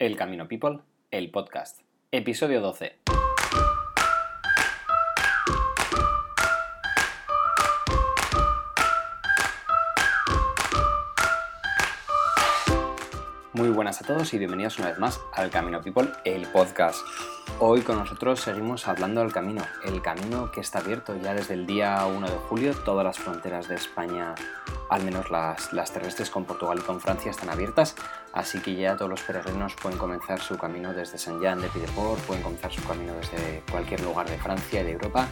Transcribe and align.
El 0.00 0.16
Camino 0.16 0.48
People, 0.48 0.78
el 1.10 1.30
podcast. 1.30 1.82
Episodio 2.10 2.62
12. 2.62 3.00
Muy 13.52 13.68
buenas 13.68 14.00
a 14.00 14.06
todos 14.06 14.32
y 14.32 14.38
bienvenidos 14.38 14.78
una 14.78 14.88
vez 14.88 14.98
más 14.98 15.20
al 15.34 15.50
Camino 15.50 15.82
People, 15.82 16.08
el 16.24 16.46
podcast. 16.46 16.96
Hoy 17.58 17.82
con 17.82 17.98
nosotros 17.98 18.40
seguimos 18.40 18.88
hablando 18.88 19.20
del 19.20 19.32
camino, 19.32 19.62
el 19.84 20.00
camino 20.00 20.50
que 20.50 20.60
está 20.60 20.78
abierto 20.78 21.16
ya 21.16 21.34
desde 21.34 21.54
el 21.54 21.66
día 21.66 22.06
1 22.06 22.30
de 22.30 22.36
julio, 22.36 22.74
todas 22.74 23.04
las 23.04 23.18
fronteras 23.18 23.68
de 23.68 23.74
España 23.74 24.34
al 24.90 25.04
menos 25.04 25.30
las, 25.30 25.92
terrestres 25.92 26.30
con 26.30 26.44
Portugal 26.44 26.78
y 26.80 26.84
con 26.84 27.00
Francia 27.00 27.30
están 27.30 27.48
abiertas, 27.48 27.94
así 28.32 28.60
que 28.60 28.74
ya 28.74 28.96
todos 28.96 29.10
los 29.10 29.22
peregrinos 29.22 29.74
pueden 29.76 29.98
comenzar 29.98 30.40
su 30.40 30.58
camino 30.58 30.92
desde 30.92 31.16
Saint 31.16 31.40
Jean 31.40 31.60
de 31.60 31.68
Piedport, 31.68 32.20
pueden 32.22 32.42
comenzar 32.42 32.72
su 32.72 32.82
camino 32.82 33.14
desde 33.14 33.62
cualquier 33.70 34.00
lugar 34.02 34.28
de 34.28 34.36
Francia 34.36 34.80
y 34.80 34.84
de 34.84 34.92
Europa 34.92 35.28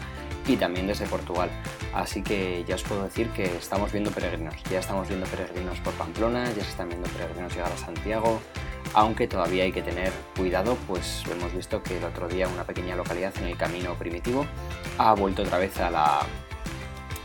y 0.46 0.56
también 0.56 0.86
desde 0.86 1.06
Portugal. 1.06 1.50
Así 1.92 2.22
que 2.22 2.64
ya 2.66 2.76
os 2.76 2.84
puedo 2.84 3.02
decir 3.02 3.30
que 3.30 3.56
estamos 3.56 3.90
viendo 3.90 4.10
peregrinos, 4.12 4.54
ya 4.70 4.78
estamos 4.78 5.08
viendo 5.08 5.26
peregrinos 5.26 5.80
por 5.80 5.92
Pamplona, 5.94 6.44
ya 6.52 6.62
se 6.62 6.70
están 6.70 6.88
viendo 6.88 7.08
peregrinos 7.08 7.52
llegar 7.52 7.72
a 7.72 7.76
Santiago, 7.76 8.40
aunque 8.94 9.26
todavía 9.26 9.64
hay 9.64 9.72
que 9.72 9.82
tener 9.82 10.12
cuidado, 10.36 10.76
pues 10.86 11.22
hemos 11.30 11.52
visto 11.54 11.82
que 11.82 11.98
el 11.98 12.04
otro 12.04 12.28
día 12.28 12.48
una 12.48 12.64
pequeña 12.64 12.96
localidad 12.96 13.32
en 13.38 13.44
el 13.44 13.56
camino 13.56 13.94
primitivo 13.94 14.46
ha 14.98 15.14
vuelto 15.14 15.42
otra 15.42 15.58
vez 15.58 15.78
a 15.80 15.90
la 15.90 16.20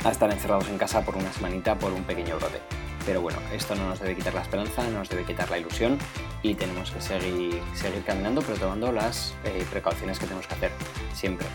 a 0.04 0.12
estar 0.12 0.30
encerrados 0.32 0.68
en 0.68 0.78
casa 0.78 1.02
por 1.06 1.16
una 1.16 1.32
semanita 1.32 1.78
por 1.80 1.94
un 1.94 2.04
pequeño 2.04 2.38
brote. 2.38 2.60
Pero 3.06 3.22
bueno, 3.22 3.40
esto 3.54 3.76
no 3.76 3.88
nos 3.88 4.00
debe 4.00 4.16
quitar 4.16 4.34
la 4.34 4.42
esperanza, 4.42 4.84
no 4.84 5.00
nos 5.00 5.10
debe 5.10 5.24
quitar 5.24 5.50
la 5.50 5.58
ilusión 5.58 5.98
y 6.42 6.56
tenemos 6.56 6.92
que 6.92 7.02
seguir, 7.02 7.62
seguir 7.74 8.04
caminando, 8.04 8.42
pero 8.42 8.58
tomando 8.58 8.92
las 8.92 9.34
eh, 9.44 9.66
precauciones 9.70 10.20
que 10.20 10.26
tenemos 10.26 10.48
que 10.48 10.54
hacer 10.56 10.72
siempre. 11.14 11.48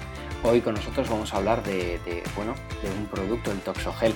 Hoy 0.42 0.60
con 0.60 0.74
nosotros 0.74 1.08
vamos 1.08 1.32
a 1.32 1.38
hablar 1.38 1.62
de, 1.62 1.98
de, 2.04 2.22
bueno, 2.36 2.54
de 2.82 2.90
un 2.90 3.06
producto, 3.06 3.50
el 3.50 3.60
Toxogel 3.60 4.14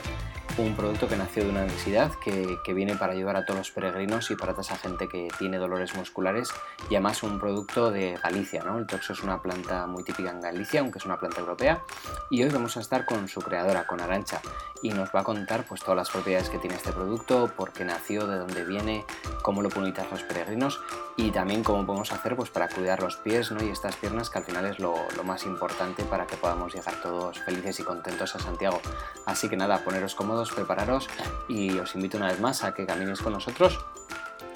un 0.59 0.75
producto 0.77 1.09
que 1.09 1.17
nació 1.17 1.45
de 1.45 1.51
una 1.51 1.63
necesidad 1.65 2.13
que, 2.15 2.59
viene 2.73 2.97
para 2.97 3.13
ayudar 3.13 3.37
a 3.37 3.45
todos 3.45 3.59
los 3.59 3.71
peregrinos 3.71 4.31
y 4.31 4.37
para 4.37 4.53
toda 4.53 4.63
esa 4.63 4.77
gente 4.77 5.07
que 5.07 5.29
tiene 5.39 5.59
dolores 5.59 5.95
musculares 5.95 6.49
y 6.89 6.95
además 6.95 7.23
un 7.23 7.39
producto 7.39 7.91
de 7.91 8.19
Galicia. 8.23 8.63
¿no? 8.65 8.79
El 8.79 8.87
toxo 8.87 9.13
es 9.13 9.23
una 9.23 9.43
planta 9.43 9.87
muy 9.87 10.05
típica 10.05 10.31
en 10.31 10.41
Galicia, 10.41 10.81
aunque 10.81 10.99
es 10.99 11.05
una 11.05 11.19
planta 11.19 11.41
europea 11.41 11.83
y 12.31 12.43
hoy 12.43 12.49
vamos 12.49 12.77
a 12.77 12.81
estar 12.81 13.05
con 13.05 13.29
su 13.29 13.41
creadora, 13.41 13.87
con 13.87 14.01
Arancha 14.01 14.41
y 14.83 14.91
nos 14.91 15.11
va 15.15 15.21
a 15.21 15.25
contar 15.25 15.65
pues, 15.65 15.81
todas 15.83 15.97
las 15.97 16.11
propiedades 16.11 16.49
que 16.49 16.59
tiene 16.59 16.77
este 16.77 16.93
producto, 16.93 17.53
por 17.57 17.73
qué 17.73 17.85
nació, 17.85 18.27
de 18.27 18.39
dónde 18.39 18.65
viene, 18.65 19.05
cómo 19.43 19.63
lo 19.63 19.69
pueden 19.69 19.93
los 20.11 20.23
peregrinos 20.23 20.81
y 21.17 21.31
también 21.31 21.63
cómo 21.63 21.85
podemos 21.87 22.13
hacer 22.13 22.35
pues, 22.37 22.51
para 22.51 22.69
cuidar 22.69 23.03
los 23.03 23.17
pies 23.17 23.53
¿no? 23.53 23.63
y 23.63 23.69
estas 23.69 23.97
piernas 23.97 24.31
que 24.31 24.39
al 24.39 24.45
final 24.45 24.67
es 24.67 24.79
lo, 24.79 24.95
lo 25.17 25.25
más 25.25 25.45
importante 25.45 26.05
para 26.05 26.27
que 26.27 26.37
podamos 26.37 26.75
llegar 26.75 26.95
todos 27.03 27.39
felices 27.41 27.79
y 27.81 27.83
contentos 27.83 28.35
a 28.35 28.39
Santiago. 28.39 28.81
Así 29.27 29.49
que 29.49 29.57
nada, 29.57 29.85
poneros 29.85 30.15
cómodos 30.15 30.42
prepararos 30.51 31.09
y 31.49 31.79
os 31.79 31.95
invito 31.95 32.17
una 32.17 32.29
vez 32.29 32.41
más 32.41 32.65
a 32.65 32.75
que 32.75 32.87
caminéis 32.87 33.21
con 33.21 33.33
nosotros 33.33 33.79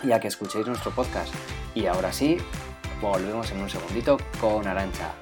y 0.03 0.13
a 0.13 0.21
que 0.21 0.29
escuchéis 0.29 0.67
nuestro 0.67 0.91
podcast. 0.91 1.33
Y 1.75 1.87
ahora 1.87 2.13
sí, 2.13 2.39
volvemos 3.01 3.51
en 3.51 3.61
un 3.61 3.71
segundito 3.71 4.17
con 4.41 4.67
Arancha. 4.67 5.13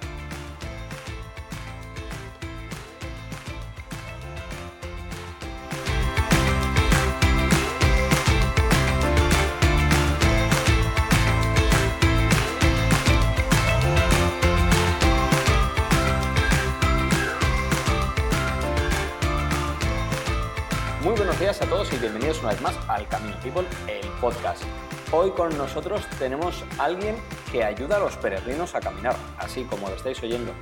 A 21.60 21.66
todos 21.66 21.92
y 21.92 21.98
bienvenidos 21.98 22.40
una 22.40 22.50
vez 22.50 22.60
más 22.62 22.76
al 22.88 23.06
Camino 23.06 23.36
People, 23.40 23.64
el 23.86 24.04
podcast. 24.20 24.64
Hoy 25.12 25.30
con 25.30 25.56
nosotros 25.56 26.04
tenemos 26.18 26.64
a 26.78 26.84
alguien 26.84 27.14
que 27.52 27.62
ayuda 27.62 27.96
a 27.96 28.00
los 28.00 28.16
peregrinos 28.16 28.74
a 28.74 28.80
caminar, 28.80 29.14
así 29.38 29.62
como 29.62 29.88
lo 29.88 29.94
estáis 29.94 30.20
oyendo. 30.24 30.52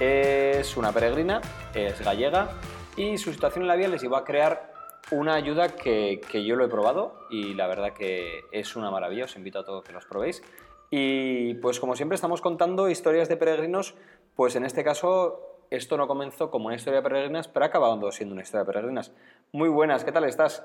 Es 0.00 0.76
una 0.76 0.90
peregrina, 0.90 1.40
es 1.74 2.00
gallega 2.00 2.48
y 2.96 3.18
su 3.18 3.32
situación 3.32 3.62
en 3.62 3.68
la 3.68 3.76
vía 3.76 3.86
les 3.86 4.02
llevó 4.02 4.16
a 4.16 4.24
crear 4.24 4.72
una 5.12 5.34
ayuda 5.34 5.76
que, 5.76 6.20
que 6.28 6.44
yo 6.44 6.56
lo 6.56 6.64
he 6.64 6.68
probado 6.68 7.20
y 7.30 7.54
la 7.54 7.68
verdad 7.68 7.92
que 7.92 8.46
es 8.50 8.74
una 8.74 8.90
maravilla, 8.90 9.26
os 9.26 9.36
invito 9.36 9.60
a 9.60 9.64
todos 9.64 9.84
que 9.84 9.92
los 9.92 10.06
probéis. 10.06 10.42
Y 10.90 11.54
pues 11.54 11.78
como 11.78 11.94
siempre 11.94 12.16
estamos 12.16 12.40
contando 12.40 12.88
historias 12.88 13.28
de 13.28 13.36
peregrinos, 13.36 13.94
pues 14.34 14.56
en 14.56 14.64
este 14.64 14.82
caso 14.82 15.55
esto 15.70 15.96
no 15.96 16.06
comenzó 16.06 16.50
como 16.50 16.66
una 16.66 16.76
historia 16.76 17.00
de 17.00 17.08
peregrinas, 17.08 17.48
pero 17.48 17.64
ha 17.64 17.68
acabado 17.68 18.10
siendo 18.12 18.32
una 18.34 18.42
historia 18.42 18.64
de 18.64 18.72
peregrinas. 18.72 19.12
Muy 19.52 19.68
buenas, 19.68 20.04
¿qué 20.04 20.12
tal 20.12 20.24
estás? 20.24 20.64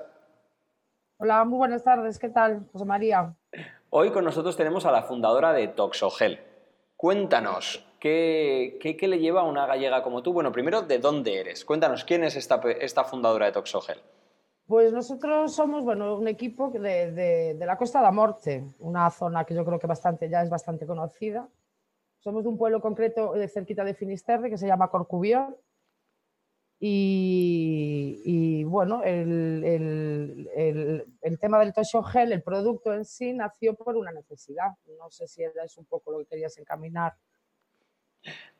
Hola, 1.18 1.44
muy 1.44 1.58
buenas 1.58 1.84
tardes, 1.84 2.18
¿qué 2.18 2.28
tal, 2.28 2.66
José 2.72 2.84
María? 2.84 3.34
Hoy 3.90 4.10
con 4.10 4.24
nosotros 4.24 4.56
tenemos 4.56 4.86
a 4.86 4.92
la 4.92 5.02
fundadora 5.02 5.52
de 5.52 5.68
Toxogel. 5.68 6.40
Cuéntanos, 6.96 7.86
¿qué, 8.00 8.78
qué, 8.80 9.08
le 9.08 9.18
lleva 9.18 9.42
a 9.42 9.44
una 9.44 9.66
gallega 9.66 10.02
como 10.02 10.22
tú? 10.22 10.32
Bueno, 10.32 10.50
primero, 10.52 10.82
¿de 10.82 10.98
dónde 10.98 11.38
eres? 11.38 11.64
Cuéntanos, 11.64 12.04
¿quién 12.04 12.24
es 12.24 12.36
esta, 12.36 12.60
esta 12.80 13.04
fundadora 13.04 13.46
de 13.46 13.52
Toxogel? 13.52 14.00
Pues 14.66 14.92
nosotros 14.92 15.54
somos 15.54 15.84
bueno, 15.84 16.16
un 16.16 16.28
equipo 16.28 16.70
de, 16.70 17.12
de, 17.12 17.54
de 17.54 17.66
la 17.66 17.76
Costa 17.76 18.00
da 18.00 18.10
Morte, 18.10 18.64
una 18.78 19.10
zona 19.10 19.44
que 19.44 19.54
yo 19.54 19.64
creo 19.64 19.78
que 19.78 19.86
bastante, 19.86 20.28
ya 20.28 20.42
es 20.42 20.50
bastante 20.50 20.86
conocida 20.86 21.48
somos 22.22 22.44
de 22.44 22.48
un 22.48 22.56
pueblo 22.56 22.80
concreto 22.80 23.32
de 23.32 23.48
cerquita 23.48 23.84
de 23.84 23.94
Finisterre 23.94 24.48
que 24.48 24.56
se 24.56 24.66
llama 24.66 24.88
Corcubión. 24.88 25.56
Y, 26.84 28.64
bueno, 28.64 29.02
el, 29.04 30.48
tema 31.40 31.60
del 31.60 31.72
Tosho 31.72 32.02
Gel, 32.02 32.32
el 32.32 32.42
producto 32.42 32.92
en 32.92 33.04
sí, 33.04 33.32
nació 33.32 33.74
por 33.74 33.96
una 33.96 34.10
necesidad. 34.10 34.70
No 34.98 35.08
sé 35.10 35.28
si 35.28 35.44
era 35.44 35.64
eso 35.64 35.80
un 35.80 35.86
poco 35.86 36.10
lo 36.10 36.18
que 36.18 36.26
querías 36.26 36.58
encaminar. 36.58 37.14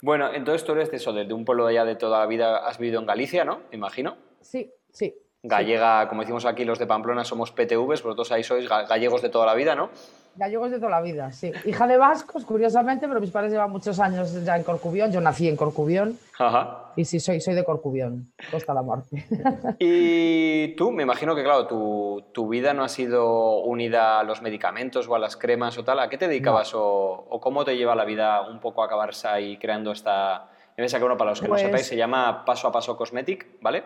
Bueno, 0.03 0.33
entonces 0.33 0.65
tú 0.65 0.73
eres 0.73 0.91
de 0.91 0.99
eso, 0.99 1.13
de 1.13 1.33
un 1.33 1.45
pueblo 1.45 1.67
allá 1.67 1.85
de 1.85 1.97
toda 1.97 2.21
la 2.21 2.27
vida, 2.27 2.67
has 2.67 2.79
vivido 2.79 3.01
en 3.01 3.07
Galicia, 3.07 3.45
¿no? 3.45 3.63
Imagino. 3.73 4.17
Sí, 4.41 4.73
sí. 4.93 5.17
Gallega, 5.43 6.09
como 6.09 6.21
decimos 6.21 6.45
aquí 6.47 6.65
los 6.65 6.79
de 6.79 6.87
Pamplona, 6.87 7.25
somos 7.25 7.51
PTVs, 7.51 8.03
vosotros 8.03 8.31
ahí 8.31 8.45
sois 8.45 8.69
gallegos 8.69 9.23
de 9.23 9.31
toda 9.31 9.47
la 9.47 9.55
vida, 9.55 9.75
¿no? 9.75 9.91
Gallegos 10.35 10.71
de 10.71 10.79
toda 10.79 10.91
la 10.91 11.01
vida, 11.03 11.31
sí. 11.31 11.53
Hija 11.67 11.87
de 11.87 11.99
vascos, 11.99 12.47
curiosamente, 12.47 13.07
pero 13.07 13.21
mis 13.21 13.31
padres 13.31 13.53
llevan 13.53 13.71
muchos 13.71 14.01
años 14.01 14.33
ya 14.45 14.57
en 14.57 14.63
Corcubión. 14.63 15.13
Yo 15.13 15.21
nací 15.21 15.47
en 15.47 15.57
Corcubión. 15.57 16.19
Ajá. 16.39 16.93
Y 16.97 17.05
sí, 17.05 17.21
soy, 17.21 17.41
soy 17.41 17.55
de 17.55 17.65
Corcubión, 17.65 18.33
Costa 18.51 18.73
la 18.73 18.83
Muerte. 18.83 19.27
Y 19.79 20.75
tú, 20.77 20.91
me 20.91 21.03
imagino 21.03 21.35
que, 21.35 21.43
claro, 21.43 21.67
tu, 21.67 22.25
tu, 22.33 22.49
vida 22.49 22.73
no 22.73 22.83
ha 22.83 22.89
sido 22.89 23.61
unida 23.61 24.21
a 24.21 24.25
los 24.25 24.41
medicamentos 24.41 25.07
o 25.07 25.15
a 25.15 25.19
las 25.19 25.37
cremas 25.37 25.77
o 25.77 25.85
tal. 25.85 26.01
¿A 26.01 26.09
qué 26.09 26.17
te 26.17 26.29
dedicabas 26.29 26.75
o, 26.75 26.81
o, 27.29 27.41
cómo 27.41 27.65
te 27.65 27.77
lleva 27.77 27.95
la 27.95 28.05
vida 28.05 28.43
un 28.49 28.59
poco 28.59 28.83
a 28.83 28.87
acabarse 28.87 29.29
ahí 29.29 29.59
creando 29.59 29.93
esta... 29.93 30.49
En 30.77 30.85
esa 30.85 30.97
que, 30.97 31.05
bueno, 31.05 31.19
para 31.19 31.31
los 31.31 31.41
que 31.43 31.49
no 31.49 31.57
sepáis, 31.59 31.73
pues 31.73 31.87
se 31.87 31.97
llama 31.97 32.45
Paso 32.47 32.69
a 32.69 32.73
Paso 32.73 32.97
Cosmetic, 32.97 33.61
¿vale? 33.61 33.85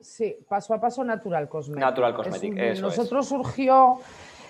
Sí, 0.00 0.36
Paso 0.48 0.74
a 0.74 0.80
Paso 0.80 1.04
Natural 1.04 1.48
Cosmetic. 1.48 1.80
Natural 1.80 2.14
Cosmetic, 2.14 2.58
eso 2.58 2.82
Nosotros 2.82 3.28
surgió 3.28 4.00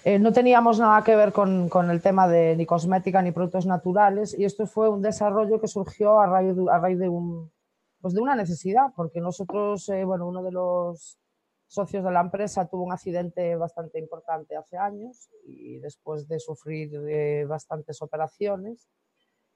eh, 0.04 0.18
no 0.18 0.32
teníamos 0.32 0.78
nada 0.78 1.04
que 1.04 1.14
ver 1.14 1.32
con, 1.32 1.68
el 1.90 2.00
tema 2.00 2.26
de 2.26 2.56
ni 2.56 2.64
cosmética 2.64 3.20
ni 3.20 3.32
productos 3.32 3.66
naturales 3.66 4.38
y 4.38 4.44
esto 4.44 4.66
fue 4.66 4.88
un 4.88 5.02
desarrollo 5.02 5.60
que 5.60 5.68
surgió 5.68 6.20
a 6.20 6.26
raíz 6.26 6.56
de, 6.56 6.64
a 6.70 6.78
raíz 6.78 6.98
de, 6.98 7.08
un, 7.08 7.52
pues 8.00 8.14
de 8.14 8.20
una 8.20 8.34
necesidad, 8.34 8.92
porque 8.96 9.20
nosotros, 9.20 9.88
eh, 9.90 10.04
bueno, 10.04 10.26
uno 10.26 10.42
de 10.42 10.52
los 10.52 11.18
socios 11.66 12.02
de 12.02 12.10
la 12.10 12.20
empresa 12.20 12.66
tuvo 12.66 12.84
un 12.84 12.92
accidente 12.92 13.56
bastante 13.56 13.98
importante 13.98 14.56
hace 14.56 14.78
años 14.78 15.28
y 15.44 15.78
después 15.78 16.26
de 16.26 16.40
sufrir 16.40 16.90
eh, 17.08 17.44
bastantes 17.46 18.00
operaciones, 18.02 18.88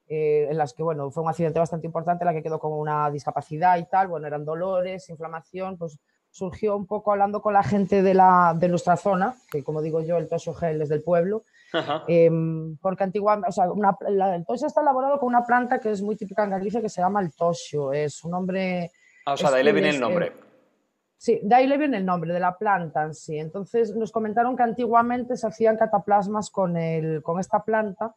en 0.07 0.55
las 0.55 0.75
que, 0.75 0.83
bueno, 0.83 1.09
fue 1.09 1.23
un 1.23 1.29
accidente 1.29 1.57
bastante 1.57 1.87
importante, 1.87 2.23
en 2.23 2.27
la 2.27 2.33
que 2.33 2.43
quedó 2.43 2.59
con 2.59 2.73
una 2.73 3.09
discapacidad 3.09 3.75
y 3.79 3.85
tal, 3.85 4.07
bueno, 4.07 4.27
eran 4.27 4.45
dolores, 4.45 5.09
inflamación, 5.09 5.79
pues 5.79 5.97
surgió 6.35 6.75
un 6.75 6.85
poco 6.85 7.13
hablando 7.13 7.41
con 7.41 7.53
la 7.53 7.63
gente 7.63 8.03
de, 8.03 8.13
la, 8.13 8.53
de 8.59 8.67
nuestra 8.67 8.97
zona, 8.97 9.35
que 9.49 9.63
como 9.63 9.81
digo 9.81 10.01
yo, 10.01 10.17
el 10.17 10.27
tosio 10.27 10.53
gel 10.53 10.81
es 10.81 10.89
del 10.89 11.01
pueblo, 11.01 11.43
em, 12.09 12.75
porque 12.75 13.05
antiguamente, 13.05 13.47
o 13.47 13.51
sea, 13.53 13.67
el 14.35 14.45
tosio 14.45 14.67
está 14.67 14.81
elaborado 14.81 15.17
con 15.17 15.29
una 15.29 15.45
planta 15.45 15.79
que 15.79 15.91
es 15.91 16.01
muy 16.01 16.17
típica 16.17 16.43
en 16.43 16.49
Galicia 16.49 16.81
que 16.81 16.89
se 16.89 16.99
llama 16.99 17.21
el 17.21 17.33
tosio, 17.33 17.93
es 17.93 18.21
un 18.25 18.31
nombre... 18.31 18.91
Ah, 19.25 19.35
o 19.35 19.37
sea, 19.37 19.49
de 19.49 19.59
ahí 19.59 19.63
le 19.63 19.71
viene 19.71 19.91
el 19.91 19.99
nombre. 20.01 20.33
sí, 21.15 21.39
de 21.41 21.55
ahí 21.55 21.67
le 21.67 21.77
viene 21.77 21.99
el 21.99 22.05
nombre, 22.05 22.33
de 22.33 22.39
la 22.41 22.57
planta 22.57 23.03
en 23.03 23.15
sí. 23.15 23.39
Entonces 23.39 23.95
nos 23.95 24.11
comentaron 24.11 24.57
que 24.57 24.63
antiguamente 24.63 25.37
se 25.37 25.47
hacían 25.47 25.77
cataplasmas 25.77 26.49
con, 26.49 26.75
el, 26.75 27.23
con 27.23 27.39
esta 27.39 27.63
planta 27.63 28.13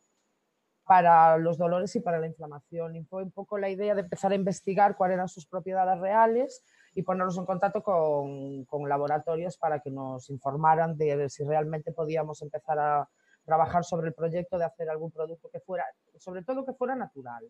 para 0.84 1.38
los 1.38 1.56
dolores 1.56 1.94
y 1.94 2.00
para 2.00 2.18
la 2.18 2.26
inflamación. 2.26 2.96
Y 2.96 3.04
fue 3.04 3.22
un 3.22 3.30
poco 3.30 3.58
la 3.58 3.70
idea 3.70 3.94
de 3.94 4.00
empezar 4.00 4.32
a 4.32 4.34
investigar 4.34 4.96
cuáles 4.96 5.14
eran 5.14 5.28
sus 5.28 5.46
propiedades 5.46 6.00
reales 6.00 6.64
y 6.94 7.02
ponernos 7.02 7.36
en 7.38 7.46
contacto 7.46 7.82
con, 7.82 8.64
con, 8.64 8.88
laboratorios 8.88 9.56
para 9.56 9.80
que 9.80 9.90
nos 9.90 10.30
informaran 10.30 10.96
de 10.96 11.28
si 11.28 11.44
realmente 11.44 11.92
podíamos 11.92 12.42
empezar 12.42 12.78
a 12.78 13.08
trabajar 13.44 13.84
sobre 13.84 14.08
el 14.08 14.14
proyecto 14.14 14.58
de 14.58 14.66
hacer 14.66 14.90
algún 14.90 15.10
producto 15.10 15.48
que 15.50 15.60
fuera, 15.60 15.84
sobre 16.18 16.42
todo 16.42 16.64
que 16.64 16.74
fuera 16.74 16.94
natural. 16.94 17.44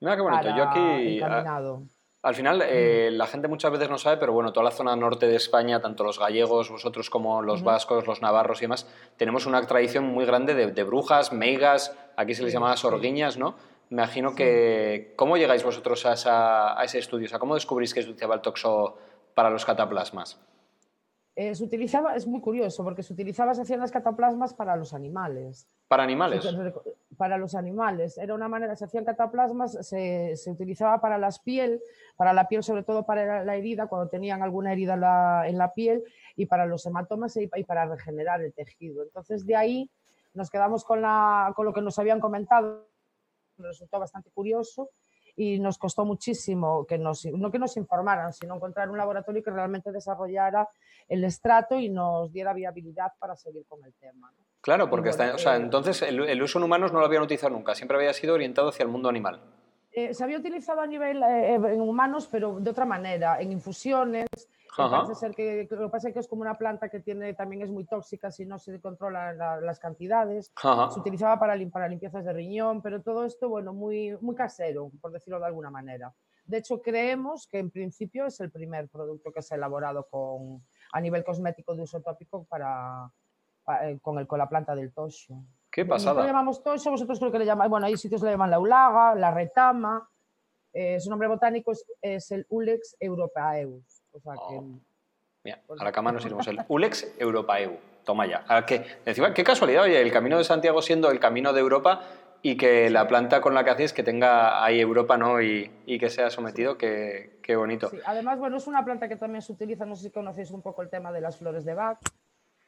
Mira 0.00 0.16
qué 0.16 0.22
bonito. 0.22 0.56
Yo 0.56 0.64
aquí. 0.64 1.20
Al 2.22 2.36
final, 2.36 2.62
eh, 2.64 3.10
la 3.10 3.26
gente 3.26 3.48
muchas 3.48 3.72
veces 3.72 3.90
no 3.90 3.98
sabe, 3.98 4.16
pero 4.16 4.32
bueno, 4.32 4.52
toda 4.52 4.62
la 4.64 4.70
zona 4.70 4.94
norte 4.94 5.26
de 5.26 5.34
España, 5.34 5.80
tanto 5.80 6.04
los 6.04 6.20
gallegos, 6.20 6.70
vosotros 6.70 7.10
como 7.10 7.42
los 7.42 7.64
vascos, 7.64 8.06
los 8.06 8.22
navarros 8.22 8.60
y 8.60 8.64
demás, 8.64 8.88
tenemos 9.16 9.44
una 9.44 9.60
tradición 9.66 10.04
muy 10.04 10.24
grande 10.24 10.54
de, 10.54 10.84
brujas, 10.84 11.32
meigas, 11.32 11.96
aquí 12.16 12.34
se 12.34 12.44
les 12.44 12.52
llamaba 12.52 12.76
sorguiñas, 12.76 13.38
¿no? 13.38 13.56
Me 13.92 14.00
imagino 14.00 14.34
que. 14.34 15.12
¿Cómo 15.16 15.36
llegáis 15.36 15.62
vosotros 15.62 16.06
a, 16.06 16.82
ese 16.82 16.98
estudio? 16.98 17.26
O 17.26 17.28
sea, 17.28 17.38
¿cómo 17.38 17.54
descubrís 17.54 17.92
que 17.92 18.00
se 18.00 18.08
utilizaba 18.08 18.36
el 18.36 18.40
toxo 18.40 18.96
para 19.34 19.50
los 19.50 19.66
cataplasmas? 19.66 20.40
Eh, 21.36 21.54
se 21.54 21.62
utilizaba, 21.62 22.16
es 22.16 22.26
muy 22.26 22.40
curioso, 22.40 22.84
porque 22.84 23.02
se 23.02 23.12
utilizaba, 23.12 23.54
se 23.54 23.60
hacían 23.60 23.80
las 23.80 23.92
cataplasmas 23.92 24.54
para 24.54 24.76
los 24.76 24.94
animales. 24.94 25.68
¿Para 25.88 26.04
animales? 26.04 26.42
Para 27.18 27.36
los 27.36 27.54
animales. 27.54 28.16
Era 28.16 28.34
una 28.34 28.48
manera, 28.48 28.76
se 28.76 28.86
hacían 28.86 29.04
cataplasmas, 29.04 29.72
se, 29.86 30.36
se 30.36 30.50
utilizaba 30.50 30.98
para 31.02 31.18
las 31.18 31.38
piel, 31.38 31.82
para 32.16 32.32
la 32.32 32.48
piel, 32.48 32.62
sobre 32.62 32.84
todo 32.84 33.04
para 33.04 33.44
la 33.44 33.56
herida, 33.56 33.88
cuando 33.88 34.08
tenían 34.08 34.42
alguna 34.42 34.72
herida 34.72 34.94
en 35.46 35.58
la, 35.58 35.74
piel, 35.74 36.02
y 36.34 36.46
para 36.46 36.64
los 36.64 36.86
hematomas 36.86 37.36
y, 37.36 37.46
para 37.46 37.84
regenerar 37.84 38.40
el 38.40 38.54
tejido. 38.54 39.02
Entonces, 39.02 39.44
de 39.44 39.54
ahí 39.54 39.90
nos 40.32 40.48
quedamos 40.48 40.82
con, 40.82 41.02
la, 41.02 41.52
con 41.54 41.66
lo 41.66 41.74
que 41.74 41.82
nos 41.82 41.98
habían 41.98 42.20
comentado, 42.20 42.86
nos 43.62 43.70
resultó 43.70 43.98
bastante 43.98 44.30
curioso 44.30 44.90
y 45.36 45.58
nos 45.58 45.78
costó 45.78 46.04
muchísimo 46.04 46.84
que 46.86 46.98
nos, 46.98 47.24
no 47.26 47.50
que 47.50 47.58
nos 47.58 47.76
informaran, 47.76 48.32
sino 48.32 48.54
encontrar 48.56 48.90
un 48.90 48.98
laboratorio 48.98 49.42
que 49.42 49.50
realmente 49.50 49.90
desarrollara 49.90 50.68
el 51.08 51.24
estrato 51.24 51.78
y 51.78 51.88
nos 51.88 52.32
diera 52.32 52.52
viabilidad 52.52 53.12
para 53.18 53.34
seguir 53.36 53.64
con 53.66 53.84
el 53.84 53.94
tema. 53.94 54.32
Claro, 54.60 54.88
porque 54.88 55.10
o 55.10 55.38
sea, 55.38 55.56
entonces 55.56 56.02
el, 56.02 56.42
uso 56.42 56.58
en 56.58 56.64
humanos 56.64 56.92
no 56.92 57.00
lo 57.00 57.06
habían 57.06 57.22
utilizado 57.22 57.52
nunca, 57.52 57.74
siempre 57.74 57.96
había 57.96 58.12
sido 58.12 58.34
orientado 58.34 58.68
hacia 58.68 58.84
el 58.84 58.88
mundo 58.90 59.08
animal. 59.08 59.40
Eh, 59.90 60.14
se 60.14 60.24
había 60.24 60.38
utilizado 60.38 60.80
a 60.80 60.86
nivel 60.86 61.22
eh, 61.22 61.54
en 61.54 61.80
humanos, 61.80 62.28
pero 62.30 62.60
de 62.60 62.70
otra 62.70 62.84
manera, 62.84 63.40
en 63.40 63.52
infusiones. 63.52 64.28
Parece 64.76 65.14
ser 65.14 65.34
que, 65.34 65.68
lo 65.70 65.86
que 65.86 65.90
pasa 65.90 66.08
es 66.08 66.14
que 66.14 66.20
es 66.20 66.28
como 66.28 66.42
una 66.42 66.56
planta 66.56 66.88
que 66.88 67.00
tiene, 67.00 67.34
también 67.34 67.62
es 67.62 67.70
muy 67.70 67.84
tóxica 67.84 68.30
si 68.30 68.46
no 68.46 68.58
se 68.58 68.80
controlan 68.80 69.36
las 69.38 69.78
cantidades. 69.78 70.52
Se 70.56 71.00
utilizaba 71.00 71.38
para, 71.38 71.54
para 71.70 71.88
limpiezas 71.88 72.24
de 72.24 72.32
riñón, 72.32 72.80
pero 72.80 73.02
todo 73.02 73.24
esto, 73.24 73.48
bueno, 73.48 73.72
muy, 73.72 74.16
muy 74.20 74.34
casero, 74.34 74.90
por 75.00 75.12
decirlo 75.12 75.38
de 75.38 75.46
alguna 75.46 75.70
manera. 75.70 76.14
De 76.44 76.58
hecho, 76.58 76.80
creemos 76.80 77.46
que 77.46 77.58
en 77.58 77.70
principio 77.70 78.26
es 78.26 78.40
el 78.40 78.50
primer 78.50 78.88
producto 78.88 79.30
que 79.32 79.42
se 79.42 79.54
ha 79.54 79.56
elaborado 79.56 80.08
con, 80.10 80.64
a 80.92 81.00
nivel 81.00 81.24
cosmético 81.24 81.74
de 81.74 81.82
uso 81.82 82.00
tópico 82.00 82.44
para, 82.44 83.10
eh, 83.82 83.98
con, 84.00 84.18
el, 84.18 84.26
con 84.26 84.38
la 84.38 84.48
planta 84.48 84.74
del 84.74 84.92
tosho. 84.92 85.44
Qué 85.70 85.84
pasada. 85.84 86.10
Nosotros 86.10 86.24
le 86.24 86.32
llamamos 86.32 86.62
tosho, 86.62 86.90
vosotros 86.90 87.18
creo 87.18 87.32
que 87.32 87.38
le 87.38 87.46
llamáis, 87.46 87.70
bueno, 87.70 87.86
hay 87.86 87.96
sitios 87.96 88.22
le 88.22 88.30
llaman 88.30 88.50
la 88.50 88.58
ulaga, 88.58 89.14
la 89.14 89.30
retama, 89.30 90.08
eh, 90.72 90.98
su 91.00 91.10
nombre 91.10 91.28
botánico 91.28 91.72
es, 92.00 92.30
el 92.30 92.46
Ulex 92.48 92.96
europaeus. 92.98 94.01
O 94.12 94.20
sea 94.20 94.34
que, 94.34 94.56
oh. 94.56 94.80
Mira, 95.44 95.60
a 95.78 95.84
la 95.84 95.92
cama 95.92 96.12
nos 96.12 96.24
iremos 96.26 96.46
el 96.46 96.60
Ulex 96.68 97.14
europaeu. 97.18 97.78
Toma 98.04 98.26
ya. 98.26 98.44
¿Qué? 98.66 98.84
Encima, 99.06 99.32
qué 99.32 99.44
casualidad, 99.44 99.84
oye, 99.84 100.00
el 100.00 100.12
camino 100.12 100.36
de 100.36 100.44
Santiago 100.44 100.82
siendo 100.82 101.10
el 101.10 101.20
camino 101.20 101.52
de 101.52 101.60
Europa 101.60 102.02
y 102.42 102.56
que 102.56 102.90
la 102.90 103.06
planta 103.06 103.40
con 103.40 103.54
la 103.54 103.62
que 103.62 103.70
hacéis 103.70 103.92
que 103.92 104.02
tenga 104.02 104.64
ahí 104.64 104.80
Europa, 104.80 105.16
¿no? 105.16 105.40
Y, 105.40 105.70
y 105.86 106.00
que 106.00 106.10
sea 106.10 106.28
sometido, 106.28 106.76
qué, 106.76 107.38
qué, 107.42 107.54
bonito. 107.54 107.88
Sí. 107.90 107.98
Además, 108.04 108.40
bueno, 108.40 108.56
es 108.56 108.66
una 108.66 108.84
planta 108.84 109.08
que 109.08 109.14
también 109.14 109.42
se 109.42 109.52
utiliza, 109.52 109.86
no 109.86 109.94
sé 109.94 110.04
si 110.04 110.10
conocéis 110.10 110.50
un 110.50 110.62
poco 110.62 110.82
el 110.82 110.90
tema 110.90 111.12
de 111.12 111.20
las 111.20 111.36
flores 111.36 111.64
de 111.64 111.74
Bach 111.74 112.00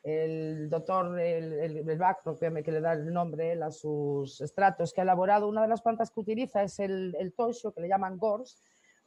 el 0.04 0.68
doctor 0.68 1.18
el, 1.18 1.88
el, 1.88 1.98
Bach, 1.98 2.18
que 2.22 2.72
le 2.72 2.80
da 2.80 2.92
el 2.92 3.12
nombre 3.12 3.60
a 3.62 3.70
sus 3.70 4.40
estratos, 4.42 4.92
que 4.92 5.00
ha 5.00 5.04
elaborado 5.04 5.48
una 5.48 5.62
de 5.62 5.68
las 5.68 5.80
plantas 5.80 6.10
que 6.10 6.20
utiliza 6.20 6.62
es 6.62 6.78
el, 6.78 7.16
el 7.18 7.32
tosho, 7.32 7.72
que 7.72 7.80
le 7.80 7.88
llaman 7.88 8.18
gors, 8.18 8.58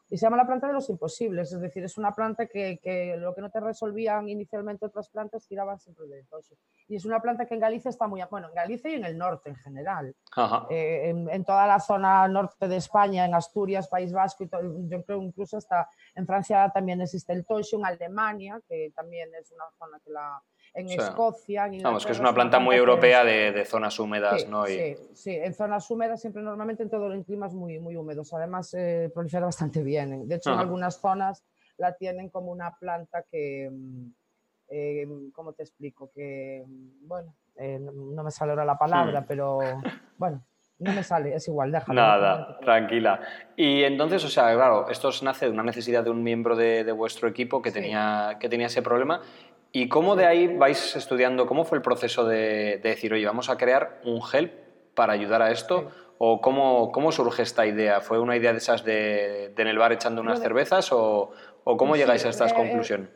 y 0.10 0.18
se 0.18 0.26
llama 0.26 0.38
la 0.38 0.46
planta 0.46 0.68
de 0.68 0.74
los 0.74 0.90
imposibles, 0.90 1.52
es 1.52 1.60
decir, 1.60 1.84
es 1.84 1.98
una 1.98 2.14
planta 2.14 2.48
que, 2.48 2.80
que, 2.82 3.18
lo 3.18 3.36
que 3.36 3.42
no 3.42 3.50
te 3.50 3.60
resolvían 3.60 4.30
inicialmente 4.30 4.86
otras 4.86 5.10
plantas 5.10 5.48
tiraban 5.48 5.80
siempre 5.80 6.06
del 6.08 6.26
tosho. 6.28 6.56
Y 6.88 6.96
es 6.96 7.06
una 7.06 7.20
planta 7.20 7.46
que 7.46 7.56
en 7.56 7.60
Galicia 7.60 7.90
está 7.90 8.08
muy, 8.08 8.22
bueno, 8.32 8.48
en 8.48 8.54
Galicia 8.54 8.90
y 8.90 8.96
en 8.96 9.06
el 9.06 9.18
norte 9.18 9.50
en 9.50 9.58
general. 9.58 10.16
Eh, 10.70 11.10
en, 11.10 11.30
en, 11.30 11.44
toda 11.44 11.68
la 11.68 11.80
zona 11.80 12.28
norte 12.28 12.68
de 12.68 12.78
España, 12.78 13.26
en 13.26 13.36
Asturias, 13.36 13.90
País 13.90 14.14
Vasco, 14.14 14.46
y 14.46 14.48
todo, 14.48 14.62
yo 14.88 15.04
creo 15.04 15.22
incluso 15.22 15.58
hasta 15.58 15.90
en 16.16 16.26
Francia 16.26 16.72
también 16.74 17.02
existe 17.02 17.34
el 17.34 17.46
tosho, 17.46 17.78
en 17.78 17.86
Alemania, 17.86 18.62
que 18.68 18.94
también 18.96 19.30
es 19.36 19.52
una 19.52 19.66
zona 19.78 20.00
que 20.00 20.12
la 20.12 20.42
en 20.74 20.90
Escocia. 20.90 21.70
vamos, 21.84 22.06
que 22.06 22.12
es 22.12 22.20
una 22.20 22.34
planta 22.34 22.60
muy 22.60 22.76
europea 22.76 23.24
de, 23.24 23.66
zonas 23.66 24.00
húmedas, 24.00 24.48
¿no? 24.48 24.66
Sí, 24.66 24.96
sí, 25.14 25.32
en 25.32 25.54
zonas 25.54 25.90
húmedas 25.90 26.22
siempre 26.22 26.42
normalmente 26.42 26.84
en 26.84 26.90
todos 26.90 27.14
los 27.14 27.26
climas 27.26 27.54
muy, 27.54 27.80
muy 27.80 27.96
húmedos. 27.96 28.34
Además, 28.34 28.74
eh, 28.74 29.12
prolifera 29.14 29.46
bastante 29.46 29.84
bien. 29.84 30.28
De 30.28 30.36
hecho, 30.36 30.54
en 30.54 30.60
algunas 30.60 31.00
zonas 31.00 31.44
la 31.78 31.94
tienen 31.94 32.30
como 32.30 32.52
una 32.52 32.76
planta 32.78 33.24
que, 33.30 33.70
mm, 33.72 34.08
eh, 34.70 35.08
¿cómo 35.34 35.54
te 35.54 35.64
explico? 35.64 36.12
Que, 36.14 36.64
mm, 36.66 37.08
bueno, 37.08 37.36
eh, 37.56 37.80
no, 37.80 38.24
me 38.24 38.32
sale 38.32 38.52
ahora 38.52 38.66
la 38.66 38.78
palabra, 38.78 39.22
hmm. 39.22 39.26
pero 39.28 39.60
bueno. 40.18 40.44
No 40.80 40.94
me 40.94 41.02
sale, 41.02 41.34
es 41.34 41.48
igual, 41.48 41.72
déjalo. 41.72 42.00
Nada, 42.00 42.60
tranquila. 42.60 43.20
Y 43.56 43.84
entonces, 43.84 44.24
o 44.24 44.30
sea, 44.30 44.54
claro, 44.54 44.88
esto 44.90 45.10
nace 45.24 45.46
de 45.46 45.52
una 45.52 45.64
necesidad 45.64 46.04
de 46.04 46.12
un 46.12 46.22
miembro 46.22 46.56
de, 46.56 46.92
vuestro 46.92 47.28
equipo 47.28 47.64
que, 47.64 47.72
tenía, 47.72 48.38
que 48.40 48.48
tenía 48.48 48.68
ese 48.68 48.84
problema 48.84 49.22
¿Y 49.72 49.90
cómo 49.90 50.16
de 50.16 50.26
ahí 50.26 50.56
vais 50.56 50.96
estudiando? 50.96 51.46
¿Cómo 51.46 51.66
fue 51.66 51.78
el 51.78 51.82
proceso 51.82 52.26
de, 52.26 52.80
decir, 52.82 53.14
oye, 53.14 53.26
vamos 53.26 53.50
a 53.50 53.58
crear 53.58 54.00
un 54.06 54.22
gel 54.24 54.52
para 54.96 55.14
ayudar 55.14 55.42
a 55.42 55.52
esto? 55.52 55.90
¿O 56.18 56.42
cómo, 56.42 56.92
cómo, 56.92 57.12
surge 57.12 57.44
esta 57.44 57.66
idea? 57.66 58.02
¿Fue 58.02 58.20
una 58.20 58.36
idea 58.36 58.52
de 58.52 58.58
esas 58.58 58.84
de, 58.84 59.54
en 59.56 59.68
el 59.68 59.78
bar 59.78 59.92
echando 59.92 60.22
unas 60.22 60.40
cervezas? 60.40 60.92
¿O, 60.92 61.32
o 61.64 61.78
cómo 61.78 61.96
llegáis 61.96 62.26
a 62.26 62.30
esta 62.30 62.48
eh, 62.48 62.54
conclusión? 62.56 63.10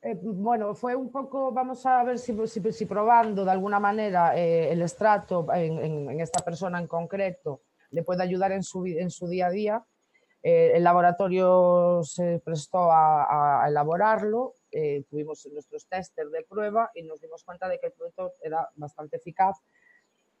Eh, 0.00 0.16
bueno, 0.22 0.74
fue 0.74 0.94
un 0.94 1.10
poco, 1.10 1.52
vamos 1.52 1.84
a 1.84 2.02
ver 2.04 2.18
si, 2.18 2.34
si, 2.46 2.86
probando 2.86 3.44
de 3.44 3.50
alguna 3.50 3.80
manera 3.80 4.38
eh, 4.38 4.72
el 4.72 4.80
estrato 4.80 5.46
en, 5.52 5.78
en, 6.10 6.20
esta 6.20 6.44
persona 6.44 6.78
en 6.78 6.86
concreto 6.86 7.62
le 7.90 8.02
puede 8.02 8.22
ayudar 8.22 8.52
en 8.52 8.62
su, 8.62 8.86
en 8.86 9.10
su 9.10 9.28
día 9.28 9.48
a 9.48 9.50
día. 9.50 9.84
el 10.42 10.84
laboratorio 10.84 12.00
se 12.04 12.40
prestó 12.44 12.90
a, 12.90 13.64
a 13.64 13.68
elaborarlo 13.68 14.54
eh, 14.78 15.04
tuvimos 15.08 15.46
nuestros 15.46 15.86
testers 15.86 16.30
de 16.30 16.42
prueba 16.42 16.90
y 16.94 17.02
nos 17.02 17.18
dimos 17.18 17.42
cuenta 17.44 17.66
de 17.66 17.78
que 17.78 17.86
el 17.86 17.92
producto 17.92 18.34
era 18.42 18.68
bastante 18.74 19.16
eficaz 19.16 19.56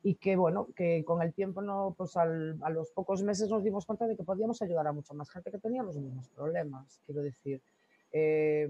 y 0.02 0.16
que 0.16 0.36
bueno, 0.36 0.68
que 0.76 1.02
con 1.06 1.22
el 1.22 1.32
tiempo, 1.32 1.62
no, 1.62 1.94
pues 1.96 2.18
a 2.18 2.26
los 2.26 2.90
pocos 2.90 3.22
meses 3.22 3.48
nos 3.48 3.64
dimos 3.64 3.86
cuenta 3.86 4.06
de 4.06 4.14
que 4.14 4.24
podíamos 4.24 4.60
ayudar 4.60 4.86
a 4.88 4.92
mucha 4.92 5.14
más 5.14 5.30
gente 5.30 5.50
que 5.50 5.58
tenía 5.58 5.82
los 5.82 5.96
mismos 5.96 6.28
problemas, 6.28 7.00
quiero 7.06 7.22
decir. 7.22 7.62
Eh, 8.12 8.68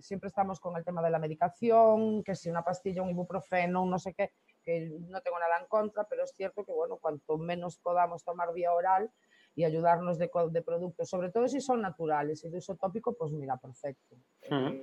siempre 0.00 0.28
estamos 0.28 0.60
con 0.60 0.76
el 0.76 0.84
tema 0.84 1.00
de 1.00 1.10
la 1.10 1.18
medicación, 1.18 2.22
que 2.22 2.34
si 2.34 2.50
una 2.50 2.62
pastilla, 2.62 3.00
un 3.00 3.08
ibuprofeno, 3.08 3.86
no 3.86 3.98
sé 3.98 4.12
qué, 4.12 4.32
que 4.62 4.90
no 5.08 5.22
tengo 5.22 5.38
nada 5.38 5.60
en 5.62 5.66
contra, 5.66 6.04
pero 6.04 6.24
es 6.24 6.32
cierto 6.32 6.62
que 6.62 6.72
bueno, 6.72 6.98
cuanto 6.98 7.38
menos 7.38 7.78
podamos 7.78 8.22
tomar 8.22 8.52
vía 8.52 8.74
oral, 8.74 9.10
y 9.56 9.64
ayudarnos 9.64 10.18
de, 10.18 10.30
de, 10.50 10.62
productos, 10.62 11.08
sobre 11.08 11.30
todo 11.30 11.46
si 11.46 11.60
son 11.60 11.80
naturales 11.80 12.44
y 12.44 12.48
de 12.48 12.58
uso 12.58 12.74
tópico, 12.74 13.12
pues 13.12 13.30
mira, 13.32 13.56
perfecto. 13.56 14.16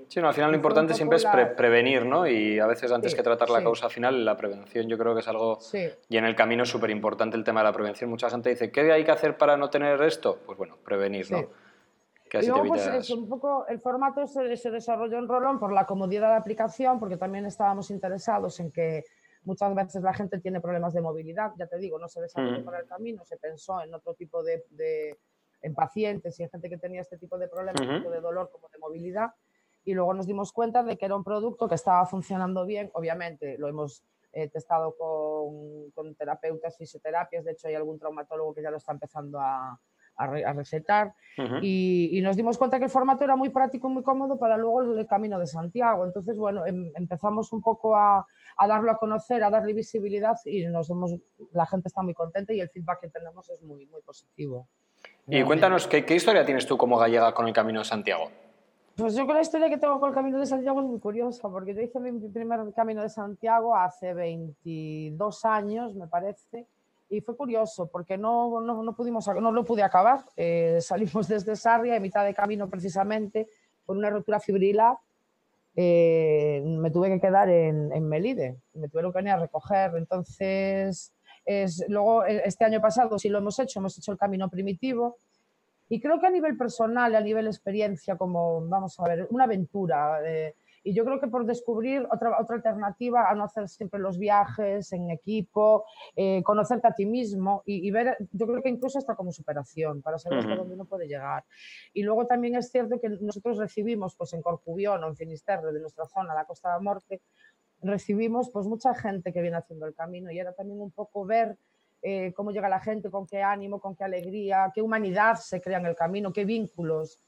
Sí, 0.08 0.22
no, 0.22 0.28
al 0.28 0.34
final 0.34 0.50
lo 0.50 0.56
importante 0.56 0.94
siempre 0.94 1.18
es 1.18 1.26
prevenir, 1.58 2.06
¿no? 2.06 2.26
Y 2.26 2.58
a 2.58 2.66
veces 2.68 2.92
antes 2.92 3.14
que 3.14 3.22
tratar 3.22 3.50
la 3.50 3.62
causa 3.62 3.90
final, 3.90 4.24
la 4.24 4.38
prevención 4.38 4.88
yo 4.88 4.98
creo 4.98 5.14
que 5.14 5.20
es 5.20 5.28
algo... 5.28 5.60
Y 6.10 6.18
en 6.18 6.26
el 6.26 6.36
camino 6.36 6.64
es 6.64 6.70
súper 6.70 6.90
importante 6.90 7.36
el 7.36 7.44
tema 7.44 7.60
de 7.60 7.66
la 7.66 7.74
prevención. 7.74 8.10
Mucha 8.10 8.30
gente 8.30 8.50
dice, 8.50 8.72
¿qué 8.72 8.92
hay 8.92 9.04
que 9.04 9.12
hacer 9.12 9.38
para 9.38 9.58
no 9.58 9.70
tener 9.70 10.02
esto? 10.04 10.40
Pues 10.46 10.58
bueno, 10.58 10.78
prevenir, 10.84 11.30
¿no? 11.32 11.50
Que 12.30 12.38
así 12.38 12.48
y 12.48 12.50
luego, 12.50 12.68
pues, 12.70 13.10
un 13.10 13.28
poco 13.28 13.66
el 13.68 13.82
formato 13.82 14.26
se, 14.26 14.56
se 14.56 14.72
desarrolló 14.72 15.18
en 15.18 15.28
Rolón 15.28 15.60
por 15.60 15.74
la 15.74 15.86
comodidad 15.86 16.28
de 16.28 16.34
la 16.34 16.38
aplicación, 16.38 16.98
porque 16.98 17.18
también 17.18 17.46
estábamos 17.46 17.92
interesados 17.92 18.58
en 18.62 18.72
que 18.72 19.04
Muchas 19.44 19.74
veces 19.74 20.04
la 20.04 20.14
gente 20.14 20.40
tiene 20.40 20.62
problemas 20.62 20.94
de 20.94 21.02
movilidad, 21.02 21.54
ya 21.58 21.68
te 21.68 21.78
digo, 21.78 21.98
no 21.98 22.08
se 22.08 22.22
desarrolló 22.22 22.62
mm. 22.62 22.66
para 22.66 22.80
el 22.80 22.86
camino, 22.86 23.26
se 23.26 23.38
pensó 23.38 23.82
en 23.82 23.94
otro 23.94 24.14
tipo 24.14 24.44
de, 24.44 24.66
de 24.70 25.18
en 25.62 25.74
pacientes 25.74 26.40
y 26.40 26.44
en 26.44 26.50
gente 26.50 26.70
que 26.70 26.78
tenía 26.78 27.02
este 27.02 27.18
tipo 27.18 27.38
de 27.38 27.48
problemas, 27.48 27.82
tanto 27.82 28.10
de 28.10 28.22
dolor 28.22 28.50
como 28.52 28.68
de 28.70 28.78
movilidad. 28.78 29.32
Y 29.84 29.94
luego 29.94 30.14
nos 30.14 30.28
dimos 30.28 30.52
cuenta 30.52 30.84
de 30.84 30.98
que 30.98 31.06
era 31.06 31.16
un 31.16 31.24
producto 31.24 31.68
que 31.68 31.76
estaba 31.76 32.06
funcionando 32.06 32.66
bien. 32.66 32.92
Obviamente 32.94 33.58
lo 33.58 33.68
hemos 33.68 34.04
eh, 34.32 34.48
testado 34.48 34.96
con, 34.96 35.92
con, 35.92 36.16
terapeutas, 36.16 36.78
fisioterapias. 36.78 37.44
De 37.44 37.52
hecho, 37.52 37.68
hay 37.68 37.76
algún 37.76 37.98
traumatólogo 37.98 38.54
que 38.54 38.62
ya 38.62 38.72
lo 38.72 38.78
está 38.78 38.92
empezando 38.92 39.40
a, 39.40 39.80
a, 40.16 40.54
recetar. 40.54 41.14
y, 41.62 42.10
y, 42.12 42.22
nos 42.22 42.36
dimos 42.36 42.58
cuenta 42.58 42.78
que 42.78 42.86
el 42.86 42.92
formato 42.92 43.24
era 43.24 43.36
muy 43.36 43.50
práctico 43.50 43.90
y 43.90 43.94
muy 43.94 44.04
cómodo 44.04 44.38
para 44.38 44.58
luego 44.58 44.82
el, 44.82 45.08
camino 45.08 45.40
de 45.40 45.48
Santiago. 45.48 46.06
Entonces, 46.06 46.38
bueno, 46.38 46.66
em, 46.66 46.92
empezamos 46.96 47.52
un 47.54 47.62
poco 47.62 47.96
a, 47.96 48.26
a, 48.58 48.68
darlo 48.68 48.92
a 48.92 48.98
conocer, 48.98 49.44
a 49.44 49.50
darle 49.50 49.74
visibilidad 49.74 50.38
y 50.46 50.66
nos 50.68 50.90
hemos, 50.90 51.16
la 51.54 51.66
gente 51.66 51.88
está 51.88 52.02
muy 52.02 52.14
contenta 52.14 52.54
y 52.54 52.60
el 52.60 52.70
feedback 52.70 53.02
que 53.02 53.10
tenemos 53.10 53.50
es 53.50 53.62
muy, 53.62 53.86
muy 53.88 54.02
positivo. 54.02 54.68
Y 55.28 55.44
cuéntanos, 55.44 55.88
¿qué, 55.88 56.06
¿qué, 56.06 56.16
historia 56.16 56.46
tienes 56.46 56.66
tú 56.66 56.78
como 56.78 56.98
gallega 56.98 57.34
con 57.34 57.48
el 57.48 57.54
Camino 57.54 57.80
de 57.80 57.86
Santiago? 57.86 58.30
Pues 58.96 59.16
yo 59.16 59.26
con 59.26 59.36
la 59.36 59.42
historia 59.42 59.70
que 59.70 59.78
tengo 59.78 60.00
con 60.00 60.10
el 60.10 60.16
Camino 60.16 60.40
de 60.40 60.46
Santiago 60.46 60.82
es 60.82 60.86
muy 60.86 61.00
curiosa, 61.00 61.50
porque 61.50 61.74
yo 61.74 61.82
hice 61.82 62.00
mi 62.00 62.30
primer 62.30 62.60
Camino 62.76 63.02
de 63.02 63.10
Santiago 63.10 63.76
hace 63.76 64.14
22 64.14 65.46
años, 65.46 65.96
me 65.96 66.08
parece, 66.08 66.68
y 67.12 67.20
fue 67.20 67.36
curioso 67.36 67.88
porque 67.88 68.18
no, 68.18 68.62
no, 68.62 68.82
no 68.82 68.96
pudimos, 68.96 69.28
no 69.28 69.52
lo 69.52 69.66
pude 69.66 69.84
acabar. 69.84 70.22
Eh, 70.38 70.80
salimos 70.82 71.28
desde 71.28 71.56
Sarria, 71.56 71.98
en 71.98 72.02
mitad 72.02 72.26
de 72.26 72.34
camino 72.34 72.70
precisamente, 72.70 73.48
por 73.86 73.98
una 73.98 74.10
rotura 74.10 74.40
fibrilar. 74.40 74.96
Eh, 75.76 76.64
me 76.66 76.90
tuve 76.90 77.10
que 77.10 77.20
quedar 77.20 77.50
en, 77.50 77.92
en, 77.94 78.08
Melide, 78.08 78.58
me 78.74 78.90
tuvieron 78.90 79.12
que 79.12 79.18
venir 79.18 79.34
a 79.34 79.40
recoger. 79.40 79.92
Entonces, 79.98 81.14
es, 81.46 81.86
luego 81.90 82.26
eh, 82.26 82.42
este 82.46 82.64
año 82.66 82.82
pasado 82.82 83.20
sí 83.20 83.30
lo 83.30 83.40
hemos 83.40 83.60
hecho, 83.60 83.80
hemos 83.80 83.98
hecho 83.98 84.12
el 84.14 84.18
camino 84.18 84.50
primitivo 84.50 85.18
y 85.90 86.00
creo 86.00 86.20
que 86.20 86.28
a 86.28 86.32
nivel 86.32 86.56
personal, 86.56 87.14
a 87.14 87.22
nivel 87.22 87.48
experiencia, 87.48 88.16
como, 88.16 88.66
vamos 88.68 88.98
a 88.98 89.04
ver, 89.04 89.28
una 89.30 89.44
aventura. 89.44 90.20
Eh, 90.26 90.56
y 90.84 90.94
yo 90.94 91.06
creo 91.06 91.20
que 91.20 91.28
por 91.28 91.46
descubrir 91.46 92.08
otra, 92.12 92.40
otra 92.40 92.56
alternativa 92.56 93.30
a 93.30 93.36
no 93.36 93.44
hacer 93.44 93.70
siempre 93.70 94.00
los 94.00 94.18
viajes 94.18 94.92
en 94.94 95.10
equipo, 95.12 95.86
eh, 96.16 96.42
conocerte 96.44 96.88
a 96.88 96.94
ti 96.94 97.06
mismo 97.06 97.64
y, 97.66 97.90
ver, 97.92 98.18
yo 98.32 98.48
creo 98.48 98.62
que 98.62 98.70
incluso 98.70 98.98
hasta 98.98 99.16
como 99.16 99.32
superación, 99.32 100.02
para 100.02 100.18
saber 100.18 100.40
hasta 100.40 100.56
dónde 100.56 100.74
uno 100.74 100.86
puede 100.86 101.08
llegar. 101.08 101.44
Y 101.94 102.04
luego 102.04 102.26
también 102.26 102.56
es 102.56 102.72
cierto 102.72 103.00
que 103.00 103.10
nosotros 103.10 103.58
recibimos, 103.58 104.16
pues 104.16 104.34
en 104.34 104.42
Corcubión 104.42 105.04
o 105.04 105.08
en 105.08 105.16
Finisterre, 105.16 105.72
de 105.72 105.80
nuestra 105.80 106.06
zona, 106.06 106.34
la 106.34 106.46
Costa 106.46 106.74
de 106.74 106.84
Morte, 106.84 107.22
recibimos 107.82 108.50
pues 108.52 108.66
mucha 108.68 108.94
gente 108.94 109.34
que 109.34 109.42
viene 109.42 109.58
haciendo 109.58 109.86
el 109.86 109.94
camino 109.94 110.32
y 110.32 110.40
era 110.40 110.54
también 110.54 110.80
un 110.80 110.92
poco 110.92 111.26
ver 111.26 111.58
eh, 112.04 112.34
cómo 112.34 112.52
llega 112.52 112.70
la 112.70 112.80
gente, 112.80 113.10
con 113.12 113.28
qué 113.28 113.42
ánimo, 113.44 113.80
con 113.80 113.96
qué 113.96 114.04
alegría, 114.04 114.72
qué 114.74 114.82
humanidad 114.82 115.36
se 115.36 115.62
crea 115.62 115.78
en 115.78 115.86
el 115.86 115.96
camino, 115.96 116.34
qué 116.34 116.46
vínculos. 116.46 117.20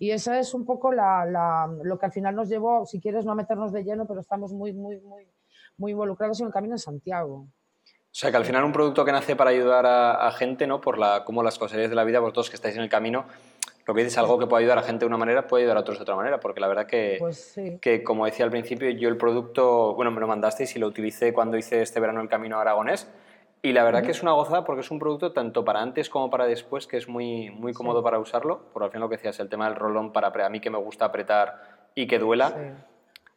Y 0.00 0.12
eso 0.12 0.32
es 0.32 0.54
un 0.54 0.64
poco 0.64 0.90
lo 0.92 1.98
que 1.98 2.06
al 2.06 2.10
final 2.10 2.34
nos 2.34 2.48
llevó, 2.48 2.86
si 2.86 3.00
quieres, 3.00 3.26
no 3.26 3.32
a 3.32 3.34
meternos 3.34 3.70
de 3.70 3.84
lleno, 3.84 4.06
pero 4.06 4.20
estamos 4.20 4.50
muy, 4.50 4.72
muy, 4.72 4.98
muy, 4.98 5.28
muy 5.76 5.92
involucrados 5.92 6.40
en 6.40 6.46
el 6.46 6.52
camino 6.54 6.72
de 6.72 6.78
Santiago. 6.78 7.46
O 7.84 8.08
sea, 8.10 8.30
que 8.30 8.38
al 8.38 8.46
final 8.46 8.64
un 8.64 8.72
producto 8.72 9.04
que 9.04 9.12
nace 9.12 9.36
para 9.36 9.50
ayudar 9.50 9.84
a, 9.86 10.32
gente, 10.32 10.66
¿no? 10.66 10.80
Por 10.80 10.96
la, 10.98 11.22
como 11.26 11.42
las 11.42 11.58
cosas 11.58 11.90
de 11.90 11.94
la 11.94 12.04
vida, 12.04 12.18
vosotros 12.18 12.48
que 12.48 12.56
estáis 12.56 12.76
en 12.76 12.80
el 12.80 12.88
camino, 12.88 13.26
lo 13.86 13.92
que 13.92 14.02
dices, 14.02 14.16
algo 14.16 14.38
que 14.38 14.46
puede 14.46 14.62
ayudar 14.62 14.78
a 14.78 14.82
gente 14.82 15.00
de 15.00 15.06
una 15.06 15.18
manera, 15.18 15.46
puede 15.46 15.64
ayudar 15.64 15.76
a 15.76 15.80
otros 15.80 15.98
de 15.98 16.02
otra 16.02 16.16
manera, 16.16 16.40
porque 16.40 16.60
la 16.60 16.68
verdad 16.68 16.86
que, 16.86 17.16
pues 17.18 17.60
que 17.82 18.02
como 18.02 18.24
decía 18.24 18.46
al 18.46 18.50
principio, 18.50 18.88
yo 18.88 19.10
el 19.10 19.18
producto, 19.18 19.94
bueno, 19.94 20.10
me 20.12 20.20
lo 20.20 20.26
mandasteis 20.26 20.74
y 20.76 20.78
lo 20.78 20.86
utilicé 20.86 21.34
cuando 21.34 21.58
hice 21.58 21.82
este 21.82 22.00
verano 22.00 22.22
el 22.22 22.28
Camino 22.30 22.58
Aragonés, 22.58 23.06
y 23.62 23.72
la 23.72 23.84
verdad 23.84 24.02
que 24.02 24.10
es 24.10 24.22
una 24.22 24.32
gozada 24.32 24.64
porque 24.64 24.80
es 24.80 24.90
un 24.90 24.98
producto 24.98 25.32
tanto 25.32 25.64
para 25.64 25.82
antes 25.82 26.08
como 26.08 26.30
para 26.30 26.46
después 26.46 26.86
que 26.86 26.96
es 26.96 27.08
muy, 27.08 27.50
muy 27.50 27.74
cómodo 27.74 28.02
para 28.02 28.18
usarlo. 28.18 28.60
Por 28.72 28.82
al 28.82 28.90
fin 28.90 29.00
lo 29.00 29.08
que 29.08 29.16
decías, 29.16 29.38
el 29.40 29.50
tema 29.50 29.66
del 29.66 29.76
rolón 29.76 30.12
para 30.12 30.28
a 30.28 30.48
mí 30.48 30.60
que 30.60 30.70
me 30.70 30.78
gusta 30.78 31.04
apretar 31.06 31.88
y 31.94 32.06
que 32.06 32.18
duela. 32.18 32.86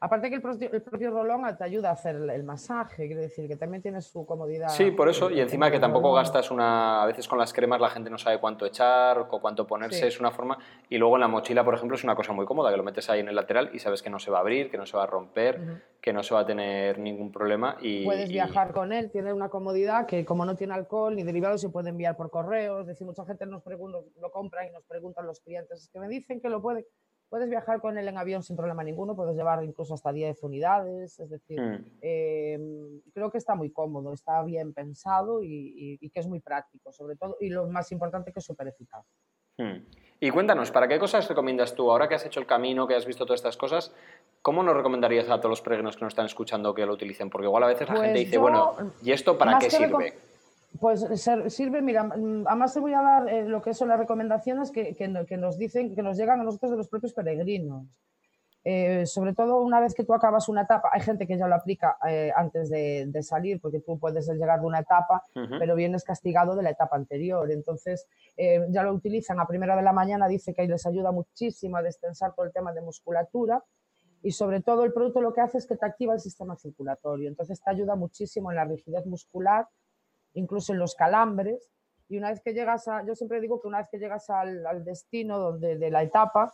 Aparte 0.04 0.30
que 0.30 0.36
el 0.36 0.42
propio, 0.42 0.70
el 0.70 0.82
propio, 0.82 1.12
rolón 1.12 1.44
te 1.58 1.64
ayuda 1.64 1.88
a 1.88 1.94
hacer 1.94 2.18
el 2.18 2.44
masaje, 2.44 3.08
quiere 3.08 3.22
decir 3.22 3.48
que 3.48 3.56
también 3.56 3.82
tiene 3.82 4.02
su 4.02 4.26
comodidad. 4.26 4.68
Sí, 4.68 4.92
por 4.92 5.08
eso, 5.08 5.32
y 5.32 5.40
encima 5.40 5.72
que 5.72 5.80
tampoco 5.80 6.12
gastas 6.12 6.52
una... 6.52 7.02
A 7.02 7.06
veces 7.06 7.26
con 7.26 7.40
las 7.40 7.54
cremas 7.54 7.80
la 7.80 7.90
gente 7.90 8.10
no 8.10 8.18
sabe 8.18 8.38
cuánto 8.38 8.66
echar 8.66 9.18
o 9.20 9.40
cuánto 9.40 9.66
ponerse, 9.66 10.06
es 10.06 10.20
una 10.20 10.32
forma... 10.32 10.58
Y 10.90 10.98
luego 10.98 11.16
en 11.16 11.22
la 11.22 11.30
mochila, 11.30 11.64
por 11.64 11.74
ejemplo, 11.76 11.96
es 11.96 12.04
una 12.04 12.18
cosa 12.18 12.34
muy 12.34 12.46
cómoda, 12.46 12.70
que 12.70 12.76
lo 12.76 12.84
metes 12.84 13.10
ahí 13.10 13.22
en 13.22 13.30
el 13.30 13.36
lateral 13.36 13.70
y 13.72 13.80
sabes 13.80 14.02
que 14.02 14.10
no 14.10 14.20
se 14.20 14.30
va 14.30 14.40
a 14.40 14.42
abrir, 14.42 14.70
que 14.70 14.78
no 14.78 14.86
se 14.86 14.98
va 14.98 15.04
a 15.04 15.08
romper, 15.08 15.62
que 16.02 16.12
no 16.12 16.22
se 16.22 16.34
va 16.34 16.42
a 16.42 16.46
tener 16.46 17.00
ningún 17.00 17.32
problema 17.32 17.78
y... 17.80 18.04
Puedes 18.04 18.28
viajar 18.28 18.74
con 18.74 18.92
él, 18.92 19.10
tiene 19.10 19.32
una 19.32 19.48
comodidad 19.48 20.06
que 20.06 20.26
como 20.26 20.44
no 20.44 20.58
tiene 20.58 20.74
alcohol 20.74 21.16
ni 21.16 21.24
derivados 21.24 21.62
se 21.62 21.70
puede 21.70 21.92
enviar 21.92 22.18
por 22.18 22.30
correo, 22.30 22.82
es 22.82 22.88
decir, 22.88 23.08
mucha 23.08 23.24
gente 23.24 23.46
nos 23.46 23.64
pregunta, 23.64 24.00
lo 24.20 24.32
compra 24.32 24.68
y 24.68 24.72
nos 24.72 24.84
preguntan 24.84 25.26
los 25.26 25.40
clientes, 25.40 25.84
es 25.84 25.88
que 25.88 26.02
me 26.02 26.10
dicen 26.10 26.42
que 26.42 26.50
lo 26.50 26.62
puede 26.62 26.88
Puedes 27.34 27.50
viajar 27.50 27.82
con 27.82 27.98
él 27.98 28.08
en 28.08 28.16
avión 28.20 28.44
sin 28.44 28.56
problema 28.56 28.84
ninguno, 28.84 29.16
puedes 29.16 29.36
llevar 29.36 29.64
incluso 29.64 29.96
hasta 29.96 30.12
10 30.12 30.44
unidades, 30.44 31.20
es 31.20 31.32
decir, 31.32 31.60
mm. 31.60 31.86
em, 32.00 33.02
creo 33.12 33.32
que 33.32 33.40
está 33.40 33.56
muy 33.56 33.72
cómodo, 33.72 34.14
está 34.14 34.44
bien 34.44 34.72
pensado 34.72 35.40
y, 35.42 35.98
que 36.14 36.20
es 36.20 36.28
muy 36.28 36.42
práctico, 36.42 36.92
sobre 36.92 37.16
todo, 37.16 37.36
y 37.40 37.50
lo 37.50 37.66
más 37.66 37.92
importante 37.92 38.32
que 38.32 38.38
es 38.38 38.46
súper 38.46 38.68
eficaz. 38.68 39.04
Mm. 39.58 39.78
Y 40.20 40.30
cuéntanos, 40.30 40.70
¿para 40.70 40.88
qué 40.88 41.00
cosas 41.00 41.28
recomiendas 41.28 41.74
tú? 41.74 41.90
Ahora 41.90 42.08
que 42.08 42.14
has 42.14 42.26
hecho 42.28 42.40
el 42.40 42.46
camino, 42.46 42.88
que 42.88 42.94
has 42.94 43.08
visto 43.08 43.26
todas 43.26 43.40
estas 43.40 43.58
cosas, 43.58 43.92
¿cómo 44.44 44.62
nos 44.62 44.76
recomendarías 44.76 45.28
a 45.28 45.38
todos 45.38 45.50
los 45.50 45.62
peregrinos 45.64 45.98
que 45.98 46.06
nos 46.06 46.12
están 46.12 46.28
escuchando 46.28 46.76
que 46.76 46.86
lo 46.86 46.94
utilicen? 46.94 47.32
Porque 47.32 47.48
igual 47.48 47.64
a 47.64 47.68
veces 47.68 47.90
la 47.90 47.96
gente 47.96 48.12
pues 48.12 48.26
dice, 48.26 48.38
bueno, 48.38 48.76
¿y 49.02 49.12
esto 49.12 49.40
para 49.40 49.58
qué 49.58 49.72
sirve? 49.72 50.14
Pues 50.84 51.08
sirve, 51.48 51.82
mira, 51.82 52.04
mm, 52.04 52.46
además 52.46 52.74
te 52.74 52.82
voy 52.82 52.94
a 52.94 53.02
dar 53.02 53.30
eh, 53.30 53.48
lo 53.48 53.62
que 53.62 53.74
son 53.74 53.88
las 53.88 53.98
recomendaciones 53.98 54.70
que, 54.70 54.94
que, 54.94 55.38
nos 55.38 55.58
dicen, 55.58 55.96
que 55.96 56.04
nos 56.04 56.18
llegan 56.18 56.42
a 56.42 56.44
nosotros 56.44 56.72
de 56.72 56.78
los 56.78 56.90
propios 56.90 57.14
peregrinos. 57.14 57.88
Eh, 58.66 59.06
sobre 59.06 59.34
todo 59.34 59.62
una 59.62 59.80
vez 59.80 59.94
que 59.94 60.04
tú 60.04 60.14
acabas 60.14 60.50
una 60.50 60.64
etapa, 60.64 60.90
hay 60.92 61.00
gente 61.00 61.26
que 61.26 61.38
ya 61.38 61.48
lo 61.48 61.56
aplica 61.56 61.96
eh, 62.06 62.34
antes 62.36 62.70
de, 62.70 63.24
salir, 63.24 63.62
porque 63.62 63.80
tú 63.80 63.98
puedes 63.98 64.28
llegar 64.28 64.60
de 64.60 64.66
una 64.66 64.80
etapa, 64.80 65.24
pero 65.58 65.74
vienes 65.74 66.04
castigado 66.04 66.54
de 66.54 66.64
la 66.64 66.72
etapa 66.72 66.98
anterior. 66.98 67.50
Entonces, 67.50 68.06
ya 68.36 68.84
lo 68.84 68.92
utilizan 68.92 69.40
a 69.40 69.48
primera 69.48 69.78
de 69.78 69.84
la 69.84 69.94
mañana, 69.94 70.28
dice 70.28 70.54
que 70.54 70.64
ahí 70.64 70.68
les 70.68 70.86
ayuda 70.86 71.14
muchísimo 71.14 71.78
a 71.78 71.82
destensar 71.82 72.36
todo 72.36 72.46
el 72.46 72.52
tema 72.52 72.74
de 72.74 72.82
musculatura. 72.82 73.64
Y 74.22 74.32
sobre 74.32 74.60
todo 74.60 74.84
el 74.84 74.92
producto 74.92 75.22
lo 75.22 75.34
que 75.34 75.40
hace 75.40 75.60
es 75.60 75.66
que 75.66 75.78
te 75.78 75.86
activa 75.86 76.14
el 76.14 76.20
sistema 76.20 76.58
circulatorio. 76.58 77.30
Entonces 77.30 77.62
te 77.62 77.72
ayuda 77.72 77.96
muchísimo 77.96 78.52
en 78.52 78.58
la 78.58 78.66
rigidez 78.66 79.06
muscular 79.06 79.66
incluso 80.34 80.74
en 80.74 80.80
los 80.80 80.96
calambres. 80.96 81.72
Y 82.10 82.18
una 82.18 82.30
vez 82.30 82.42
que 82.42 82.54
llegas 82.54 82.88
a, 82.88 83.06
yo 83.06 83.16
siempre 83.16 83.42
digo 83.42 83.62
que 83.62 83.68
una 83.68 83.80
vez 83.80 83.88
que 83.90 83.98
llegas 83.98 84.30
al, 84.30 84.84
destino 84.84 85.40
donde, 85.40 85.78
de 85.78 85.90
la 85.90 86.04
etapa, 86.04 86.54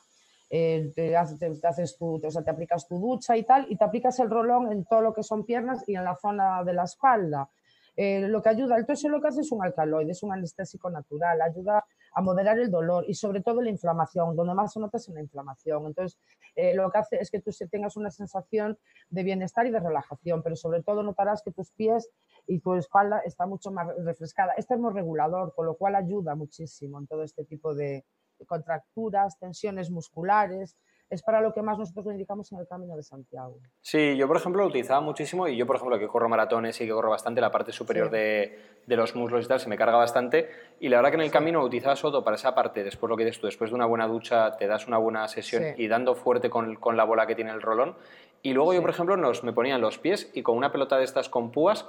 eh, 0.49 0.91
te, 0.95 1.15
haces 1.15 1.97
tu, 1.97 2.21
o 2.23 2.31
sea, 2.31 2.43
te 2.43 2.51
aplicas 2.51 2.87
tu 2.87 2.99
ducha 2.99 3.37
y 3.37 3.43
tal, 3.43 3.67
y 3.69 3.75
te 3.75 3.83
aplicas 3.83 4.19
el 4.19 4.29
rolón 4.29 4.71
en 4.71 4.85
todo 4.85 5.01
lo 5.01 5.13
que 5.13 5.23
son 5.23 5.45
piernas 5.45 5.83
y 5.87 5.95
en 5.95 6.03
la 6.03 6.15
zona 6.15 6.63
de 6.63 6.73
la 6.73 6.83
espalda. 6.83 7.49
Eh, 7.95 8.21
lo 8.27 8.41
que 8.41 8.49
ayuda, 8.49 8.77
el 8.77 8.85
toso 8.85 9.09
lo 9.09 9.21
que 9.21 9.27
hace 9.27 9.41
es 9.41 9.51
un 9.51 9.63
alcaloide, 9.63 10.11
es 10.11 10.23
un 10.23 10.31
anestésico 10.31 10.89
natural, 10.89 11.41
ayuda 11.41 11.83
a 12.13 12.21
moderar 12.21 12.59
el 12.59 12.71
dolor 12.71 13.05
y 13.07 13.13
sobre 13.13 13.41
todo 13.41 13.61
la 13.61 13.69
inflamación, 13.69 14.35
donde 14.35 14.53
más 14.53 14.73
se 14.73 14.79
nota 14.79 14.97
es 14.97 15.07
en 15.07 15.15
la 15.15 15.21
inflamación. 15.21 15.85
Entonces, 15.87 16.19
eh, 16.55 16.73
lo 16.73 16.89
que 16.91 16.97
hace 16.97 17.17
es 17.17 17.31
que 17.31 17.41
tú 17.41 17.51
tengas 17.71 17.97
una 17.97 18.11
sensación 18.11 18.77
de 19.09 19.23
bienestar 19.23 19.65
y 19.65 19.71
de 19.71 19.79
relajación, 19.79 20.41
pero 20.43 20.55
sobre 20.55 20.83
todo 20.83 21.03
notarás 21.03 21.41
que 21.43 21.51
tus 21.51 21.71
pies 21.71 22.09
y 22.47 22.59
tu 22.59 22.73
espalda 22.75 23.19
está 23.19 23.45
mucho 23.45 23.71
más 23.71 23.87
refrescada. 23.97 24.53
Es 24.53 24.67
termorregulador, 24.67 25.53
con 25.55 25.65
lo 25.65 25.75
cual 25.75 25.95
ayuda 25.95 26.35
muchísimo 26.35 26.99
en 26.99 27.07
todo 27.07 27.23
este 27.23 27.45
tipo 27.45 27.73
de 27.73 28.05
contracturas, 28.47 29.37
tensiones 29.37 29.89
musculares, 29.91 30.77
es 31.09 31.23
para 31.23 31.41
lo 31.41 31.53
que 31.53 31.61
más 31.61 31.77
nosotros 31.77 32.05
lo 32.05 32.11
indicamos 32.11 32.51
en 32.51 32.59
el 32.59 32.67
Camino 32.67 32.95
de 32.95 33.03
Santiago. 33.03 33.57
Sí, 33.81 34.15
yo 34.15 34.27
por 34.27 34.37
ejemplo 34.37 34.61
lo 34.61 34.67
utilizaba 34.67 35.01
muchísimo 35.01 35.47
y 35.47 35.57
yo 35.57 35.65
por 35.65 35.77
ejemplo 35.77 35.97
que 35.97 36.07
corro 36.07 36.29
maratones 36.29 36.79
y 36.81 36.85
que 36.85 36.91
corro 36.91 37.09
bastante, 37.09 37.41
la 37.41 37.51
parte 37.51 37.71
superior 37.71 38.09
de, 38.09 38.59
de, 38.85 38.95
los 38.95 39.15
muslos 39.15 39.45
y 39.45 39.47
tal 39.47 39.59
se 39.59 39.69
me 39.69 39.77
carga 39.77 39.97
bastante. 39.97 40.49
Y 40.79 40.89
la 40.89 40.97
verdad 40.97 41.09
que 41.11 41.15
en 41.15 41.21
el 41.21 41.31
camino 41.31 41.59
lo 41.59 41.65
utilizaba 41.65 41.95
todo 41.95 42.23
para 42.23 42.35
esa 42.35 42.53
parte, 42.53 42.83
después 42.83 43.09
lo 43.09 43.17
que 43.17 43.25
dices 43.25 43.41
tú, 43.41 43.47
después 43.47 43.71
de 43.71 43.75
una 43.75 43.85
buena 43.85 44.07
ducha 44.07 44.55
te 44.57 44.67
das 44.67 44.87
una 44.87 44.97
buena 44.97 45.27
sesión 45.27 45.63
y 45.77 45.87
dando 45.87 46.15
fuerte 46.15 46.49
con, 46.49 46.75
con, 46.75 46.95
la 46.95 47.03
bola 47.03 47.25
que 47.25 47.35
tiene 47.35 47.51
el 47.51 47.61
rolón. 47.61 47.95
Y 48.41 48.53
luego 48.53 48.73
yo 48.73 48.81
por 48.81 48.91
ejemplo 48.91 49.17
nos, 49.17 49.43
me 49.43 49.51
ponía 49.51 49.75
en 49.75 49.81
los 49.81 49.97
pies 49.97 50.29
y 50.33 50.43
con 50.43 50.55
una 50.55 50.71
pelota 50.71 50.97
de 50.97 51.03
estas 51.03 51.27
con 51.27 51.51
púas 51.51 51.85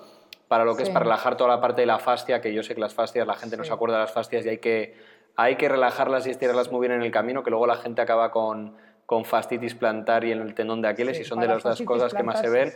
para 0.48 0.64
lo 0.64 0.74
que 0.74 0.82
es 0.82 0.90
para 0.90 1.04
relajar 1.04 1.36
toda 1.36 1.48
la 1.48 1.60
parte 1.60 1.82
de 1.82 1.86
la 1.86 2.00
fascia, 2.00 2.40
que 2.40 2.52
yo 2.52 2.64
sé 2.64 2.74
que 2.74 2.80
las 2.80 2.92
fascias, 2.92 3.24
la 3.24 3.36
gente 3.36 3.56
no 3.56 3.62
se 3.62 3.72
acuerda 3.72 3.98
de 3.98 4.02
las 4.02 4.12
fascias 4.12 4.44
y 4.44 4.48
hay 4.48 4.58
que, 4.58 4.96
hay 5.36 5.54
que 5.54 5.68
relajarlas 5.68 6.26
y 6.26 6.30
estirarlas 6.30 6.72
muy 6.72 6.80
bien 6.80 6.92
en 6.92 7.02
el 7.02 7.12
camino, 7.12 7.44
que 7.44 7.50
luego 7.50 7.68
la 7.68 7.76
gente 7.76 8.02
acaba 8.02 8.32
con 8.32 8.74
con 9.10 9.24
fascitis 9.24 9.74
plantar 9.74 10.22
y 10.22 10.30
en 10.30 10.40
el 10.40 10.54
tendón 10.54 10.80
de 10.80 10.86
Aquiles 10.86 11.18
y 11.18 11.24
son 11.24 11.40
de 11.40 11.48
las 11.48 11.64
dos 11.64 11.82
cosas 11.82 12.14
que 12.14 12.22
más 12.22 12.38
se 12.38 12.48
ven. 12.48 12.72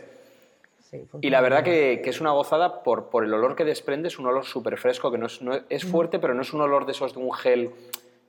y 1.21 1.29
la 1.29 1.39
verdad 1.39 1.63
que, 1.63 2.01
que, 2.03 2.09
es 2.09 2.19
una 2.19 2.31
gozada 2.31 2.83
por, 2.83 3.07
por 3.09 3.23
el 3.23 3.33
olor 3.33 3.55
que 3.55 3.63
desprende, 3.63 4.09
es 4.09 4.19
un 4.19 4.27
olor 4.27 4.43
súper 4.43 4.77
fresco, 4.77 5.09
que 5.13 5.17
no 5.17 5.27
es, 5.27 5.41
no 5.41 5.53
es 5.69 5.85
fuerte, 5.85 6.19
pero 6.19 6.33
no 6.33 6.41
es 6.41 6.51
un 6.51 6.59
olor 6.59 6.85
de 6.85 6.91
esos 6.91 7.13
de 7.13 7.21
un 7.21 7.31
gel 7.31 7.71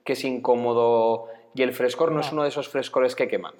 que 0.05 0.13
es 0.13 0.23
incómodo 0.23 1.25
y 1.53 1.63
el 1.63 1.73
frescor 1.73 2.13
no, 2.13 2.21
es 2.21 2.31
uno 2.31 2.43
de 2.43 2.47
esos 2.47 2.69
frescores 2.69 3.13
que 3.13 3.27
quema. 3.27 3.53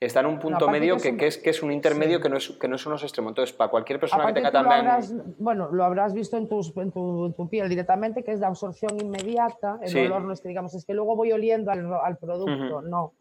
Está 0.00 0.20
en 0.20 0.26
un 0.26 0.40
punto 0.40 0.68
medio 0.68 0.96
que, 0.96 1.16
que, 1.16 1.28
es, 1.28 1.38
que 1.38 1.50
es 1.50 1.62
un 1.62 1.70
intermedio 1.70 2.20
que, 2.20 2.28
no 2.28 2.36
es, 2.36 2.50
que 2.50 2.66
no 2.66 2.74
es 2.74 2.84
unos 2.84 3.04
extremos. 3.04 3.30
Entonces, 3.30 3.54
para 3.54 3.70
cualquier 3.70 4.00
persona 4.00 4.26
que 4.26 4.32
tenga 4.32 4.50
también... 4.50 5.36
bueno, 5.38 5.68
lo 5.70 5.84
habrás 5.84 6.14
visto 6.14 6.36
en, 6.36 6.48
tus, 6.48 6.76
en, 6.76 6.90
tu, 6.90 7.32
tu, 7.36 7.48
piel 7.48 7.68
directamente, 7.68 8.24
que 8.24 8.32
es 8.32 8.40
la 8.40 8.48
absorción 8.48 8.98
inmediata. 9.00 9.78
El 9.82 10.06
olor 10.06 10.22
no 10.22 10.32
es 10.32 10.40
que 10.40 10.48
digamos, 10.48 10.74
es 10.74 10.84
que 10.84 10.94
luego 10.94 11.14
voy 11.14 11.30
oliendo 11.30 11.70
al, 11.70 11.88
al 11.94 12.16
producto. 12.16 12.82
No 12.82 13.12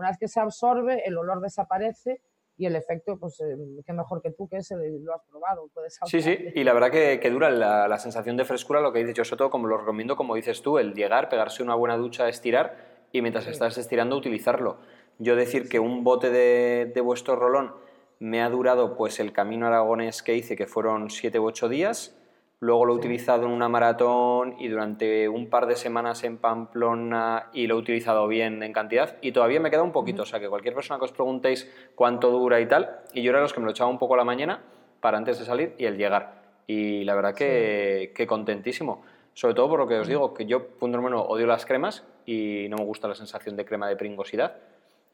una 0.00 0.08
vez 0.08 0.18
que 0.18 0.28
se 0.28 0.40
absorbe, 0.40 1.02
el 1.06 1.16
olor 1.16 1.40
desaparece 1.40 2.20
y 2.56 2.66
el 2.66 2.76
efecto, 2.76 3.18
pues 3.18 3.40
eh, 3.40 3.56
qué 3.86 3.92
mejor 3.92 4.20
que 4.20 4.32
tú 4.32 4.48
que 4.48 4.58
ese 4.58 4.74
lo 4.76 5.14
has 5.14 5.22
probado. 5.30 5.68
Puedes 5.72 5.98
sí, 6.06 6.20
sí, 6.20 6.36
y 6.54 6.64
la 6.64 6.72
verdad 6.72 6.90
que, 6.90 7.20
que 7.20 7.30
dura 7.30 7.50
la, 7.50 7.98
sensación 7.98 8.36
de 8.36 8.44
frescura, 8.44 8.80
lo 8.80 8.92
que 8.92 9.00
dices 9.00 9.14
yo, 9.14 9.24
sobre 9.24 9.38
todo 9.38 9.50
como 9.50 9.66
lo 9.66 9.78
recomiendo, 9.78 10.16
como 10.16 10.34
dices 10.34 10.60
tú, 10.62 10.78
el 10.78 10.94
llegar, 10.94 11.28
pegarse 11.28 11.62
una 11.62 11.74
buena 11.74 11.96
ducha, 11.96 12.28
estirar 12.28 12.76
y 13.12 13.22
mientras 13.22 13.46
estás 13.46 13.78
estirando 13.78 14.16
utilizarlo. 14.16 14.78
Yo 15.18 15.36
decir 15.36 15.68
que 15.68 15.78
un 15.78 16.02
bote 16.02 16.30
de, 16.30 16.90
de, 16.94 17.00
vuestro 17.00 17.36
rolón 17.36 17.74
me 18.18 18.42
ha 18.42 18.50
durado 18.50 18.96
pues 18.96 19.20
el 19.20 19.32
camino 19.32 19.66
aragonés 19.66 20.22
que 20.22 20.34
hice, 20.34 20.56
que 20.56 20.66
fueron 20.66 21.10
siete 21.10 21.38
u 21.38 21.46
ocho 21.46 21.68
días, 21.68 22.19
luego 22.60 22.84
lo 22.84 22.92
he 22.92 22.96
utilizado 22.96 23.46
en 23.46 23.52
una 23.52 23.68
maratón 23.68 24.54
y 24.58 24.68
durante 24.68 25.28
un 25.28 25.48
par 25.48 25.66
de 25.66 25.76
semanas 25.76 26.22
en 26.24 26.36
Pamplona 26.36 27.48
y 27.54 27.66
lo 27.66 27.76
he 27.76 27.78
utilizado 27.78 28.28
bien 28.28 28.62
en 28.62 28.72
cantidad 28.72 29.16
y 29.22 29.32
todavía 29.32 29.60
me 29.60 29.70
queda 29.70 29.82
un 29.82 29.92
poquito, 29.92 30.22
o 30.22 30.26
sea 30.26 30.40
que 30.40 30.48
cualquier 30.48 30.74
persona 30.74 30.98
que 30.98 31.06
os 31.06 31.12
preguntéis 31.12 31.70
cuánto 31.94 32.30
dura 32.30 32.60
y 32.60 32.66
tal, 32.66 33.00
y 33.14 33.22
yo 33.22 33.30
era 33.30 33.40
los 33.40 33.52
que 33.52 33.60
me 33.60 33.66
lo 33.66 33.72
echaba 33.72 33.90
un 33.90 33.98
poco 33.98 34.14
a 34.14 34.18
la 34.18 34.24
mañana 34.24 34.62
para 35.00 35.16
antes 35.16 35.38
de 35.38 35.44
salir 35.44 35.74
y 35.78 35.86
el 35.86 35.96
llegar. 35.96 36.40
Y 36.66 37.02
la 37.04 37.14
verdad 37.14 37.34
que, 37.34 38.12
que 38.14 38.26
contentísimo. 38.26 39.02
Sobre 39.34 39.54
todo 39.54 39.68
por 39.68 39.80
lo 39.80 39.88
que 39.88 39.98
os 39.98 40.06
digo, 40.06 40.34
que 40.34 40.44
yo, 40.44 40.68
punto 40.68 40.98
número 40.98 41.22
odio 41.22 41.46
las 41.46 41.64
cremas 41.64 42.04
y 42.26 42.66
no 42.68 42.76
me 42.76 42.84
gusta 42.84 43.08
la 43.08 43.14
sensación 43.14 43.56
de 43.56 43.64
crema 43.64 43.88
de 43.88 43.96
pringosidad. 43.96 44.56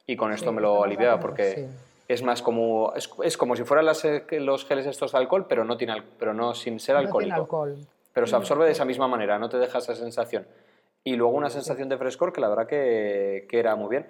Y 0.06 0.16
con 0.16 0.32
esto 0.32 0.52
me 0.52 0.60
lo 0.60 0.82
aliviaba 0.84 1.18
porque 1.20 1.68
es 2.08 2.22
más 2.22 2.42
como 2.42 2.92
es, 2.94 3.10
es, 3.22 3.36
como 3.36 3.56
si 3.56 3.64
fueran 3.64 3.86
las, 3.86 4.04
eh, 4.04 4.25
los 4.40 4.64
geles 4.64 4.86
estos 4.86 5.12
de 5.12 5.18
alcohol, 5.18 5.46
pero 5.48 5.64
no 5.64 5.76
tiene 5.76 6.02
pero 6.18 6.34
no 6.34 6.54
sin 6.54 6.78
ser 6.80 6.96
alcohólico. 6.96 7.34
alcohol. 7.34 7.76
Pero 8.12 8.26
se 8.26 8.36
absorbe 8.36 8.64
de 8.64 8.72
esa 8.72 8.84
misma 8.84 9.08
manera, 9.08 9.38
no 9.38 9.48
te 9.48 9.58
deja 9.58 9.78
esa 9.78 9.94
sensación. 9.94 10.46
Y 11.04 11.16
luego 11.16 11.34
una 11.34 11.50
sensación 11.50 11.88
de 11.88 11.98
frescor 11.98 12.32
que 12.32 12.40
la 12.40 12.48
verdad 12.48 12.66
que, 12.66 13.46
que, 13.48 13.58
era 13.58 13.76
muy 13.76 13.90
bien. 13.90 14.06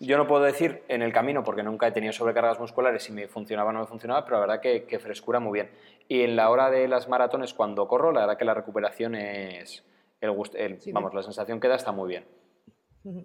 Yo 0.00 0.18
no 0.18 0.26
puedo 0.26 0.42
decir 0.42 0.82
en 0.88 1.02
el 1.02 1.12
camino 1.12 1.44
porque 1.44 1.62
nunca 1.62 1.86
he 1.86 1.92
tenido 1.92 2.12
sobrecargas 2.12 2.58
musculares 2.58 3.04
si 3.04 3.12
me 3.12 3.28
funcionaba 3.28 3.70
o 3.70 3.72
no 3.72 3.80
me 3.80 3.86
funcionaba, 3.86 4.24
pero 4.24 4.36
la 4.36 4.40
verdad 4.40 4.60
que, 4.60 4.84
que, 4.84 4.98
frescura 4.98 5.40
muy 5.40 5.52
bien. 5.52 5.70
Y 6.08 6.22
en 6.22 6.36
la 6.36 6.50
hora 6.50 6.68
de 6.70 6.88
las 6.88 7.08
maratones 7.08 7.54
cuando 7.54 7.86
corro, 7.86 8.12
la 8.12 8.20
verdad 8.20 8.36
que 8.36 8.44
la 8.44 8.54
recuperación 8.54 9.14
es 9.14 9.84
el, 10.20 10.34
el 10.54 10.78
vamos, 10.92 11.14
la 11.14 11.22
sensación 11.22 11.60
que 11.60 11.68
da 11.68 11.76
está 11.76 11.92
muy 11.92 12.08
bien. 12.08 12.24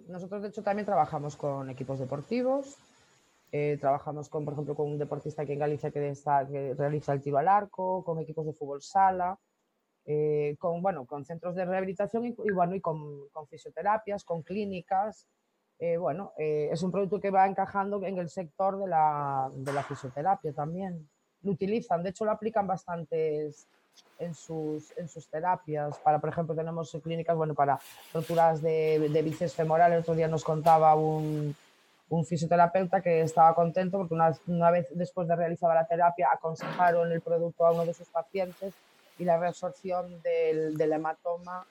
Nosotros 0.08 0.42
de 0.42 0.48
hecho 0.48 0.62
también 0.62 0.86
trabajamos 0.86 1.36
con 1.36 1.70
equipos 1.70 1.98
deportivos, 1.98 2.76
eh, 3.52 3.78
trabajamos 3.80 4.28
con, 4.28 4.44
por 4.44 4.54
ejemplo, 4.54 4.74
con 4.74 4.90
un 4.90 4.98
deportista 4.98 5.42
aquí 5.42 5.52
en 5.52 5.58
Galicia 5.58 5.90
que, 5.90 6.08
está, 6.08 6.46
que 6.46 6.74
realiza 6.74 7.12
el 7.12 7.20
tiro 7.20 7.38
al 7.38 7.48
arco, 7.48 8.04
con 8.04 8.18
equipos 8.20 8.46
de 8.46 8.52
fútbol 8.52 8.82
sala, 8.82 9.38
eh, 10.06 10.56
con, 10.58 10.80
bueno, 10.82 11.04
con 11.04 11.24
centros 11.24 11.54
de 11.54 11.64
rehabilitación 11.64 12.26
y, 12.26 12.28
y 12.44 12.52
bueno, 12.52 12.74
y 12.74 12.80
con, 12.80 13.28
con, 13.30 13.46
fisioterapias, 13.48 14.24
con 14.24 14.42
clínicas. 14.42 15.26
Eh, 15.78 15.96
bueno, 15.96 16.32
eh, 16.36 16.68
es 16.70 16.82
un 16.82 16.92
producto 16.92 17.20
que 17.20 17.30
va 17.30 17.46
encajando 17.46 18.04
en 18.04 18.18
el 18.18 18.28
sector 18.28 18.78
de 18.78 18.86
la, 18.86 19.50
de 19.54 19.72
la, 19.72 19.82
fisioterapia 19.82 20.52
también. 20.52 21.08
Lo 21.42 21.52
utilizan, 21.52 22.02
de 22.02 22.10
hecho 22.10 22.24
lo 22.24 22.32
aplican 22.32 22.66
bastantes 22.66 23.66
en 24.18 24.34
sus, 24.34 24.96
en 24.96 25.08
sus 25.08 25.28
terapias. 25.28 25.98
Para, 25.98 26.18
por 26.18 26.30
ejemplo, 26.30 26.54
tenemos 26.54 26.96
clínicas 27.02 27.36
bueno, 27.36 27.54
para 27.54 27.80
roturas 28.12 28.62
de, 28.62 29.08
de 29.10 29.22
bíceps 29.22 29.54
femoral. 29.54 29.92
El 29.92 30.00
otro 30.00 30.14
día 30.14 30.28
nos 30.28 30.44
contaba 30.44 30.94
un, 30.94 31.54
un 32.10 32.26
fisioterapeuta 32.26 33.00
que 33.00 33.22
estaba 33.22 33.54
contento 33.54 33.98
porque 33.98 34.14
una, 34.14 34.36
una, 34.48 34.70
vez 34.70 34.88
después 34.90 35.28
de 35.28 35.36
realizar 35.36 35.72
la 35.72 35.86
terapia 35.86 36.28
aconsejaron 36.32 37.10
el 37.12 37.20
producto 37.20 37.64
a 37.64 37.72
uno 37.72 37.86
de 37.86 37.94
sus 37.94 38.08
pacientes 38.08 38.74
y 39.18 39.24
la 39.24 39.38
reabsorción 39.38 40.20
del, 40.22 40.76
del 40.76 40.92
hematoma 40.92 41.64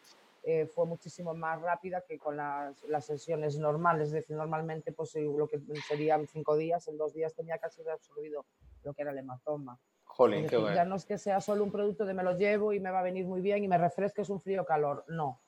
eh, 0.43 0.65
fue 0.65 0.86
muchísimo 0.86 1.34
más 1.34 1.62
rápida 1.62 2.01
que 2.08 2.17
con 2.17 2.38
las, 2.38 2.81
las, 2.84 3.05
sesiones 3.05 3.58
normales. 3.58 4.08
Es 4.08 4.13
decir, 4.13 4.38
normalmente 4.38 4.93
pues, 4.93 5.13
lo 5.15 5.48
que 5.48 5.60
serían 5.88 6.25
cinco 6.27 6.55
días, 6.55 6.88
en 6.88 6.98
dos 6.98 7.13
días 7.13 7.34
tenía 7.34 7.58
casi 7.58 7.84
reabsorbido 7.84 8.46
lo 8.84 8.93
que 8.93 9.01
era 9.01 9.12
el 9.12 9.17
hematoma. 9.17 9.77
Jolín, 10.05 10.43
decir, 10.43 10.51
qué 10.51 10.58
bueno. 10.58 10.75
Ya 10.75 10.86
no 10.86 10.96
es 10.96 11.05
que 11.05 11.17
sea 11.17 11.41
solo 11.41 11.65
un 11.65 11.72
producto 11.72 12.05
de 12.05 12.13
me 12.13 12.24
lo 12.24 12.38
llevo 12.38 12.72
y 12.72 12.79
me 12.79 12.91
va 12.91 13.00
a 13.00 13.03
venir 13.03 13.25
muy 13.25 13.41
bien 13.41 13.63
y 13.63 13.67
me 13.67 13.77
refresque, 13.77 14.22
es 14.22 14.29
un 14.29 14.39
frío 14.39 14.63
calor. 14.63 15.03
No, 15.10 15.41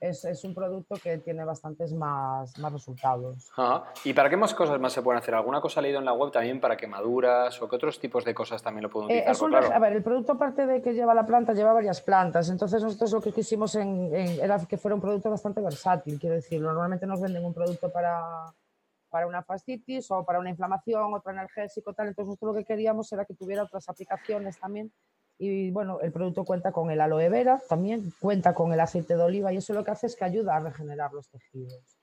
es, 0.00 0.24
es, 0.24 0.44
un 0.44 0.54
producto 0.54 0.96
que 1.02 1.18
tiene 1.18 1.44
bastantes 1.44 1.92
más, 1.92 2.56
más 2.58 2.72
resultados. 2.72 3.50
Ajá. 3.56 3.84
¿Y 4.04 4.12
para 4.12 4.30
qué 4.30 4.36
más 4.36 4.54
cosas 4.54 4.78
más 4.80 4.92
se 4.92 5.02
pueden 5.02 5.18
hacer? 5.18 5.34
¿Alguna 5.34 5.60
cosa 5.60 5.80
leído 5.80 5.98
en 5.98 6.04
la 6.04 6.12
web 6.12 6.30
también 6.30 6.60
para 6.60 6.76
quemaduras 6.76 7.60
o 7.60 7.68
qué 7.68 7.76
otros 7.76 7.98
tipos 7.98 8.24
de 8.24 8.34
cosas 8.34 8.62
también 8.62 8.84
lo 8.84 8.90
pueden 8.90 9.06
utilizar? 9.06 9.28
Eh, 9.28 9.32
es 9.32 9.42
un, 9.42 9.50
claro. 9.50 9.72
A 9.72 9.78
ver, 9.78 9.94
el 9.94 10.02
producto 10.02 10.32
aparte 10.32 10.66
de 10.66 10.80
que 10.80 10.94
lleva 10.94 11.14
la 11.14 11.26
planta, 11.26 11.52
lleva 11.52 11.72
varias 11.72 12.00
plantas. 12.00 12.48
Entonces 12.48 12.82
nosotros 12.82 13.12
lo 13.12 13.20
que 13.20 13.32
quisimos 13.32 13.74
en, 13.74 14.14
en, 14.14 14.40
era 14.40 14.58
que 14.66 14.78
fuera 14.78 14.94
un 14.94 15.00
producto 15.00 15.30
bastante 15.30 15.60
versátil, 15.60 16.18
quiero 16.18 16.36
decir. 16.36 16.60
Normalmente 16.60 17.06
nos 17.06 17.20
venden 17.20 17.44
un 17.44 17.54
producto 17.54 17.90
para, 17.90 18.22
para 19.10 19.26
una 19.26 19.42
fascitis 19.42 20.10
o 20.10 20.24
para 20.24 20.38
una 20.38 20.50
inflamación, 20.50 21.12
otro 21.12 21.30
analgésico, 21.30 21.92
tal. 21.92 22.08
Entonces 22.08 22.28
nosotros 22.28 22.54
lo 22.54 22.58
que 22.60 22.64
queríamos 22.64 23.12
era 23.12 23.24
que 23.24 23.34
tuviera 23.34 23.64
otras 23.64 23.88
aplicaciones 23.88 24.58
también 24.58 24.92
y 25.38 25.70
bueno, 25.70 26.00
el 26.00 26.10
producto 26.10 26.44
cuenta 26.44 26.72
con 26.72 26.90
el 26.90 27.00
aloe 27.00 27.28
vera, 27.28 27.62
también 27.68 28.12
cuenta 28.20 28.54
con 28.54 28.72
el 28.72 28.80
aceite 28.80 29.16
de 29.16 29.22
oliva 29.22 29.52
y 29.52 29.58
eso 29.58 29.72
lo 29.72 29.84
que 29.84 29.92
hace 29.92 30.08
es 30.08 30.16
que 30.16 30.24
ayuda 30.24 30.56
a 30.56 30.60
regenerar 30.60 31.12
los 31.12 31.28
tejidos. 31.28 31.96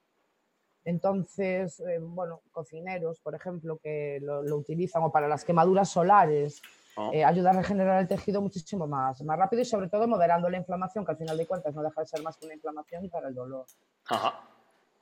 Entonces, 0.85 1.79
eh, 1.81 1.99
bueno, 1.99 2.41
cocineros, 2.51 3.19
por 3.19 3.35
ejemplo, 3.35 3.77
que 3.77 4.19
lo, 4.21 4.41
lo, 4.43 4.55
utilizan 4.55 5.03
o 5.03 5.11
para 5.11 5.27
las 5.27 5.43
quemaduras 5.43 5.89
solares, 5.89 6.61
oh. 6.95 7.11
eh, 7.11 7.25
ayuda 7.25 7.49
a 7.49 7.53
regenerar 7.53 8.01
el 8.01 8.07
tejido 8.07 8.39
muchísimo 8.39 8.87
más, 8.87 9.21
más 9.23 9.37
rápido 9.37 9.63
y 9.63 9.65
sobre 9.65 9.89
todo 9.89 10.07
moderando 10.07 10.49
la 10.49 10.57
inflamación, 10.57 11.03
que 11.03 11.11
al 11.11 11.17
final 11.17 11.37
de 11.37 11.47
cuentas 11.47 11.75
no 11.75 11.83
deja 11.83 12.01
de 12.01 12.07
ser 12.07 12.21
más 12.21 12.37
que 12.37 12.45
una 12.45 12.55
inflamación 12.55 13.03
y 13.03 13.09
para 13.09 13.27
el 13.27 13.35
dolor. 13.35 13.65
Ajá. 14.07 14.47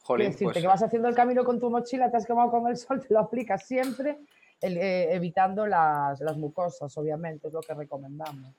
Jolín, 0.03 0.27
decirte 0.27 0.53
pues... 0.53 0.61
que 0.61 0.67
vas 0.67 0.81
haciendo 0.81 1.07
el 1.07 1.15
camino 1.15 1.43
con 1.43 1.59
tu 1.59 1.69
mochila, 1.69 2.09
te 2.09 2.17
has 2.17 2.25
quemado 2.25 2.49
con 2.49 2.67
el 2.67 2.77
sol, 2.77 3.05
te 3.05 3.13
lo 3.13 3.19
aplicas 3.19 3.63
siempre 3.65 4.17
el, 4.63 4.77
eh, 4.77 5.13
evitando 5.13 5.67
las, 5.67 6.19
las, 6.21 6.37
mucosas, 6.37 6.97
obviamente, 6.97 7.47
es 7.47 7.53
lo 7.53 7.61
que 7.61 7.73
recomendamos. 7.73 8.53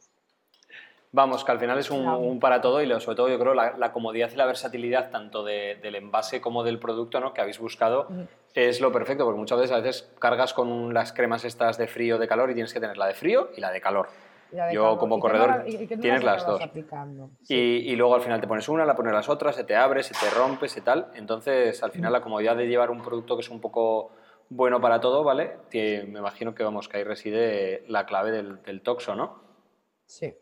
Vamos, 1.13 1.45
que 1.45 1.53
al 1.53 1.61
final 1.61 1.79
es 1.79 1.91
un, 1.93 2.07
un 2.09 2.41
para 2.41 2.61
todo 2.61 2.83
y 2.83 3.01
sobre 3.01 3.17
todo 3.17 3.29
yo 3.29 3.39
creo 3.39 3.55
la, 3.55 3.77
la, 3.79 3.93
comodidad 3.93 4.31
y 4.33 4.37
la 4.37 4.47
versatilidad 4.47 5.11
tanto 5.11 5.45
de, 5.45 5.79
del 5.81 5.95
envase 5.95 6.41
como 6.41 6.65
del 6.65 6.81
producto 6.81 7.21
¿no? 7.21 7.33
que 7.33 7.41
habéis 7.41 7.61
buscado 7.61 8.09
uh 8.09 8.13
-huh. 8.13 8.27
es 8.55 8.81
lo 8.81 8.91
perfecto, 8.91 9.25
porque 9.25 9.39
muchas 9.39 9.61
veces 9.61 9.73
a 9.77 9.81
veces 9.81 10.11
cargas 10.19 10.53
con 10.53 10.93
las 10.93 11.13
cremas 11.13 11.45
estas 11.45 11.79
de 11.79 11.87
frío 11.87 12.19
de 12.19 12.27
calor 12.27 12.51
y 12.51 12.55
tienes 12.55 12.73
que 12.75 12.81
tener 12.81 12.97
la 12.97 13.07
de 13.07 13.15
frío 13.15 13.51
y 13.57 13.61
la 13.61 13.71
de 13.71 13.81
calor. 13.81 14.09
Yo 14.73 14.99
como 14.99 15.19
y 15.19 15.21
corredor 15.21 15.63
no, 15.65 15.69
y 15.69 15.87
que 15.87 15.97
no 15.97 16.03
tienes 16.03 16.25
las 16.25 16.47
dos. 16.47 16.61
Sí. 17.43 17.55
Y, 17.55 17.93
y, 17.93 17.97
luego 17.97 18.15
al 18.15 18.21
final 18.21 18.41
te 18.41 18.47
pones 18.47 18.69
una, 18.69 18.85
la 18.85 18.95
pones 18.95 19.13
las 19.13 19.29
otras, 19.29 19.57
se 19.57 19.65
te 19.65 19.75
abre, 19.75 20.03
se 20.03 20.15
te 20.15 20.31
rompe, 20.31 20.67
y 20.67 20.81
tal. 20.81 21.09
Entonces 21.15 21.83
al 21.83 21.91
final 21.91 22.13
la 22.13 22.21
comodidad 22.21 22.57
de 22.57 22.67
llevar 22.67 22.91
un 22.91 23.03
producto 23.03 23.37
que 23.37 23.43
es 23.43 23.51
un 23.51 23.61
poco 23.61 24.13
bueno 24.49 24.81
para 24.81 25.01
todo, 25.01 25.25
¿vale? 25.25 25.59
Que 25.71 26.05
me 26.09 26.19
imagino 26.19 26.55
que 26.55 26.65
vamos, 26.65 26.89
que 26.89 26.99
ahí 26.99 27.05
reside 27.05 27.85
la 27.89 28.07
clave 28.07 28.31
del, 28.31 28.63
del 28.63 28.83
toxo, 28.83 29.15
¿no? 29.15 29.41
Sí. 30.07 30.35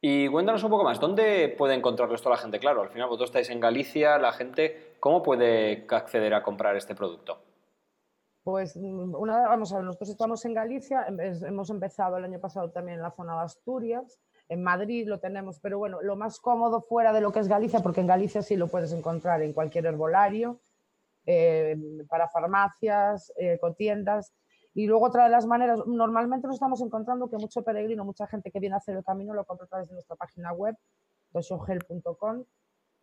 Y 0.00 0.28
cuéntanos 0.28 0.62
un 0.62 0.70
poco 0.70 0.84
más, 0.84 1.00
¿dónde 1.00 1.54
puede 1.58 1.74
encontrarlo 1.74 2.14
esto 2.14 2.30
la 2.30 2.36
gente? 2.36 2.60
Claro, 2.60 2.82
al 2.82 2.90
final 2.90 3.08
vosotros 3.08 3.30
estáis 3.30 3.50
en 3.50 3.58
Galicia, 3.58 4.16
la 4.18 4.32
gente, 4.32 4.96
¿cómo 5.00 5.22
puede 5.22 5.86
acceder 5.90 6.34
a 6.34 6.42
comprar 6.42 6.76
este 6.76 6.94
producto? 6.94 7.42
Pues 8.44 8.76
una, 8.76 9.48
vamos 9.48 9.72
a 9.72 9.76
ver, 9.76 9.84
nosotros 9.84 10.10
estamos 10.10 10.44
en 10.44 10.54
Galicia, 10.54 11.06
hemos 11.08 11.68
empezado 11.70 12.16
el 12.16 12.24
año 12.24 12.40
pasado 12.40 12.70
también 12.70 12.98
en 12.98 13.02
la 13.02 13.10
zona 13.10 13.34
de 13.34 13.42
Asturias, 13.42 14.20
en 14.48 14.62
Madrid 14.62 15.06
lo 15.06 15.18
tenemos, 15.18 15.58
pero 15.60 15.78
bueno, 15.78 16.00
lo 16.00 16.16
más 16.16 16.38
cómodo 16.38 16.80
fuera 16.80 17.12
de 17.12 17.20
lo 17.20 17.32
que 17.32 17.40
es 17.40 17.48
Galicia, 17.48 17.80
porque 17.80 18.00
en 18.00 18.06
Galicia 18.06 18.40
sí 18.40 18.56
lo 18.56 18.68
puedes 18.68 18.92
encontrar 18.92 19.42
en 19.42 19.52
cualquier 19.52 19.86
herbolario, 19.86 20.60
eh, 21.30 21.76
para 22.08 22.26
farmacias, 22.30 23.30
eh, 23.36 23.60
tiendas. 23.76 24.32
Y 24.72 24.86
luego 24.86 25.06
otra 25.06 25.24
de 25.24 25.30
las 25.30 25.44
maneras, 25.44 25.80
normalmente 25.86 26.46
nos 26.46 26.56
estamos 26.56 26.80
encontrando 26.80 27.28
que 27.28 27.36
mucho 27.36 27.62
peregrino, 27.62 28.02
mucha 28.02 28.26
gente 28.26 28.50
que 28.50 28.60
viene 28.60 28.76
a 28.76 28.78
hacer 28.78 28.96
el 28.96 29.04
camino 29.04 29.34
lo 29.34 29.44
compra 29.44 29.66
a 29.66 29.68
través 29.68 29.88
de 29.88 29.94
nuestra 29.94 30.16
página 30.16 30.54
web, 30.54 30.74
doshogel.com, 31.32 32.44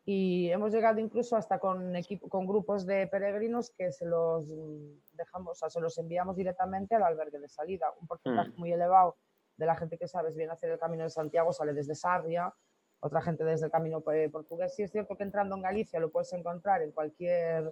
y 0.06 0.50
hemos 0.50 0.72
llegado 0.72 1.00
incluso 1.00 1.36
hasta 1.36 1.60
con, 1.60 1.96
equipo, 1.96 2.28
con 2.28 2.48
grupos 2.48 2.88
de 2.88 3.06
peregrinos 3.06 3.70
que 3.78 3.92
se 3.92 4.08
los 4.08 4.52
dejamos, 5.14 5.52
o 5.52 5.56
sea, 5.56 5.70
se 5.70 5.80
los 5.80 5.96
enviamos 6.00 6.36
directamente 6.36 6.96
al 6.96 7.04
albergue 7.04 7.38
de 7.38 7.48
salida. 7.48 7.94
Un 8.02 8.08
porcentaje 8.08 8.50
mm. 8.50 8.60
muy 8.60 8.72
elevado 8.74 9.18
de 9.56 9.68
la 9.68 9.76
gente 9.76 10.00
que 10.00 10.08
sabes 10.08 10.36
viene 10.36 10.50
a 10.50 10.54
hacer 10.56 10.72
el 10.72 10.80
camino 10.80 11.04
de 11.04 11.12
Santiago 11.12 11.54
sale 11.54 11.74
desde 11.74 11.94
Sarria, 11.94 12.52
otra 13.02 13.22
gente 13.22 13.44
desde 13.44 13.68
el 13.68 13.72
camino 13.72 14.04
eh, 14.12 14.30
portugués. 14.30 14.74
Sí 14.74 14.82
es 14.82 14.92
cierto 14.92 15.16
que 15.16 15.24
entrando 15.24 15.56
en 15.56 15.62
Galicia 15.62 16.00
lo 16.00 16.12
puedes 16.12 16.34
encontrar 16.34 16.82
en 16.82 16.92
cualquier 16.92 17.72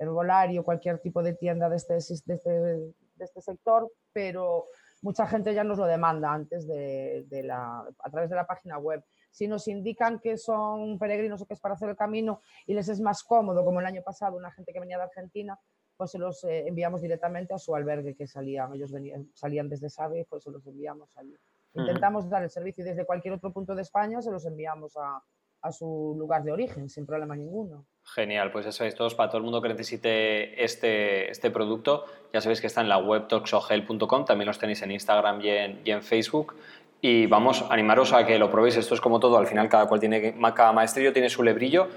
herbolario, 0.00 0.64
cualquier 0.64 0.98
tipo 0.98 1.22
de 1.22 1.34
tienda 1.34 1.68
de 1.68 1.76
este, 1.76 1.94
de 1.94 2.34
este, 2.34 2.50
de 2.50 2.94
este 3.18 3.40
sector, 3.42 3.92
pero 4.12 4.66
mucha 5.02 5.26
gente 5.26 5.54
ya 5.54 5.62
nos 5.62 5.78
lo 5.78 5.84
demanda 5.86 6.32
antes 6.32 6.66
de, 6.66 7.24
de, 7.28 7.42
la, 7.42 7.84
a 7.98 8.10
través 8.10 8.30
de 8.30 8.36
la 8.36 8.46
página 8.46 8.78
web. 8.78 9.04
Si 9.30 9.46
nos 9.46 9.68
indican 9.68 10.18
que 10.18 10.36
son 10.36 10.98
peregrinos 10.98 11.40
o 11.42 11.46
que 11.46 11.54
es 11.54 11.60
para 11.60 11.74
hacer 11.74 11.90
el 11.90 11.96
camino 11.96 12.40
y 12.66 12.74
les 12.74 12.88
es 12.88 13.00
más 13.00 13.22
cómodo, 13.22 13.64
como 13.64 13.80
el 13.80 13.86
año 13.86 14.02
pasado, 14.02 14.36
una 14.36 14.50
gente 14.50 14.72
que 14.72 14.80
venía 14.80 14.96
de 14.96 15.04
Argentina, 15.04 15.58
pues 15.96 16.12
se 16.12 16.18
los 16.18 16.42
eh, 16.44 16.66
enviamos 16.66 17.02
directamente 17.02 17.52
a 17.52 17.58
su 17.58 17.74
albergue 17.74 18.16
que 18.16 18.26
salían. 18.26 18.72
Ellos 18.74 18.90
venían, 18.90 19.30
salían 19.34 19.68
desde 19.68 19.90
Sabe 19.90 20.20
y 20.20 20.24
pues 20.24 20.42
se 20.42 20.50
los 20.50 20.66
enviamos 20.66 21.16
allí. 21.18 21.36
Intentamos 21.74 22.28
dar 22.28 22.42
el 22.42 22.50
servicio 22.50 22.82
y 22.82 22.88
desde 22.88 23.04
cualquier 23.04 23.34
otro 23.34 23.52
punto 23.52 23.74
de 23.74 23.82
España 23.82 24.20
se 24.22 24.30
los 24.30 24.44
enviamos 24.46 24.96
a, 24.96 25.22
a 25.62 25.72
su 25.72 26.14
lugar 26.18 26.42
de 26.42 26.52
origen 26.52 26.88
sin 26.88 27.06
problema 27.06 27.36
ninguno. 27.36 27.84
Genial, 28.04 28.50
pues 28.50 28.64
ya 28.64 28.72
sabéis 28.72 28.94
todos, 28.94 29.14
para 29.14 29.28
todo 29.28 29.38
el 29.38 29.44
mundo 29.44 29.60
que 29.60 29.68
necesite 29.68 30.62
este, 30.62 31.30
este 31.30 31.50
producto, 31.50 32.06
ya 32.32 32.40
sabéis 32.40 32.60
que 32.60 32.66
está 32.66 32.80
en 32.80 32.88
la 32.88 32.98
web 32.98 33.28
toxogel.com, 33.28 34.24
también 34.24 34.46
los 34.46 34.58
tenéis 34.58 34.82
en 34.82 34.90
Instagram 34.92 35.40
y 35.42 35.90
en, 35.90 36.02
Facebook. 36.02 36.56
Y 37.02 37.26
vamos, 37.26 37.64
animaros 37.70 38.12
a 38.12 38.26
que 38.26 38.38
lo 38.38 38.50
probéis, 38.50 38.76
esto 38.76 38.94
es 38.94 39.00
como 39.00 39.20
todo, 39.20 39.38
al 39.38 39.46
final 39.46 39.68
cada 39.68 39.86
cual 39.86 40.00
tiene, 40.00 40.34
cada 40.54 40.72
maestrillo 40.72 41.12
tiene 41.12 41.30
su 41.30 41.42
lebrillo, 41.42 41.88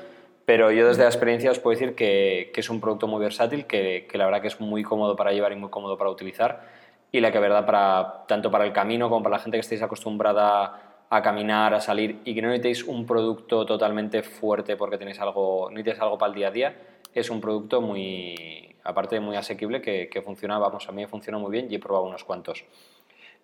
pero 0.45 0.71
yo 0.71 0.88
desde 0.88 1.04
la 1.04 1.10
experiencia 1.10 1.52
os 1.52 1.60
puedo 1.60 1.78
decir 1.78 1.95
que, 1.95 2.52
que 2.54 2.60
es 2.60 2.69
un 2.69 2.80
producto 2.80 3.08
muy 3.08 3.19
versátil, 3.19 3.65
que, 3.65 4.08
que, 4.10 4.17
la 4.17 4.26
verdad 4.26 4.41
que 4.41 4.47
es 4.47 4.60
muy 4.60 4.84
cómodo 4.84 5.15
para 5.15 5.32
llevar 5.32 5.52
y 5.52 5.56
muy 5.56 5.69
cómodo 5.69 5.97
para 5.97 6.10
utilizar, 6.10 6.67
y 7.12 7.19
la 7.19 7.32
que 7.32 7.39
verdad, 7.39 7.65
para, 7.65 8.26
tanto 8.28 8.52
para 8.52 8.65
el 8.65 8.73
camino 8.73 9.10
como 9.10 9.23
para 9.23 9.38
la 9.38 9.43
gente 9.43 9.58
que 9.58 9.62
estéis 9.62 9.82
acostumbrada 9.82 10.92
a 11.15 11.21
caminar, 11.21 11.76
a 11.76 11.80
salir 11.80 12.21
y 12.26 12.34
que 12.34 12.41
no 12.41 12.47
necesitéis 12.47 12.84
un 12.86 13.06
producto 13.06 13.67
totalmente 13.67 14.23
fuerte 14.23 14.76
porque 14.76 14.97
tenéis 14.97 15.19
algo, 15.19 15.69
necesitáis 15.69 16.02
algo 16.02 16.17
para 16.17 16.32
el 16.32 16.36
día 16.36 16.47
a 16.47 16.52
día, 16.52 16.76
es 17.13 17.30
un 17.30 17.39
producto 17.39 17.82
muy, 17.82 18.76
aparte 18.84 19.15
de 19.15 19.21
muy 19.21 19.36
asequible, 19.36 19.80
que, 19.80 20.10
que 20.10 20.21
funciona, 20.23 20.58
vamos, 20.58 20.89
a 20.89 20.91
mí 20.91 21.06
funciona 21.06 21.38
muy 21.38 21.52
bien 21.52 21.67
y 21.69 21.76
he 21.76 21.80
probado 21.80 22.06
unos 22.06 22.23
cuantos. 22.23 22.65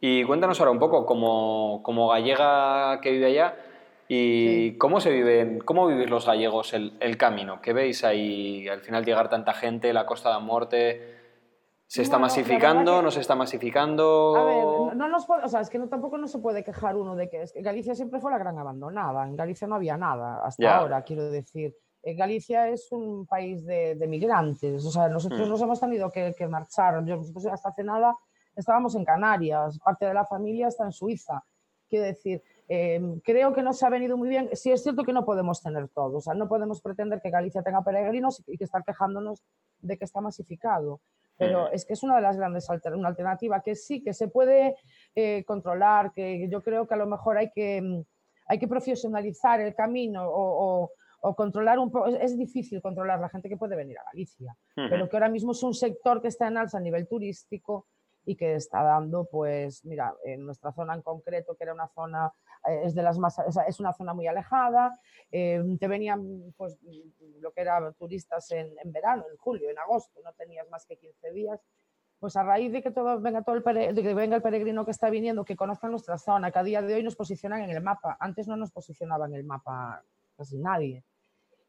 Y 0.01 0.23
cuéntanos 0.23 0.59
ahora 0.59 0.71
un 0.71 0.79
poco, 0.79 1.05
como, 1.05 1.81
como 1.83 2.07
gallega 2.09 2.99
que 3.01 3.11
vive 3.11 3.27
allá, 3.27 3.55
¿Y 4.11 4.71
cómo 4.79 4.99
se 5.01 5.11
viven, 5.11 5.59
cómo 5.59 5.85
vivís 5.85 6.09
los 6.09 6.25
gallegos 6.25 6.73
el, 6.73 6.93
el, 6.99 7.15
camino? 7.15 7.61
¿Qué 7.61 7.73
veis 7.73 8.03
ahí 8.03 8.67
al 8.67 8.81
final 8.81 9.05
llegar 9.05 9.29
tanta 9.29 9.53
gente, 9.53 9.93
la 9.93 10.07
Costa 10.07 10.33
de 10.33 10.39
Muerte? 10.39 11.18
¿Se 11.89 12.03
está 12.03 12.19
masificando? 12.19 13.01
¿No 13.01 13.09
se 13.09 13.19
está 13.19 13.35
masificando? 13.35 14.35
A 14.37 14.45
ver, 14.45 14.95
no 14.95 15.09
nos 15.09 15.27
o 15.27 15.47
sea, 15.47 15.61
es 15.61 15.71
que 15.71 15.79
no, 15.79 15.89
tampoco 15.89 16.19
no 16.19 16.27
se 16.27 16.37
puede 16.37 16.63
quejar 16.63 16.95
uno 16.95 17.15
de 17.15 17.29
que, 17.29 17.41
es 17.41 17.51
que 17.51 17.63
Galicia 17.63 17.95
siempre 17.95 18.19
fue 18.19 18.29
la 18.29 18.37
gran 18.37 18.59
abandonada. 18.59 19.27
En 19.27 19.35
Galicia 19.35 19.67
no 19.67 19.73
había 19.73 19.97
nada 19.97 20.39
hasta 20.43 20.77
ahora, 20.77 21.01
quiero 21.01 21.31
decir. 21.31 21.75
Eh, 22.03 22.13
Galicia 22.13 22.67
es 22.67 22.91
un 22.91 23.25
país 23.25 23.65
de, 23.65 23.95
de 23.95 24.07
migrantes. 24.07 24.85
O 24.85 24.91
sea, 24.91 25.09
nosotros 25.09 25.47
mm. 25.47 25.49
nos 25.49 25.61
hemos 25.63 25.79
tenido 25.79 26.11
que, 26.11 26.35
que 26.37 26.47
marchar. 26.47 27.03
Yo, 27.05 27.17
nosotros 27.17 27.47
hasta 27.47 27.69
hace 27.69 27.83
nada 27.83 28.15
estábamos 28.55 28.93
en 28.93 29.03
Canarias. 29.03 29.79
Parte 29.79 30.05
de 30.05 30.13
la 30.13 30.25
familia 30.25 30.67
está 30.67 30.85
en 30.85 30.91
Suiza. 30.91 31.43
Quiero 31.89 32.05
decir, 32.05 32.43
Em, 32.71 33.19
creo 33.21 33.51
que 33.51 33.63
no 33.63 33.73
se 33.73 33.83
ha 33.83 33.89
venido 33.89 34.15
muy 34.15 34.29
bien. 34.29 34.47
Sí 34.53 34.71
es 34.71 34.83
cierto 34.83 35.03
que 35.03 35.11
no 35.11 35.25
podemos 35.25 35.59
tener 35.59 35.89
todo, 35.89 36.17
o 36.17 36.21
sea, 36.21 36.35
no 36.35 36.47
podemos 36.47 36.81
pretender 36.81 37.19
que 37.19 37.31
Galicia 37.31 37.63
tenga 37.63 37.83
peregrinos 37.83 38.43
y 38.45 38.59
que 38.59 38.63
estar 38.63 38.83
quejándonos 38.83 39.43
de 39.79 39.97
que 39.97 40.05
está 40.05 40.21
masificado. 40.21 41.01
Pero 41.39 41.71
es 41.71 41.85
que 41.85 41.93
es 41.93 42.03
una 42.03 42.17
de 42.17 42.21
las 42.21 42.35
grandes 42.35 42.69
alternativas, 42.69 42.99
una 42.99 43.09
alternativa 43.09 43.61
que 43.61 43.73
sí, 43.73 44.03
que 44.03 44.13
se 44.13 44.27
puede 44.27 44.75
eh, 45.15 45.45
controlar, 45.45 46.11
que 46.11 46.49
yo 46.49 46.61
creo 46.61 46.85
que 46.85 46.93
a 46.95 46.97
lo 46.97 47.07
mejor 47.07 47.37
hay 47.37 47.49
que, 47.49 47.81
mm, 47.81 48.03
hay 48.47 48.59
que 48.59 48.67
profesionalizar 48.67 49.61
el 49.61 49.73
camino 49.73 50.27
o, 50.29 50.91
o, 51.21 51.35
controlar 51.35 51.79
un 51.79 51.91
poco. 51.91 52.07
Es, 52.07 52.37
difícil 52.37 52.81
controlar 52.81 53.21
la 53.21 53.29
gente 53.29 53.47
que 53.47 53.55
puede 53.55 53.77
venir 53.77 53.97
a 53.99 54.03
Galicia, 54.11 54.55
pero 54.75 55.07
que 55.07 55.15
ahora 55.15 55.29
mismo 55.29 55.53
es 55.53 55.63
un 55.63 55.73
sector 55.73 56.21
que 56.21 56.27
está 56.27 56.47
en 56.47 56.57
alza 56.57 56.77
a 56.77 56.81
nivel 56.81 57.07
turístico 57.07 57.87
y 58.29 58.35
que 58.35 58.53
está 58.53 58.83
dando, 58.83 59.25
pues, 59.25 59.83
mira, 59.85 60.13
en 60.23 60.45
nuestra 60.45 60.71
zona 60.71 60.93
en 60.93 61.01
concreto, 61.01 61.55
que 61.55 61.63
era 61.63 61.73
una 61.73 61.87
zona 61.87 62.31
eh, 62.67 62.81
es, 62.83 62.93
de 62.93 63.01
las 63.01 63.17
más, 63.17 63.35
es 63.67 63.79
una 63.79 63.91
zona 63.91 64.13
muy 64.13 64.27
alejada, 64.27 64.93
eh, 65.31 65.59
te 65.79 65.87
venían 65.87 66.53
pues, 66.55 66.77
lo 67.39 67.51
que 67.51 67.61
eran 67.61 67.91
turistas 67.95 68.51
en, 68.51 68.71
en, 68.83 68.91
verano, 68.91 69.25
en 69.31 69.35
julio, 69.37 69.71
en 69.71 69.79
agosto, 69.79 70.19
no 70.23 70.31
tenías 70.33 70.69
más 70.69 70.85
que 70.85 70.97
15 70.97 71.31
días. 71.31 71.59
Pues 72.19 72.35
a 72.35 72.43
raíz 72.43 72.71
de 72.71 72.83
que, 72.83 72.91
todo, 72.91 73.19
venga, 73.19 73.41
todo 73.41 73.55
el 73.55 73.95
de 73.95 74.03
que 74.03 74.13
venga 74.13 74.35
el 74.35 74.43
peregrino 74.43 74.85
que 74.85 74.91
está 74.91 75.09
viniendo, 75.09 75.43
que 75.43 75.55
conozca 75.55 75.87
nuestra 75.87 76.19
zona, 76.19 76.51
que 76.51 76.59
a 76.59 76.63
día 76.63 76.83
de 76.83 76.93
hoy 76.93 77.01
nos 77.01 77.15
posicionan 77.15 77.63
en 77.63 77.71
el 77.71 77.81
mapa, 77.81 78.15
antes 78.19 78.47
no 78.47 78.55
nos 78.57 78.69
posicionaba 78.69 79.25
en 79.25 79.33
el 79.33 79.43
mapa 79.43 80.03
casi 80.37 80.59
nadie. 80.59 81.03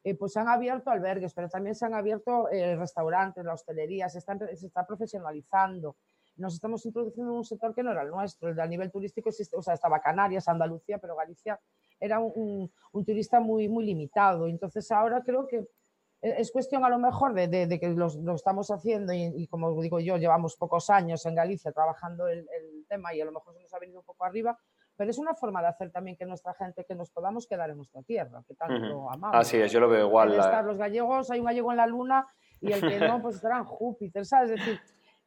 Eh, 0.05 0.15
pues 0.15 0.35
se 0.35 0.41
han 0.41 0.49
abierto 0.49 0.91
albergues, 0.91 1.33
pero 1.33 1.49
también 1.49 1.75
se 1.75 1.87
han 1.87 1.95
abierto 1.95 2.49
restaurantes, 2.51 3.45
la 3.47 3.55
hostelería, 3.55 4.11
se 4.11 4.19
está, 4.19 4.37
se 4.39 4.67
está 4.67 4.87
profesionalizando 4.87 5.97
nos 6.37 6.55
estamos 6.55 6.85
introduciendo 6.87 7.33
en 7.33 7.39
un 7.39 7.45
sector 7.45 7.75
que 7.75 7.83
no 7.83 7.93
era 7.93 8.03
el 8.03 8.11
nuestro. 8.11 8.49
El 8.49 8.57
de 8.57 8.63
a 8.63 8.67
nivel 8.67 8.91
turístico 8.91 9.29
existe, 9.29 9.57
o 9.57 9.63
sea, 9.63 9.75
estaba 9.75 10.01
Canarias, 10.01 10.49
Andalucía, 10.49 10.99
pero 10.99 11.17
Galicia 11.17 11.61
era 11.99 12.19
un, 12.19 12.71
un, 12.93 13.05
turista 13.05 13.41
muy, 13.41 13.69
muy 13.69 13.85
limitado. 13.85 14.47
Entonces 14.47 14.91
ahora 14.91 15.23
creo 15.23 15.47
que 15.47 15.67
es 16.23 16.51
cuestión 16.53 16.85
a 16.85 16.89
lo 16.89 16.99
mejor 16.99 17.33
de, 17.35 17.49
de, 17.49 17.81
que 17.81 17.89
lo, 17.89 18.09
lo, 18.23 18.35
estamos 18.35 18.71
haciendo 18.71 19.13
y, 19.13 19.47
como 19.49 19.81
digo 19.81 20.01
yo, 20.01 20.19
llevamos 20.19 20.57
pocos 20.57 20.91
años 20.91 21.25
en 21.25 21.35
Galicia 21.35 21.73
trabajando 21.73 22.29
el, 22.29 22.41
el, 22.41 22.87
tema 22.89 23.15
y 23.15 23.21
a 23.21 23.25
lo 23.25 23.33
mejor 23.33 23.55
se 23.55 23.61
nos 23.61 23.73
ha 23.73 23.79
venido 23.79 24.01
un 24.01 24.05
poco 24.05 24.25
arriba, 24.25 24.59
pero 24.97 25.11
es 25.11 25.19
una 25.19 25.35
forma 25.35 25.63
de 25.63 25.69
hacer 25.69 25.93
también 25.93 26.17
que 26.17 26.27
nuestra 26.27 26.53
gente, 26.55 26.85
que 26.85 26.95
nos 26.95 27.11
podamos 27.11 27.47
quedar 27.47 27.71
en 27.71 27.77
nuestra 27.77 28.03
tierra, 28.03 28.43
que 28.47 28.55
tanto 28.55 28.75
uh 28.75 29.07
-huh. 29.07 29.15
amamos. 29.15 29.37
Así 29.37 29.57
es, 29.57 29.71
yo 29.71 29.81
lo 29.81 29.89
veo 29.89 30.09
igual. 30.09 30.37
La... 30.37 30.61
Los 30.63 30.77
gallegos, 30.77 31.31
hay 31.31 31.39
un 31.39 31.47
gallego 31.47 31.71
en 31.71 31.77
la 31.77 31.87
luna 31.87 32.27
y 32.61 32.73
el 32.73 32.81
que 32.81 32.99
no, 32.99 33.23
pues 33.23 33.37
estará 33.37 33.59
en 33.59 33.65
Júpiter, 33.65 34.27
¿sabes? 34.27 34.51
Es 34.51 34.59
decir, 34.59 34.81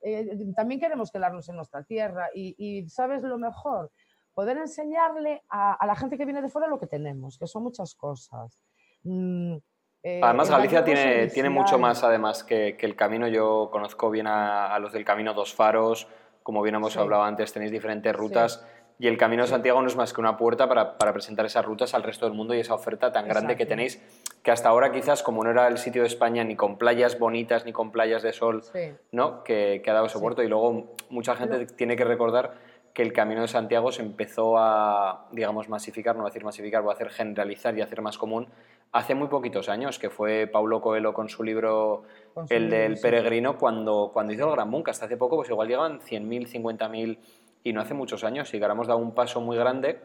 eh, 0.04 0.38
también 0.56 0.80
queremos 0.80 1.12
quedarnos 1.12 1.48
en 1.50 1.56
nuestra 1.56 1.84
tierra 1.84 2.30
y, 2.34 2.56
y, 2.58 2.90
¿sabes 2.90 3.24
lo 3.24 3.38
mejor? 3.38 3.92
Poder 4.34 4.58
enseñarle 4.58 5.44
a, 5.50 5.74
a, 5.74 5.86
la 5.86 5.96
gente 5.96 6.18
que 6.18 6.26
viene 6.26 6.42
de 6.42 6.50
fuera 6.50 6.68
lo 6.68 6.80
que 6.80 6.88
tenemos, 6.88 7.38
que 7.38 7.48
son 7.48 7.64
muchas 7.64 7.96
cosas. 7.96 8.60
Mm, 9.04 9.58
eh, 10.04 10.20
además, 10.22 10.50
Galicia 10.50 10.84
tiene, 10.84 11.28
tiene 11.28 11.50
mucho 11.50 11.80
más, 11.80 12.04
además, 12.04 12.44
que, 12.44 12.76
que, 12.78 12.86
el 12.86 12.96
camino. 12.96 13.28
Yo 13.28 13.70
conozco 13.72 14.10
bien 14.10 14.28
a, 14.28 14.74
a, 14.74 14.80
los 14.80 14.92
del 14.92 15.06
camino 15.06 15.34
Dos 15.34 15.54
Faros, 15.54 16.08
como 16.44 16.62
bien 16.62 16.76
hemos 16.76 16.94
sí. 16.94 17.00
hablado 17.00 17.24
antes, 17.24 17.54
tenéis 17.54 17.72
diferentes 17.72 18.14
rutas. 18.14 18.62
Sí. 18.62 18.83
Y 19.04 19.08
el 19.08 19.18
Camino 19.18 19.42
de 19.42 19.50
Santiago 19.50 19.82
no 19.82 19.90
es 19.90 19.98
más 19.98 20.14
que 20.14 20.22
una 20.22 20.38
puerta 20.38 20.70
para, 20.70 20.98
para, 20.98 21.12
presentar 21.12 21.46
esas 21.46 21.66
rutas 21.66 21.94
al 21.94 22.04
resto 22.04 22.26
del 22.26 22.34
mundo 22.34 22.54
y 22.54 22.62
esa 22.62 22.74
oferta 22.74 23.12
tan 23.12 23.26
Exacto. 23.26 23.34
grande 23.34 23.58
que 23.58 23.66
tenéis, 23.66 24.02
que 24.42 24.50
hasta 24.50 24.70
ahora 24.70 24.94
quizás, 24.94 25.24
como 25.24 25.44
no 25.44 25.52
era 25.52 25.68
el 25.68 25.78
sitio 25.78 26.04
de 26.04 26.08
España 26.08 26.46
ni 26.46 26.56
con 26.56 26.78
playas 26.78 27.20
bonitas 27.20 27.66
ni 27.66 27.74
con 27.74 27.92
playas 27.92 28.24
de 28.24 28.32
sol, 28.32 28.64
sí. 28.64 28.94
¿no? 29.12 29.44
que, 29.44 29.82
que, 29.84 29.92
ha 29.92 29.94
dado 29.94 30.08
soporte. 30.08 30.44
Sí. 30.44 30.46
Y 30.46 30.50
luego 30.50 30.96
mucha 31.10 31.36
gente 31.36 31.66
tiene 31.66 31.98
que 31.98 32.06
recordar 32.06 32.54
que 32.94 33.02
el 33.02 33.12
Camino 33.12 33.42
de 33.42 33.50
Santiago 33.50 33.92
se 33.92 34.04
empezó 34.04 34.58
a, 34.58 35.28
digamos, 35.34 35.68
masificar, 35.68 36.16
no 36.16 36.22
voy 36.22 36.30
a 36.30 36.32
decir 36.32 36.46
masificar, 36.46 36.82
voy 36.82 36.92
a 36.92 36.94
hacer 36.94 37.10
generalizar 37.10 37.78
y 37.78 37.82
hacer 37.82 38.02
más 38.02 38.18
común 38.18 38.48
hace 38.94 39.16
muy 39.16 39.28
poquitos 39.28 39.68
años, 39.70 40.00
que 40.00 40.10
fue 40.10 40.48
Paulo 40.48 40.80
Coelho 40.80 41.14
con 41.14 41.28
su 41.28 41.44
libro 41.44 42.04
con 42.34 42.48
su 42.48 42.54
El 42.54 42.70
libro, 42.70 42.78
del 42.78 43.00
Peregrino, 43.00 43.58
cuando, 43.58 44.12
cuando 44.14 44.32
hizo 44.32 44.48
el 44.48 44.52
Gran 44.52 44.70
Monk. 44.70 44.88
Hasta 44.90 45.08
hace 45.08 45.18
poco, 45.18 45.36
pues 45.36 45.50
igual 45.50 45.68
llegaban 45.68 46.00
100.000, 46.00 46.48
50.000 46.48 47.18
y 47.64 47.74
no 47.74 47.82
hace 47.82 47.94
muchos 47.94 48.24
años 48.24 48.54
y 48.54 48.58
que 48.58 48.64
ahora 48.64 48.74
hemos 48.74 48.88
dado 48.88 49.00
un 49.00 49.14
paso 49.14 49.42
muy 49.42 49.58
grande 49.58 50.02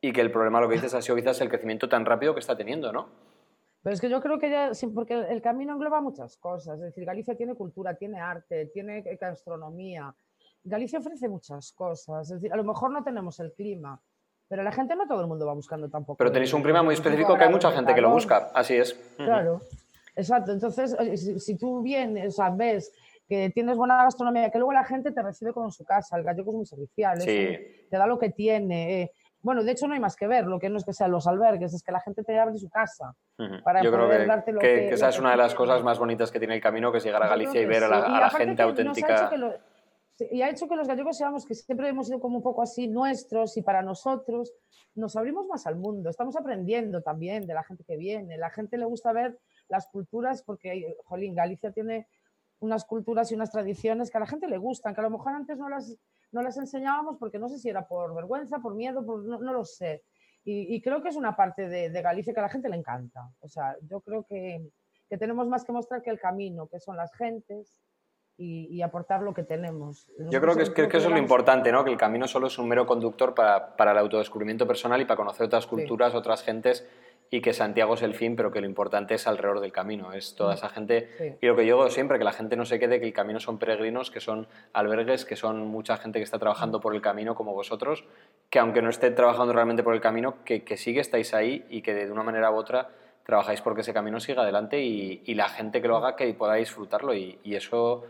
y 0.00 0.12
que 0.12 0.20
el 0.20 0.30
problema, 0.30 0.60
lo 0.60 0.68
que 0.68 0.74
dices, 0.74 0.94
ha 0.94 1.02
sido 1.02 1.16
quizás 1.16 1.40
el 1.40 1.48
crecimiento 1.48 1.88
tan 1.88 2.04
rápido 2.04 2.34
que 2.34 2.40
está 2.40 2.56
teniendo, 2.56 2.92
¿no? 2.92 3.08
Pero 3.82 3.94
es 3.94 4.00
que 4.00 4.08
yo 4.08 4.20
creo 4.20 4.38
que 4.38 4.50
ya, 4.50 4.70
porque 4.94 5.14
el 5.14 5.42
camino 5.42 5.74
engloba 5.74 6.00
muchas 6.00 6.38
cosas, 6.38 6.76
es 6.76 6.86
decir, 6.86 7.04
Galicia 7.04 7.36
tiene 7.36 7.54
cultura, 7.54 7.94
tiene 7.94 8.18
arte, 8.18 8.66
tiene 8.72 9.02
gastronomía, 9.20 10.14
Galicia 10.62 10.98
ofrece 10.98 11.28
muchas 11.28 11.72
cosas, 11.72 12.30
es 12.30 12.40
decir, 12.40 12.52
a 12.52 12.56
lo 12.56 12.64
mejor 12.64 12.90
no 12.90 13.04
tenemos 13.04 13.38
el 13.40 13.52
clima, 13.52 14.00
pero 14.48 14.62
la 14.62 14.72
gente 14.72 14.96
no 14.96 15.06
todo 15.06 15.20
el 15.20 15.26
mundo 15.26 15.46
va 15.46 15.52
buscando 15.52 15.90
tampoco. 15.90 16.16
Pero 16.16 16.32
tenéis 16.32 16.54
un 16.54 16.62
clima 16.62 16.82
muy 16.82 16.94
específico 16.94 17.36
que 17.36 17.44
hay 17.44 17.50
mucha 17.50 17.70
gente 17.72 17.94
que 17.94 18.00
lo 18.00 18.10
busca, 18.10 18.50
así 18.54 18.74
es. 18.74 18.94
Claro, 19.16 19.60
exacto, 20.16 20.52
entonces 20.52 20.96
si, 21.20 21.38
si 21.38 21.56
tú 21.58 21.82
vienes, 21.82 22.28
o 22.28 22.36
sea, 22.36 22.48
ves 22.48 22.90
que 23.26 23.50
tienes 23.50 23.76
buena 23.76 24.02
gastronomía, 24.02 24.50
que 24.50 24.58
luego 24.58 24.72
la 24.72 24.84
gente 24.84 25.12
te 25.12 25.22
recibe 25.22 25.52
como 25.52 25.66
en 25.66 25.72
su 25.72 25.84
casa, 25.84 26.16
el 26.16 26.24
gallego 26.24 26.50
es 26.52 26.56
muy 26.56 26.66
servicial, 26.66 27.20
sí. 27.20 27.30
es, 27.30 27.88
te 27.88 27.96
da 27.96 28.06
lo 28.06 28.18
que 28.18 28.30
tiene. 28.30 29.02
Eh. 29.02 29.12
Bueno, 29.40 29.62
de 29.62 29.72
hecho 29.72 29.86
no 29.86 29.94
hay 29.94 30.00
más 30.00 30.16
que 30.16 30.26
ver, 30.26 30.46
lo 30.46 30.58
que 30.58 30.70
no 30.70 30.78
es 30.78 30.84
que 30.84 30.92
sean 30.92 31.10
los 31.10 31.26
albergues, 31.26 31.74
es 31.74 31.82
que 31.82 31.92
la 31.92 32.00
gente 32.00 32.22
te 32.22 32.38
abre 32.38 32.56
su 32.58 32.68
casa 32.70 33.14
uh 33.38 33.42
-huh. 33.42 33.62
para 33.62 33.82
Yo 33.82 33.90
poder 33.90 34.06
creo 34.06 34.20
que, 34.20 34.26
darte 34.26 34.52
lo 34.52 34.60
que, 34.60 34.74
que, 34.74 34.88
que 34.88 34.94
esa 34.94 35.08
es 35.08 35.18
una 35.18 35.32
de 35.32 35.36
las 35.36 35.54
cosas 35.54 35.82
más 35.82 35.98
bonitas 35.98 36.30
que 36.30 36.38
tiene 36.38 36.54
el 36.54 36.60
camino, 36.60 36.90
que 36.90 36.98
es 36.98 37.04
llegar 37.04 37.22
a 37.22 37.28
Galicia 37.28 37.60
y 37.60 37.66
ver 37.66 37.80
sí. 37.80 37.84
a 37.84 37.88
la, 37.88 37.98
a 38.04 38.20
la 38.20 38.30
gente 38.30 38.62
auténtica. 38.62 39.30
Y 40.30 40.42
ha 40.42 40.48
hecho 40.48 40.68
que 40.68 40.76
los 40.76 40.86
gallegos 40.86 41.18
seamos 41.18 41.44
que 41.44 41.56
siempre 41.56 41.88
hemos 41.88 42.06
sido 42.06 42.20
como 42.20 42.36
un 42.36 42.42
poco 42.42 42.62
así 42.62 42.86
nuestros 42.86 43.56
y 43.56 43.62
para 43.62 43.82
nosotros 43.82 44.52
nos 44.94 45.16
abrimos 45.16 45.46
más 45.48 45.66
al 45.66 45.74
mundo, 45.74 46.08
estamos 46.08 46.36
aprendiendo 46.36 47.02
también 47.02 47.46
de 47.48 47.54
la 47.54 47.64
gente 47.64 47.82
que 47.82 47.96
viene, 47.96 48.38
la 48.38 48.50
gente 48.50 48.78
le 48.78 48.84
gusta 48.84 49.12
ver 49.12 49.36
las 49.68 49.88
culturas 49.88 50.44
porque, 50.44 50.96
jolín, 51.04 51.34
Galicia 51.34 51.72
tiene 51.72 52.06
unas 52.60 52.84
culturas 52.84 53.30
y 53.30 53.34
unas 53.34 53.50
tradiciones 53.50 54.10
que 54.10 54.16
a 54.16 54.20
la 54.20 54.26
gente 54.26 54.48
le 54.48 54.58
gustan, 54.58 54.94
que 54.94 55.00
a 55.00 55.04
lo 55.04 55.10
mejor 55.10 55.32
antes 55.32 55.58
no 55.58 55.68
las, 55.68 55.96
no 56.32 56.42
las 56.42 56.56
enseñábamos 56.56 57.16
porque 57.18 57.38
no 57.38 57.48
sé 57.48 57.58
si 57.58 57.68
era 57.68 57.86
por 57.86 58.14
vergüenza, 58.14 58.58
por 58.58 58.74
miedo, 58.74 59.04
por, 59.04 59.24
no, 59.24 59.38
no 59.38 59.52
lo 59.52 59.64
sé. 59.64 60.02
Y, 60.44 60.74
y, 60.74 60.82
creo 60.82 61.02
que 61.02 61.08
es 61.08 61.16
una 61.16 61.34
parte 61.36 61.68
de, 61.68 61.88
de, 61.88 62.02
Galicia 62.02 62.34
que 62.34 62.40
a 62.40 62.42
la 62.42 62.50
gente 62.50 62.68
le 62.68 62.76
encanta. 62.76 63.30
O 63.40 63.48
sea, 63.48 63.76
yo 63.88 64.02
creo 64.02 64.24
que, 64.24 64.62
que 65.08 65.16
tenemos 65.16 65.48
más 65.48 65.64
que 65.64 65.72
mostrar 65.72 66.02
que 66.02 66.10
el 66.10 66.20
camino, 66.20 66.68
que 66.68 66.80
son 66.80 66.98
las 66.98 67.14
gentes, 67.14 67.80
y, 68.36 68.66
y, 68.66 68.82
aportar 68.82 69.22
lo 69.22 69.32
que 69.32 69.44
tenemos. 69.44 70.08
Yo 70.30 70.40
creo 70.40 70.56
que, 70.56 70.64
es, 70.64 70.70
que, 70.70 70.88
que 70.88 70.96
eso 70.96 71.06
es 71.06 71.12
lo 71.12 71.18
importante, 71.18 71.70
¿no? 71.70 71.84
que 71.84 71.92
el 71.92 71.96
camino 71.96 72.26
solo 72.26 72.48
es 72.48 72.58
un 72.58 72.68
mero 72.68 72.84
conductor 72.84 73.32
para, 73.32 73.76
para 73.76 73.92
el 73.92 73.98
autodescubrimiento 73.98 74.66
personal 74.66 75.00
y 75.00 75.04
para 75.04 75.16
conocer 75.16 75.46
otras 75.46 75.66
culturas, 75.66 76.10
sí. 76.10 76.18
otras 76.18 76.42
gentes 76.42 76.84
y 77.30 77.40
que 77.40 77.52
Santiago 77.52 77.94
es 77.94 78.02
el 78.02 78.14
fin, 78.14 78.36
pero 78.36 78.52
que 78.52 78.60
lo 78.60 78.66
importante 78.66 79.14
es 79.14 79.26
alrededor 79.26 79.60
del 79.60 79.72
camino, 79.72 80.12
es 80.12 80.36
toda 80.36 80.54
esa 80.54 80.68
gente. 80.68 81.08
Sí. 81.18 81.34
Y 81.40 81.46
lo 81.46 81.56
que 81.56 81.66
yo 81.66 81.76
digo 81.76 81.90
siempre, 81.90 82.18
que 82.18 82.24
la 82.24 82.32
gente 82.32 82.56
no 82.56 82.64
se 82.64 82.78
quede 82.78 83.00
que 83.00 83.06
el 83.06 83.12
camino 83.12 83.40
son 83.40 83.58
peregrinos, 83.58 84.10
que 84.10 84.20
son 84.20 84.46
albergues, 84.72 85.24
que 85.24 85.34
son 85.34 85.66
mucha 85.66 85.96
gente 85.96 86.20
que 86.20 86.22
está 86.22 86.38
trabajando 86.38 86.80
por 86.80 86.94
el 86.94 87.00
camino 87.00 87.34
como 87.34 87.52
vosotros, 87.52 88.04
que 88.50 88.58
aunque 88.58 88.82
no 88.82 88.90
esté 88.90 89.10
trabajando 89.10 89.52
realmente 89.52 89.82
por 89.82 89.94
el 89.94 90.00
camino, 90.00 90.44
que, 90.44 90.62
que 90.62 90.76
sí 90.76 90.94
que 90.94 91.00
estáis 91.00 91.34
ahí 91.34 91.64
y 91.70 91.82
que 91.82 91.94
de 91.94 92.10
una 92.10 92.22
manera 92.22 92.50
u 92.50 92.56
otra 92.56 92.90
trabajáis 93.24 93.60
porque 93.62 93.80
ese 93.80 93.92
camino 93.92 94.20
siga 94.20 94.42
adelante 94.42 94.82
y, 94.82 95.22
y 95.24 95.34
la 95.34 95.48
gente 95.48 95.80
que 95.80 95.88
lo 95.88 95.96
haga 95.96 96.14
que 96.14 96.32
pueda 96.34 96.54
disfrutarlo 96.54 97.14
y, 97.14 97.38
y 97.42 97.56
eso 97.56 98.04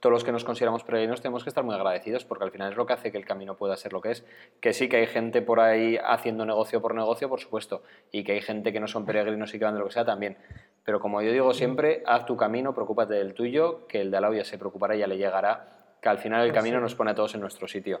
todos 0.00 0.14
los 0.14 0.24
que 0.24 0.32
nos 0.32 0.44
consideramos 0.44 0.82
peregrinos 0.82 1.20
tenemos 1.20 1.44
que 1.44 1.50
estar 1.50 1.62
muy 1.62 1.74
agradecidos 1.74 2.24
porque 2.24 2.44
al 2.44 2.50
final 2.50 2.70
es 2.70 2.76
lo 2.76 2.86
que 2.86 2.94
hace 2.94 3.12
que 3.12 3.18
el 3.18 3.26
camino 3.26 3.56
pueda 3.56 3.76
ser 3.76 3.92
lo 3.92 4.00
que 4.00 4.12
es. 4.12 4.24
Que 4.60 4.72
sí 4.72 4.88
que 4.88 4.96
hay 4.96 5.06
gente 5.06 5.42
por 5.42 5.60
ahí 5.60 5.98
haciendo 6.02 6.46
negocio 6.46 6.80
por 6.80 6.94
negocio, 6.94 7.28
por 7.28 7.38
supuesto, 7.38 7.82
y 8.10 8.24
que 8.24 8.32
hay 8.32 8.40
gente 8.40 8.72
que 8.72 8.80
no 8.80 8.88
son 8.88 9.04
peregrinos 9.04 9.54
y 9.54 9.58
que 9.58 9.64
van 9.66 9.74
de 9.74 9.80
lo 9.80 9.86
que 9.86 9.92
sea 9.92 10.06
también. 10.06 10.38
Pero 10.84 11.00
como 11.00 11.20
yo 11.20 11.30
digo 11.30 11.52
siempre, 11.52 12.02
haz 12.06 12.24
tu 12.24 12.36
camino, 12.36 12.74
preocúpate 12.74 13.12
del 13.14 13.34
tuyo, 13.34 13.86
que 13.86 14.00
el 14.00 14.10
de 14.10 14.16
al 14.16 14.22
lado 14.22 14.34
ya 14.34 14.44
se 14.44 14.56
preocupará 14.56 14.96
y 14.96 15.00
ya 15.00 15.06
le 15.06 15.18
llegará, 15.18 15.66
que 16.00 16.08
al 16.08 16.18
final 16.18 16.46
el 16.46 16.52
camino 16.52 16.80
nos 16.80 16.94
pone 16.94 17.10
a 17.10 17.14
todos 17.14 17.34
en 17.34 17.42
nuestro 17.42 17.68
sitio. 17.68 18.00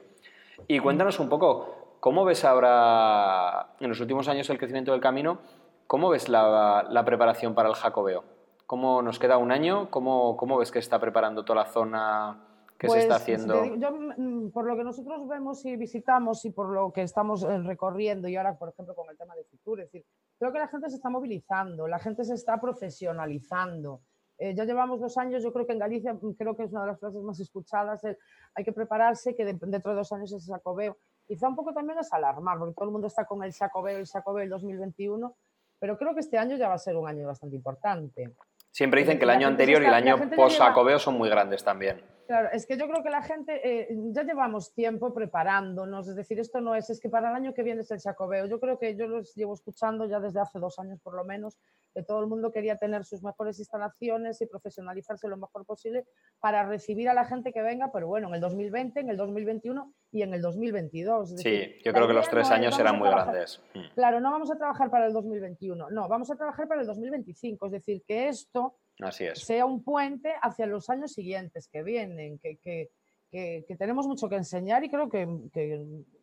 Y 0.68 0.78
cuéntanos 0.78 1.20
un 1.20 1.28
poco, 1.28 1.96
¿cómo 2.00 2.24
ves 2.24 2.46
ahora 2.46 3.74
en 3.78 3.90
los 3.90 4.00
últimos 4.00 4.26
años 4.28 4.48
el 4.48 4.56
crecimiento 4.56 4.92
del 4.92 5.02
camino, 5.02 5.40
¿cómo 5.86 6.08
ves 6.08 6.30
la, 6.30 6.86
la 6.88 7.04
preparación 7.04 7.54
para 7.54 7.68
el 7.68 7.74
Jacobeo? 7.74 8.39
¿Cómo 8.70 9.02
nos 9.02 9.18
queda 9.18 9.36
un 9.36 9.50
año? 9.50 9.90
¿Cómo, 9.90 10.36
cómo 10.36 10.56
ves 10.56 10.70
que 10.70 10.78
está 10.78 11.00
preparando 11.00 11.44
toda 11.44 11.64
la 11.64 11.66
zona 11.66 12.40
que 12.78 12.88
se 12.88 13.00
está 13.00 13.14
Pues, 13.14 13.22
haciendo? 13.22 13.62
digo, 13.62 13.74
yo, 13.74 13.90
mm, 14.16 14.50
por 14.52 14.64
lo 14.64 14.76
que 14.76 14.84
nosotros 14.84 15.26
vemos 15.26 15.66
y 15.66 15.74
visitamos 15.74 16.44
y 16.44 16.50
por 16.52 16.68
lo 16.68 16.92
que 16.92 17.02
estamos 17.02 17.42
eh, 17.42 17.58
recorriendo 17.64 18.28
y 18.28 18.36
ahora, 18.36 18.56
por 18.56 18.68
ejemplo, 18.68 18.94
con 18.94 19.10
el 19.10 19.18
tema 19.18 19.34
de 19.34 19.42
Fitur, 19.42 19.80
es 19.80 19.86
decir, 19.86 20.06
creo 20.38 20.52
que 20.52 20.60
la 20.60 20.68
gente 20.68 20.88
se 20.88 20.94
está 20.94 21.10
movilizando, 21.10 21.88
la 21.88 21.98
gente 21.98 22.22
se 22.24 22.34
está 22.34 22.60
profesionalizando. 22.60 24.02
Eh, 24.38 24.54
ya 24.54 24.64
llevamos 24.64 25.00
dos 25.00 25.18
años, 25.18 25.42
yo 25.42 25.52
creo 25.52 25.66
que 25.66 25.72
en 25.72 25.80
Galicia, 25.80 26.14
mm, 26.14 26.34
creo 26.38 26.56
que 26.56 26.62
es 26.62 26.70
una 26.70 26.82
de 26.82 26.86
las 26.92 27.00
frases 27.00 27.22
más 27.24 27.40
escuchadas, 27.40 28.04
el, 28.04 28.16
hay 28.54 28.62
que 28.62 28.72
prepararse, 28.72 29.34
que 29.34 29.46
de- 29.46 29.54
dentro 29.54 29.90
de 29.90 29.96
dos 29.98 30.12
años 30.12 30.30
es 30.32 30.44
el 30.48 30.54
sacobeo. 30.54 30.96
Quizá 31.26 31.48
un 31.48 31.56
poco 31.56 31.72
también 31.74 31.98
es 31.98 32.12
alarmar, 32.12 32.56
porque 32.60 32.74
todo 32.74 32.84
el 32.84 32.92
mundo 32.92 33.08
está 33.08 33.24
con 33.24 33.42
el 33.42 33.52
sacobeo, 33.52 33.98
el 33.98 34.06
sacobeo 34.06 34.44
el 34.44 34.48
2021, 34.48 35.34
pero 35.80 35.98
creo 35.98 36.14
que 36.14 36.20
este 36.20 36.38
año 36.38 36.56
ya 36.56 36.68
va 36.68 36.74
a 36.74 36.78
ser 36.78 36.96
un 36.96 37.08
año 37.08 37.26
bastante 37.26 37.56
importante. 37.56 38.32
Siempre 38.72 39.00
dicen 39.00 39.18
que 39.18 39.24
el 39.24 39.30
año 39.30 39.48
anterior 39.48 39.82
y 39.82 39.86
el 39.86 39.94
año 39.94 40.16
gente 40.18 40.36
ya 40.36 40.42
post 40.42 40.54
lleva- 40.56 40.66
Jacobeo 40.68 40.98
son 40.98 41.14
muy 41.14 41.28
grandes 41.28 41.64
también. 41.64 42.02
Claro, 42.30 42.48
es 42.52 42.64
que 42.64 42.76
yo 42.76 42.86
creo 42.86 43.02
que 43.02 43.10
la 43.10 43.22
gente 43.22 43.60
eh, 43.64 43.88
ya 44.12 44.22
llevamos 44.22 44.72
tiempo 44.72 45.12
preparándonos, 45.12 46.06
es 46.06 46.14
decir, 46.14 46.38
esto 46.38 46.60
no 46.60 46.76
es, 46.76 46.88
es 46.88 47.00
que 47.00 47.08
para 47.08 47.28
el 47.28 47.34
año 47.34 47.52
que 47.52 47.64
viene 47.64 47.80
es 47.80 47.90
el 47.90 47.98
Chacobeo. 47.98 48.46
Yo 48.46 48.60
creo 48.60 48.78
que 48.78 48.94
yo 48.94 49.08
los 49.08 49.34
llevo 49.34 49.52
escuchando 49.52 50.06
ya 50.06 50.20
desde 50.20 50.38
hace 50.38 50.60
dos 50.60 50.78
años 50.78 51.00
por 51.00 51.16
lo 51.16 51.24
menos, 51.24 51.58
que 51.92 52.04
todo 52.04 52.20
el 52.20 52.28
mundo 52.28 52.52
quería 52.52 52.76
tener 52.76 53.04
sus 53.04 53.24
mejores 53.24 53.58
instalaciones 53.58 54.40
y 54.40 54.46
profesionalizarse 54.46 55.26
lo 55.26 55.38
mejor 55.38 55.66
posible 55.66 56.06
para 56.38 56.62
recibir 56.62 57.08
a 57.08 57.14
la 57.14 57.24
gente 57.24 57.52
que 57.52 57.62
venga, 57.62 57.90
pero 57.92 58.06
bueno, 58.06 58.28
en 58.28 58.34
el 58.34 58.40
2020, 58.40 59.00
en 59.00 59.10
el 59.10 59.16
2021 59.16 59.92
y 60.12 60.22
en 60.22 60.32
el 60.32 60.40
2022. 60.40 61.32
Es 61.32 61.40
Sí, 61.40 61.78
yo 61.84 61.92
creo 61.92 62.06
que 62.06 62.12
los 62.14 62.28
tres 62.30 62.48
no 62.48 62.54
es 62.54 62.60
años 62.60 62.76
serán 62.76 62.96
muy 62.96 63.08
trabajar- 63.08 63.34
grandes. 63.34 63.60
Mm. 63.74 63.94
Claro, 63.96 64.20
no 64.20 64.30
vamos 64.30 64.52
a 64.52 64.56
trabajar 64.56 64.88
para 64.88 65.06
el 65.06 65.12
2021, 65.12 65.90
no, 65.90 66.06
vamos 66.06 66.30
a 66.30 66.36
trabajar 66.36 66.68
para 66.68 66.82
el 66.82 66.86
2025, 66.86 67.66
es 67.66 67.72
decir, 67.72 68.04
que 68.06 68.28
esto 68.28 68.76
Así 69.02 69.24
es. 69.24 69.40
sea 69.40 69.64
un 69.66 69.82
puente 69.82 70.32
hacia 70.42 70.66
los 70.66 70.88
años 70.90 71.12
siguientes 71.12 71.68
que 71.68 71.82
vienen, 71.82 72.38
que, 72.38 72.58
que- 72.58 72.90
que- 73.30 73.64
que 73.66 73.76
tenemos 73.76 74.06
mucho 74.08 74.28
que 74.28 74.34
enseñar 74.36 74.82
y 74.84 74.90
creo 74.90 75.08
que, 75.08 75.24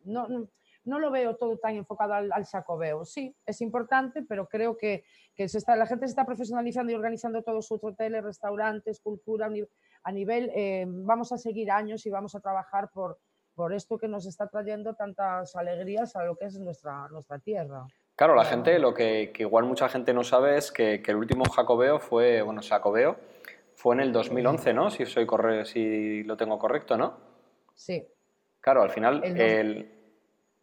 no, 0.04 0.28
no- 0.28 0.48
no 0.84 0.98
lo 0.98 1.10
veo 1.10 1.36
todo 1.36 1.58
tan 1.58 1.74
enfocado 1.76 2.14
al, 2.14 2.30
al 2.32 2.46
sacobeo. 2.46 3.04
Sí, 3.04 3.34
es 3.44 3.60
importante, 3.60 4.22
pero 4.22 4.46
creo 4.48 4.76
que, 4.76 5.04
que 5.34 5.48
se 5.48 5.58
está, 5.58 5.74
la 5.76 5.86
gente 5.86 6.06
se 6.06 6.10
está 6.12 6.24
profesionalizando 6.24 6.92
y 6.92 6.94
organizando 6.94 7.42
todos 7.42 7.66
sus 7.66 7.82
hoteles, 7.82 8.22
restaurantes, 8.24 9.00
cultura 9.00 9.50
a 10.04 10.12
nivel. 10.12 10.50
eh, 10.54 10.84
vamos 10.86 11.32
a 11.32 11.38
seguir 11.38 11.70
años 11.70 12.06
y 12.06 12.10
vamos 12.10 12.34
a 12.34 12.40
trabajar 12.40 12.90
por, 12.90 13.18
por 13.54 13.74
esto 13.74 13.98
que 13.98 14.08
nos 14.08 14.24
está 14.26 14.46
trayendo 14.48 14.94
tantas 14.94 15.54
alegrías 15.56 16.14
a 16.16 16.24
lo 16.24 16.36
que 16.36 16.46
es 16.46 16.58
nuestra, 16.58 17.08
nuestra 17.08 17.38
tierra. 17.38 17.86
Claro, 18.18 18.34
la 18.34 18.44
gente, 18.44 18.78
lo 18.80 18.92
que, 18.92 19.30
que 19.32 19.44
igual 19.44 19.64
mucha 19.64 19.88
gente 19.88 20.12
no 20.12 20.24
sabe 20.24 20.58
es 20.58 20.72
que, 20.72 21.00
que 21.02 21.12
el 21.12 21.16
último 21.16 21.44
Jacobeo 21.44 22.00
fue, 22.00 22.42
bueno, 22.42 22.60
Jacobeo 22.68 23.16
fue 23.76 23.94
en 23.94 24.00
el 24.00 24.12
2011, 24.12 24.74
¿no? 24.74 24.90
Si, 24.90 25.06
soy 25.06 25.24
corre 25.24 25.64
si 25.64 26.24
lo 26.24 26.36
tengo 26.36 26.58
correcto, 26.58 26.96
¿no? 26.96 27.16
Sí, 27.76 28.04
Claro, 28.60 28.82
al 28.82 28.90
final 28.90 29.22
El 29.24 29.40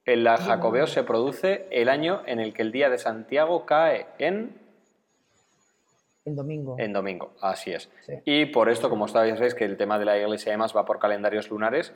el, 0.05 0.27
el 0.27 0.27
Jacobeo 0.27 0.85
se 0.85 1.03
produce 1.03 1.67
el 1.71 1.89
año 1.89 2.21
en 2.25 2.39
el 2.39 2.53
que 2.53 2.61
el 2.61 2.71
día 2.71 2.89
de 2.89 2.97
Santiago 2.97 3.65
cae 3.65 4.07
en, 4.19 4.59
el 6.25 6.35
domingo. 6.35 6.75
en 6.77 6.93
domingo. 6.93 7.33
Así 7.41 7.71
es. 7.71 7.89
Sí. 8.01 8.13
Y 8.25 8.45
por 8.47 8.69
esto, 8.69 8.89
como 8.89 9.07
sabéis, 9.07 9.55
que 9.55 9.63
el 9.65 9.77
tema 9.77 9.97
de 9.97 10.05
la 10.05 10.17
iglesia 10.17 10.51
además 10.51 10.75
va 10.75 10.85
por 10.85 10.99
calendarios 10.99 11.49
lunares. 11.49 11.93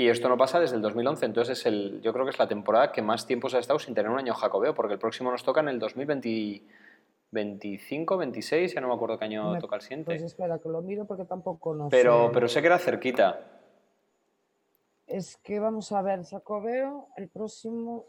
Y 0.00 0.10
esto 0.10 0.28
no 0.28 0.36
pasa 0.38 0.60
desde 0.60 0.76
el 0.76 0.82
2011, 0.82 1.26
entonces 1.26 1.58
es 1.58 1.66
el, 1.66 2.00
yo 2.02 2.12
creo 2.12 2.24
que 2.24 2.30
es 2.30 2.38
la 2.38 2.46
temporada 2.46 2.92
que 2.92 3.02
más 3.02 3.26
tiempo 3.26 3.48
se 3.50 3.56
ha 3.56 3.60
estado 3.60 3.80
sin 3.80 3.96
tener 3.96 4.08
un 4.12 4.18
año 4.20 4.32
jacobeo, 4.32 4.72
porque 4.72 4.92
el 4.94 5.00
próximo 5.00 5.32
nos 5.32 5.42
toca 5.42 5.58
en 5.58 5.66
el 5.70 5.80
2025, 5.80 8.16
26, 8.16 8.74
ya 8.74 8.80
no 8.80 8.86
me 8.86 8.94
acuerdo 8.94 9.18
qué 9.18 9.24
año 9.24 9.54
Me- 9.54 9.58
toca 9.58 9.74
el 9.74 9.82
siguiente. 9.82 10.12
Pues 10.12 10.22
espera, 10.22 10.60
que 10.60 10.68
lo 10.68 10.82
miro 10.82 11.04
porque 11.04 11.24
tampoco 11.24 11.74
no 11.74 11.88
pero, 11.88 12.26
sé. 12.28 12.32
pero 12.32 12.46
sé 12.46 12.60
que 12.60 12.66
era 12.68 12.78
cerquita. 12.78 13.40
Es 15.08 15.36
que 15.38 15.58
vamos 15.58 15.90
a 15.90 16.00
ver, 16.00 16.22
Jacobeo, 16.22 17.08
el 17.16 17.26
próximo... 17.28 18.04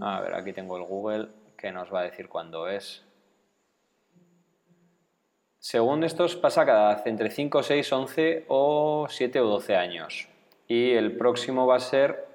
A 0.00 0.20
ver, 0.22 0.34
aquí 0.34 0.52
tengo 0.52 0.76
el 0.76 0.82
Google 0.82 1.28
que 1.56 1.70
nos 1.70 1.94
va 1.94 2.00
a 2.00 2.02
decir 2.02 2.28
cuándo 2.28 2.66
es. 2.66 3.04
Según 5.60 6.02
estos, 6.02 6.34
pasa 6.34 6.66
cada 6.66 7.00
entre 7.04 7.30
5, 7.30 7.62
6, 7.62 7.92
11 7.92 8.44
o 8.48 9.06
7 9.08 9.38
o 9.38 9.46
12 9.46 9.76
años. 9.76 10.26
Y 10.68 10.92
el 10.92 11.16
próximo 11.16 11.66
va 11.66 11.76
a 11.76 11.80
ser 11.80 12.26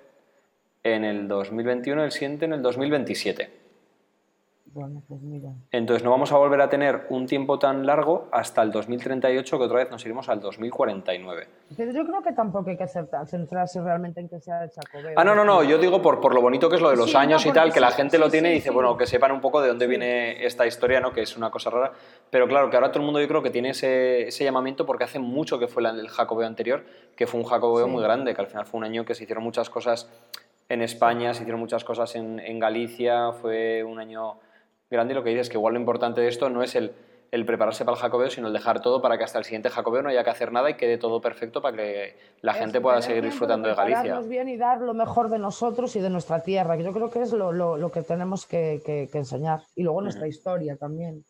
en 0.83 1.03
el 1.03 1.27
2021, 1.27 2.03
el 2.03 2.11
siguiente 2.11 2.45
en 2.45 2.53
el 2.53 2.61
2027. 2.61 3.66
Bueno, 4.73 5.01
pues 5.07 5.21
mira. 5.21 5.49
Entonces 5.71 6.03
no 6.03 6.11
vamos 6.11 6.31
a 6.31 6.37
volver 6.37 6.61
a 6.61 6.69
tener 6.69 7.07
un 7.09 7.25
tiempo 7.25 7.57
tan 7.57 7.85
largo 7.85 8.27
hasta 8.31 8.61
el 8.61 8.71
2038, 8.71 9.57
que 9.57 9.63
otra 9.63 9.77
vez 9.77 9.89
nos 9.89 10.05
iremos 10.05 10.29
al 10.29 10.39
2049. 10.39 11.47
Pero 11.75 11.91
yo 11.91 12.05
creo 12.05 12.21
que 12.21 12.33
tampoco 12.33 12.69
hay 12.69 12.77
que 12.77 12.87
centrarse 12.87 13.81
realmente 13.81 14.19
en 14.19 14.29
que 14.29 14.39
sea 14.39 14.63
el 14.63 14.69
Jacobeo. 14.69 15.13
Ah, 15.15 15.23
no, 15.23 15.35
no, 15.35 15.43
no, 15.43 15.63
yo 15.63 15.77
digo 15.77 16.01
por, 16.01 16.21
por 16.21 16.33
lo 16.33 16.41
bonito 16.41 16.69
que 16.69 16.75
es 16.75 16.81
lo 16.81 16.89
de 16.89 16.95
los 16.95 17.07
Sí, 17.07 17.13
no, 17.13 17.19
años 17.19 17.45
y 17.45 17.51
tal, 17.51 17.73
que 17.73 17.79
la 17.79 17.91
gente 17.91 18.17
sí, 18.17 18.23
lo 18.23 18.29
tiene 18.29 18.49
sí, 18.49 18.51
y 18.51 18.55
dice, 18.55 18.69
bueno, 18.71 18.97
que 18.97 19.07
sepan 19.07 19.31
un 19.31 19.41
poco 19.41 19.61
de 19.61 19.69
dónde 19.69 19.87
viene 19.87 20.45
esta 20.45 20.67
historia, 20.67 20.99
¿no? 20.99 21.11
Que 21.11 21.21
es 21.21 21.37
una 21.37 21.49
cosa 21.49 21.69
rara. 21.69 21.93
Pero 22.29 22.47
claro, 22.47 22.69
que 22.69 22.75
ahora 22.75 22.91
todo 22.91 22.99
el 22.99 23.05
mundo 23.05 23.21
yo 23.21 23.27
creo 23.27 23.41
que 23.41 23.49
tiene 23.49 23.69
ese, 23.69 24.27
ese 24.27 24.43
llamamiento 24.43 24.85
porque 24.85 25.05
hace 25.05 25.19
mucho 25.19 25.59
que 25.59 25.67
fue 25.67 25.83
el 25.83 26.07
Jacobeo 26.09 26.47
anterior, 26.47 26.85
que 27.15 27.25
fue 27.25 27.39
un 27.39 27.45
Jacobeo 27.45 27.87
muy 27.87 28.03
grande, 28.03 28.33
que 28.35 28.41
al 28.41 28.47
final 28.47 28.65
fue 28.65 28.77
un 28.77 28.83
año 28.83 29.05
que 29.05 29.15
se 29.15 29.23
hicieron 29.23 29.43
muchas 29.43 29.69
cosas 29.69 30.09
en 30.69 30.81
España, 30.81 31.33
se 31.33 31.43
hicieron 31.43 31.59
muchas 31.61 31.83
cosas 31.83 32.15
en, 32.15 32.39
en 32.39 32.59
Galicia, 32.59 33.31
fue 33.31 33.83
un 33.83 33.99
año 33.99 34.39
grande 34.89 35.13
lo 35.13 35.23
que 35.23 35.29
dices 35.31 35.47
es 35.47 35.49
que 35.51 35.57
igual 35.57 35.73
lo 35.73 35.79
importante 35.79 36.21
de 36.21 36.27
esto 36.27 36.49
no 36.49 36.63
es 36.63 36.75
el, 36.75 36.93
el 37.31 37.45
prepararse 37.45 37.83
para 37.83 37.95
el 37.97 38.01
Jacobeo, 38.01 38.29
sino 38.29 38.47
el 38.47 38.53
dejar 38.53 38.81
todo 38.81 39.01
para 39.01 39.17
que 39.17 39.23
hasta 39.25 39.37
el 39.39 39.43
siguiente 39.43 39.69
Jacobeo 39.69 40.01
no 40.01 40.09
haya 40.09 40.23
que 40.23 40.29
hacer 40.29 40.51
nada 40.51 40.69
y 40.69 40.75
quede 40.75 40.97
todo 40.97 41.19
perfecto 41.19 41.61
para 41.61 41.75
que 41.75 42.15
la 42.41 42.53
Es 42.53 42.57
gente 42.59 42.79
pueda 42.79 43.01
seguir 43.01 43.23
disfrutando 43.23 43.67
de 43.67 43.75
Galicia. 43.75 44.01
prepararnos 44.01 44.29
bien 44.29 44.47
y 44.49 44.57
dar 44.57 44.79
lo 44.81 44.93
mejor 44.93 45.29
de 45.29 45.39
nosotros 45.39 45.95
y 45.95 45.99
de 45.99 46.09
nuestra 46.09 46.41
tierra, 46.41 46.77
que 46.77 46.83
yo 46.83 46.93
creo 46.93 47.09
que 47.09 47.21
es 47.21 47.33
lo, 47.33 47.51
lo- 47.51 47.77
lo 47.77 47.91
que 47.91 48.01
tenemos 48.01 48.45
que, 48.45 48.81
que- 48.85 49.09
que 49.11 49.17
enseñar. 49.17 49.61
Y 49.75 49.83
luego 49.83 50.01
nuestra 50.01 50.27
historia 50.27 50.77
también. 50.77 51.23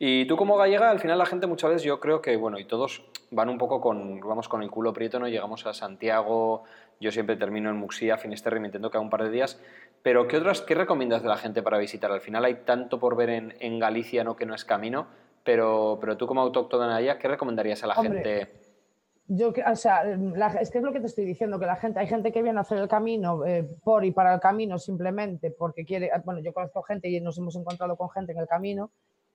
Y 0.00 0.26
tú 0.26 0.36
como 0.36 0.56
gallega, 0.56 0.90
al 0.90 0.98
final 0.98 1.16
la 1.16 1.24
gente 1.26 1.46
muchas 1.46 1.70
veces 1.70 1.84
yo 1.84 2.00
creo 2.00 2.20
que, 2.20 2.36
bueno, 2.36 2.58
y 2.58 2.64
todos 2.64 3.04
van 3.30 3.48
un 3.48 3.56
poco 3.56 3.80
con, 3.80 4.18
vamos 4.20 4.48
con 4.48 4.62
el 4.64 4.70
culo 4.70 4.92
prieto, 4.92 5.20
¿no? 5.20 5.28
Llegamos 5.28 5.64
a 5.64 5.72
Santiago, 5.74 6.64
yo 7.00 7.12
siempre 7.12 7.36
termino 7.36 7.70
en 7.70 7.76
Muxía, 7.76 8.16
Finisterre, 8.18 8.56
y 8.56 8.60
me 8.60 8.68
intento 8.68 8.90
quedar 8.90 9.02
un 9.02 9.10
par 9.10 9.22
de 9.24 9.30
días, 9.30 9.60
pero 10.02 10.26
¿qué 10.28 10.36
otras, 10.36 10.62
qué 10.62 10.74
recomiendas 10.74 11.22
de 11.22 11.28
la 11.28 11.36
gente 11.36 11.62
para 11.62 11.78
visitar? 11.78 12.10
Al 12.10 12.20
final 12.20 12.44
hay 12.44 12.54
tanto 12.64 12.98
por 12.98 13.16
ver 13.16 13.30
en, 13.30 13.54
en 13.60 13.78
Galicia, 13.78 14.24
¿no? 14.24 14.36
Que 14.36 14.46
no 14.46 14.54
es 14.54 14.64
camino, 14.64 15.06
pero, 15.44 15.98
pero 16.00 16.16
tú 16.16 16.26
como 16.26 16.40
autóctona 16.40 16.88
de 16.88 16.94
allá, 16.94 17.18
¿qué 17.18 17.28
recomendarías 17.28 17.82
a 17.84 17.86
la 17.88 17.94
Hombre, 17.94 18.22
gente? 18.22 18.52
Yo, 19.30 19.52
o 19.70 19.76
sea, 19.76 20.04
la- 20.04 20.48
es 20.60 20.70
que 20.70 20.78
es 20.78 20.84
lo 20.84 20.92
que 20.92 21.00
te 21.00 21.06
estoy 21.06 21.26
diciendo, 21.26 21.58
que 21.58 21.66
la 21.66 21.76
gente, 21.76 22.00
hay 22.00 22.06
gente 22.06 22.32
que 22.32 22.42
viene 22.42 22.58
a 22.58 22.62
hacer 22.62 22.78
el 22.78 22.88
camino 22.88 23.44
eh, 23.44 23.62
por 23.84 24.04
y 24.04 24.10
para 24.10 24.32
el 24.34 24.40
camino 24.40 24.78
simplemente 24.78 25.50
porque 25.50 25.84
quiere, 25.84 26.10
ah, 26.12 26.22
bueno, 26.24 26.40
yo 26.40 26.54
conozco 26.54 26.82
gente 26.82 27.08
y 27.08 27.20
nos 27.20 27.36
hemos 27.36 27.54
encontrado 27.54 27.94
con 27.96 28.08
gente 28.08 28.32
en 28.32 28.38
el 28.38 28.46
camino 28.46 28.90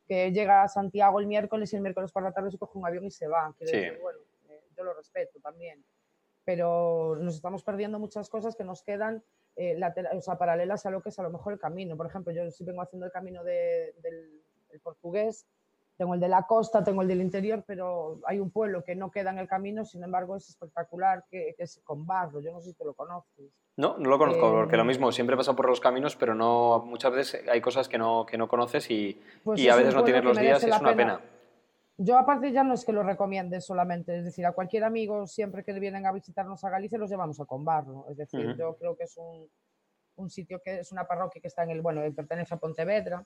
que 0.08 0.32
llega 0.32 0.64
a 0.64 0.68
Santiago 0.68 1.20
el 1.20 1.28
miércoles 1.28 1.72
y 1.72 1.76
el 1.76 1.84
miércoles 1.84 2.12
por 2.12 2.24
la 2.24 2.32
tarde 2.32 2.50
se 2.52 2.58
coge 2.58 2.78
un 2.78 2.86
avión 2.88 3.06
y 3.06 3.12
se 3.12 3.28
va. 3.28 3.54
Sí. 3.60 3.66
decir, 3.66 4.00
bueno, 4.02 4.18
eh, 4.50 4.62
yo 4.76 4.84
lo 4.84 4.94
respeto 4.96 5.40
también, 5.40 5.84
pero 6.46 7.16
nos 7.20 7.36
estamos 7.36 7.64
perdiendo 7.64 8.00
muchas 8.00 8.30
cosas 8.30 8.56
que 8.56 8.64
nos 8.64 8.84
quedan 8.84 9.24
eh, 9.56 9.80
o 10.18 10.22
sea, 10.22 10.38
paralelas 10.38 10.86
a 10.86 10.90
lo 10.90 11.02
que 11.02 11.10
es 11.10 11.20
a 11.20 11.24
lo 11.24 11.30
mejor 11.30 11.54
el 11.54 11.60
camino. 11.60 11.96
Por 11.96 12.08
ejemplo, 12.08 12.34
yo 12.34 12.50
sí 12.50 12.64
vengo 12.64 12.82
haciendo 12.82 13.06
el 13.06 13.12
camino 13.12 13.44
de- 13.44 13.94
del, 14.02 14.42
del 14.70 14.80
portugués, 14.80 15.46
tengo 15.96 16.16
el 16.16 16.20
de 16.20 16.28
la 16.28 16.48
costa, 16.48 16.84
tengo 16.84 17.04
el 17.04 17.08
del 17.08 17.22
interior, 17.22 17.64
pero 17.68 18.20
hay 18.26 18.40
un 18.40 18.50
pueblo 18.50 18.84
que 18.84 18.96
no 18.96 19.12
queda 19.12 19.30
en 19.30 19.38
el 19.38 19.48
camino, 19.48 19.86
sin 19.86 20.04
embargo 20.04 20.36
es 20.36 20.50
espectacular, 20.50 21.24
que, 21.30 21.54
que 21.56 21.64
es 21.64 21.80
con 21.84 22.06
barro, 22.08 22.40
yo 22.40 22.52
no 22.52 22.60
sé 22.62 22.72
si 22.72 22.76
tú 22.76 22.84
lo 22.86 22.94
conoces. 22.96 23.52
No, 23.78 23.98
no 24.00 24.10
lo 24.10 24.18
conozco, 24.18 24.48
Eh, 24.48 24.52
porque 24.54 24.78
lo 24.78 24.86
mismo, 24.86 25.12
siempre 25.12 25.38
pasa 25.38 25.56
por 25.56 25.68
los 25.70 25.80
caminos, 25.80 26.16
pero 26.16 26.34
no, 26.34 26.84
muchas 26.86 27.12
veces 27.12 27.48
hay 27.48 27.62
cosas 27.62 27.88
que 27.88 28.00
no, 28.00 28.26
que 28.26 28.38
no 28.40 28.48
conoces 28.48 28.90
y, 28.90 29.22
Pues 29.44 29.60
y 29.60 29.70
a 29.70 29.76
veces 29.76 29.94
no 29.94 30.04
tienes 30.04 30.24
los 30.24 30.38
días 30.40 30.64
y 30.64 30.70
es 30.70 30.80
una 30.80 30.96
pena. 30.96 31.22
Yo 31.98 32.18
aparte 32.18 32.52
ya 32.52 32.64
no 32.64 32.74
es 32.74 32.86
que 32.86 32.92
lo 32.92 33.04
recomiende 33.04 33.62
solamente, 33.62 34.18
es 34.18 34.26
decir, 34.26 34.46
a 34.46 34.52
cualquier 34.54 34.84
amigo 34.84 35.28
siempre 35.28 35.64
que 35.64 35.74
vienen 35.80 36.06
a 36.08 36.12
visitarnos 36.12 36.64
a 36.64 36.70
Galicia 36.70 36.98
los 36.98 37.10
llevamos 37.10 37.40
a 37.40 37.46
Conbarro, 37.46 38.06
es 38.10 38.18
decir, 38.18 38.56
yo 38.58 38.76
creo 38.78 38.96
que 38.98 39.04
es 39.04 39.16
un, 39.18 39.48
un 40.16 40.30
sitio 40.30 40.60
que 40.64 40.80
es 40.80 40.92
una 40.92 41.06
parroquia 41.06 41.40
que 41.42 41.48
está 41.50 41.64
en 41.64 41.70
el, 41.70 41.82
bueno, 41.82 42.02
eh, 42.02 42.12
pertenece 42.12 42.56
a 42.56 42.58
Pontevedra 42.58 43.24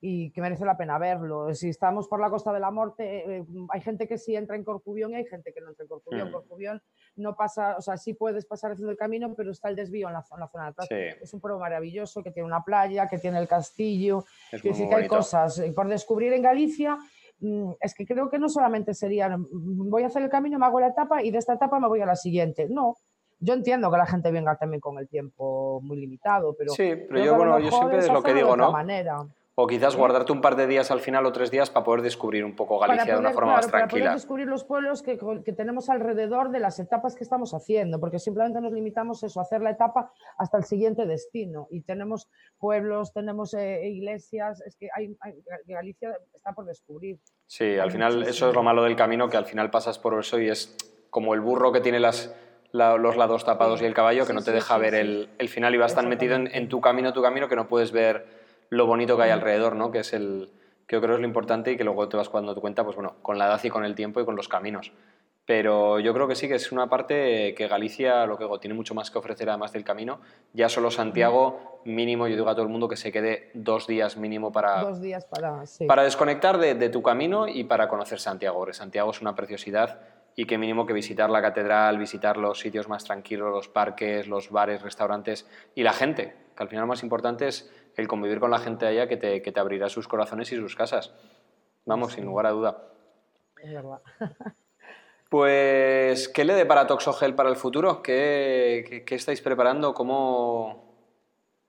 y 0.00 0.30
que 0.32 0.42
merece 0.42 0.66
la 0.66 0.76
pena 0.76 0.98
verlo. 0.98 1.54
Si 1.54 1.70
estamos 1.70 2.08
por 2.08 2.20
la 2.20 2.28
Costa 2.28 2.52
de 2.52 2.60
la 2.60 2.70
Morte, 2.70 3.36
eh, 3.38 3.44
hay 3.70 3.80
gente 3.80 4.06
que 4.06 4.18
sí 4.18 4.36
entra 4.36 4.54
en 4.54 4.62
Corcubión 4.64 5.12
y 5.12 5.14
hay 5.14 5.24
gente 5.24 5.54
que 5.54 5.62
no 5.62 5.70
entra 5.70 5.84
en 5.84 5.88
Corcubión. 5.88 6.28
Mm. 6.28 6.32
Corcubión 6.32 6.82
no 7.16 7.34
pasa, 7.36 7.76
o 7.78 7.80
sea, 7.80 7.96
sí 7.96 8.12
puedes 8.12 8.44
pasar 8.44 8.72
haciendo 8.72 8.90
el 8.90 8.98
camino, 8.98 9.32
pero 9.34 9.50
está 9.52 9.70
el 9.70 9.76
desvío 9.76 10.08
en 10.08 10.12
la, 10.14 10.22
zo- 10.22 10.34
en 10.34 10.40
la 10.40 10.48
zona 10.48 10.64
de 10.64 10.70
atrás. 10.70 10.88
Sí. 10.90 11.22
Es 11.22 11.32
un 11.32 11.40
pueblo 11.40 11.58
maravilloso 11.58 12.22
que 12.22 12.32
tiene 12.32 12.46
una 12.46 12.62
playa, 12.62 13.08
que 13.08 13.18
tiene 13.18 13.38
el 13.38 13.48
castillo, 13.48 14.24
Es 14.52 14.60
Quiero 14.60 14.76
muy, 14.76 14.84
muy 14.86 14.88
que 14.90 15.02
hay 15.04 15.08
cosas 15.08 15.58
eh, 15.60 15.72
por 15.74 15.88
descubrir 15.88 16.34
en 16.34 16.42
Galicia. 16.42 16.98
Mm, 17.44 17.72
Es 17.80 17.94
que 17.94 18.06
creo 18.06 18.28
que 18.28 18.38
no 18.38 18.48
solamente 18.48 18.94
sería, 18.94 19.36
mm, 19.36 19.90
voy 19.90 20.02
a 20.02 20.06
hacer 20.06 20.22
el 20.22 20.30
camino, 20.30 20.58
me 20.58 20.66
hago 20.66 20.80
la 20.80 20.88
etapa 20.88 21.22
y 21.22 21.30
de 21.30 21.38
esta 21.38 21.54
etapa 21.54 21.78
me 21.78 21.88
voy 21.88 22.00
a 22.00 22.06
la 22.06 22.16
siguiente. 22.16 22.68
No, 22.68 22.96
yo 23.38 23.54
entiendo 23.54 23.90
que 23.90 23.98
la 23.98 24.06
gente 24.06 24.30
venga 24.30 24.56
también 24.56 24.80
con 24.80 24.98
el 24.98 25.08
tiempo 25.08 25.80
muy 25.82 25.98
limitado, 25.98 26.54
pero... 26.56 26.72
Sí, 26.72 26.94
pero 27.08 27.24
yo, 27.24 27.36
bueno, 27.36 27.58
yo 27.58 27.70
siempre 27.70 27.98
es 27.98 28.10
lo 28.10 28.22
que 28.22 28.34
digo, 28.34 28.56
¿no? 28.56 28.72
Manera. 28.72 29.18
O 29.56 29.68
quizás 29.68 29.94
guardarte 29.94 30.32
un 30.32 30.40
par 30.40 30.56
de 30.56 30.66
días 30.66 30.90
al 30.90 30.98
final 30.98 31.24
o 31.26 31.32
tres 31.32 31.52
días 31.52 31.70
para 31.70 31.84
poder 31.84 32.02
descubrir 32.02 32.44
un 32.44 32.56
poco 32.56 32.76
Galicia 32.80 33.14
de 33.14 33.20
una 33.20 33.30
forma 33.30 33.52
más 33.52 33.68
tranquila. 33.68 33.88
Para 33.88 33.90
poder 33.90 34.14
descubrir 34.14 34.46
los 34.48 34.64
pueblos 34.64 35.00
que, 35.02 35.16
que, 35.44 35.52
tenemos 35.52 35.88
alrededor 35.88 36.50
de 36.50 36.58
las 36.58 36.80
etapas 36.80 37.14
que 37.14 37.22
estamos 37.22 37.54
haciendo, 37.54 38.00
porque 38.00 38.18
simplemente 38.18 38.60
nos 38.60 38.72
limitamos 38.72 39.22
eso, 39.22 39.38
a 39.38 39.44
hacer 39.44 39.62
la 39.62 39.70
etapa 39.70 40.10
hasta 40.38 40.58
el 40.58 40.64
siguiente 40.64 41.06
destino. 41.06 41.68
Y 41.70 41.82
tenemos 41.82 42.28
pueblos, 42.58 43.12
tenemos 43.12 43.54
eh, 43.54 43.86
iglesias, 43.86 44.60
es 44.62 44.74
que 44.74 44.88
hay, 44.92 45.16
Galicia 45.66 46.18
está 46.34 46.52
por 46.52 46.64
descubrir. 46.64 47.20
Sí, 47.46 47.78
al 47.78 47.92
final 47.92 48.24
eso 48.24 48.48
es 48.48 48.54
lo 48.56 48.64
malo 48.64 48.82
del 48.82 48.96
camino, 48.96 49.28
que 49.28 49.36
al 49.36 49.46
final 49.46 49.70
pasas 49.70 50.00
por 50.00 50.18
eso 50.18 50.40
y 50.40 50.48
es 50.48 50.76
como 51.10 51.32
el 51.32 51.40
burro 51.40 51.70
que 51.70 51.80
tiene 51.80 52.00
las, 52.00 52.34
los 52.72 53.16
lados 53.16 53.44
tapados 53.44 53.80
y 53.82 53.84
el 53.84 53.94
caballo 53.94 54.26
que 54.26 54.32
no 54.32 54.42
te 54.42 54.50
deja 54.50 54.76
ver 54.78 54.96
el, 54.96 55.28
el, 55.38 55.48
final 55.48 55.72
y 55.76 55.78
vas 55.78 55.94
tan 55.94 56.08
metido 56.08 56.34
en, 56.34 56.48
en 56.52 56.68
tu 56.68 56.80
camino, 56.80 57.12
tu 57.12 57.22
camino, 57.22 57.48
que 57.48 57.54
no 57.54 57.68
puedes 57.68 57.92
ver 57.92 58.42
lo 58.70 58.86
bonito 58.86 59.16
que 59.16 59.24
hay 59.24 59.30
alrededor, 59.30 59.76
¿no? 59.76 59.90
Que 59.90 60.00
es 60.00 60.12
el 60.12 60.50
que 60.86 60.96
yo 60.96 61.00
creo 61.00 61.14
es 61.14 61.20
lo 61.20 61.26
importante 61.26 61.72
y 61.72 61.76
que 61.76 61.84
luego 61.84 62.08
te 62.08 62.16
vas 62.16 62.28
cuando 62.28 62.54
tu 62.54 62.60
cuenta, 62.60 62.84
pues 62.84 62.96
bueno, 62.96 63.16
con 63.22 63.38
la 63.38 63.46
edad 63.46 63.60
y 63.62 63.70
con 63.70 63.84
el 63.84 63.94
tiempo 63.94 64.20
y 64.20 64.24
con 64.24 64.36
los 64.36 64.48
caminos. 64.48 64.92
Pero 65.46 66.00
yo 66.00 66.14
creo 66.14 66.26
que 66.26 66.34
sí 66.34 66.48
que 66.48 66.54
es 66.54 66.72
una 66.72 66.88
parte 66.88 67.54
que 67.54 67.68
Galicia, 67.68 68.24
lo 68.24 68.38
que 68.38 68.44
digo, 68.44 68.58
tiene 68.60 68.74
mucho 68.74 68.94
más 68.94 69.10
que 69.10 69.18
ofrecer 69.18 69.48
además 69.50 69.72
del 69.72 69.84
camino. 69.84 70.20
Ya 70.54 70.70
solo 70.70 70.90
Santiago, 70.90 71.80
mínimo, 71.84 72.26
yo 72.28 72.36
digo 72.36 72.48
a 72.48 72.54
todo 72.54 72.62
el 72.62 72.70
mundo 72.70 72.88
que 72.88 72.96
se 72.96 73.12
quede 73.12 73.50
dos 73.52 73.86
días 73.86 74.16
mínimo 74.16 74.52
para, 74.52 74.82
dos 74.82 75.02
días 75.02 75.26
para, 75.26 75.62
para 75.86 76.02
desconectar 76.02 76.56
de, 76.56 76.74
de, 76.74 76.88
tu 76.88 77.02
camino 77.02 77.46
y 77.46 77.64
para 77.64 77.88
conocer 77.88 78.20
Santiago. 78.20 78.58
Porque 78.58 78.72
Santiago 78.72 79.10
es 79.10 79.20
una 79.20 79.34
preciosidad 79.34 80.00
y 80.34 80.46
que 80.46 80.56
mínimo 80.56 80.86
que 80.86 80.94
visitar 80.94 81.28
la 81.28 81.42
catedral, 81.42 81.98
visitar 81.98 82.38
los 82.38 82.58
sitios 82.58 82.88
más 82.88 83.04
tranquilos, 83.04 83.50
los 83.50 83.68
parques, 83.68 84.26
los 84.26 84.50
bares, 84.50 84.80
restaurantes 84.80 85.46
y 85.74 85.82
la 85.82 85.92
gente, 85.92 86.34
que 86.56 86.62
al 86.62 86.68
final 86.70 86.82
lo 86.82 86.88
más 86.88 87.02
importante 87.02 87.48
es 87.48 87.70
el 87.96 88.08
convivir 88.08 88.40
con 88.40 88.50
la 88.50 88.58
gente 88.58 88.86
allá 88.86 89.08
que 89.08 89.16
te, 89.16 89.42
que 89.42 89.52
te 89.52 89.60
abrirá 89.60 89.88
sus 89.88 90.08
corazones 90.08 90.50
y 90.52 90.56
sus 90.56 90.76
casas. 90.76 91.14
Vamos, 91.84 92.14
sin 92.14 92.24
lugar 92.24 92.46
a 92.46 92.50
duda. 92.50 92.88
Es 93.62 93.72
verdad. 93.72 94.00
Pues, 95.30 96.28
¿qué 96.28 96.44
le 96.44 96.54
depara 96.54 96.86
Toxogel 96.86 97.34
para 97.34 97.48
el 97.48 97.56
futuro? 97.56 98.02
¿Qué, 98.02 99.02
qué, 99.04 99.14
estáis 99.16 99.40
preparando? 99.40 99.92
¿Cómo...? 99.92 100.94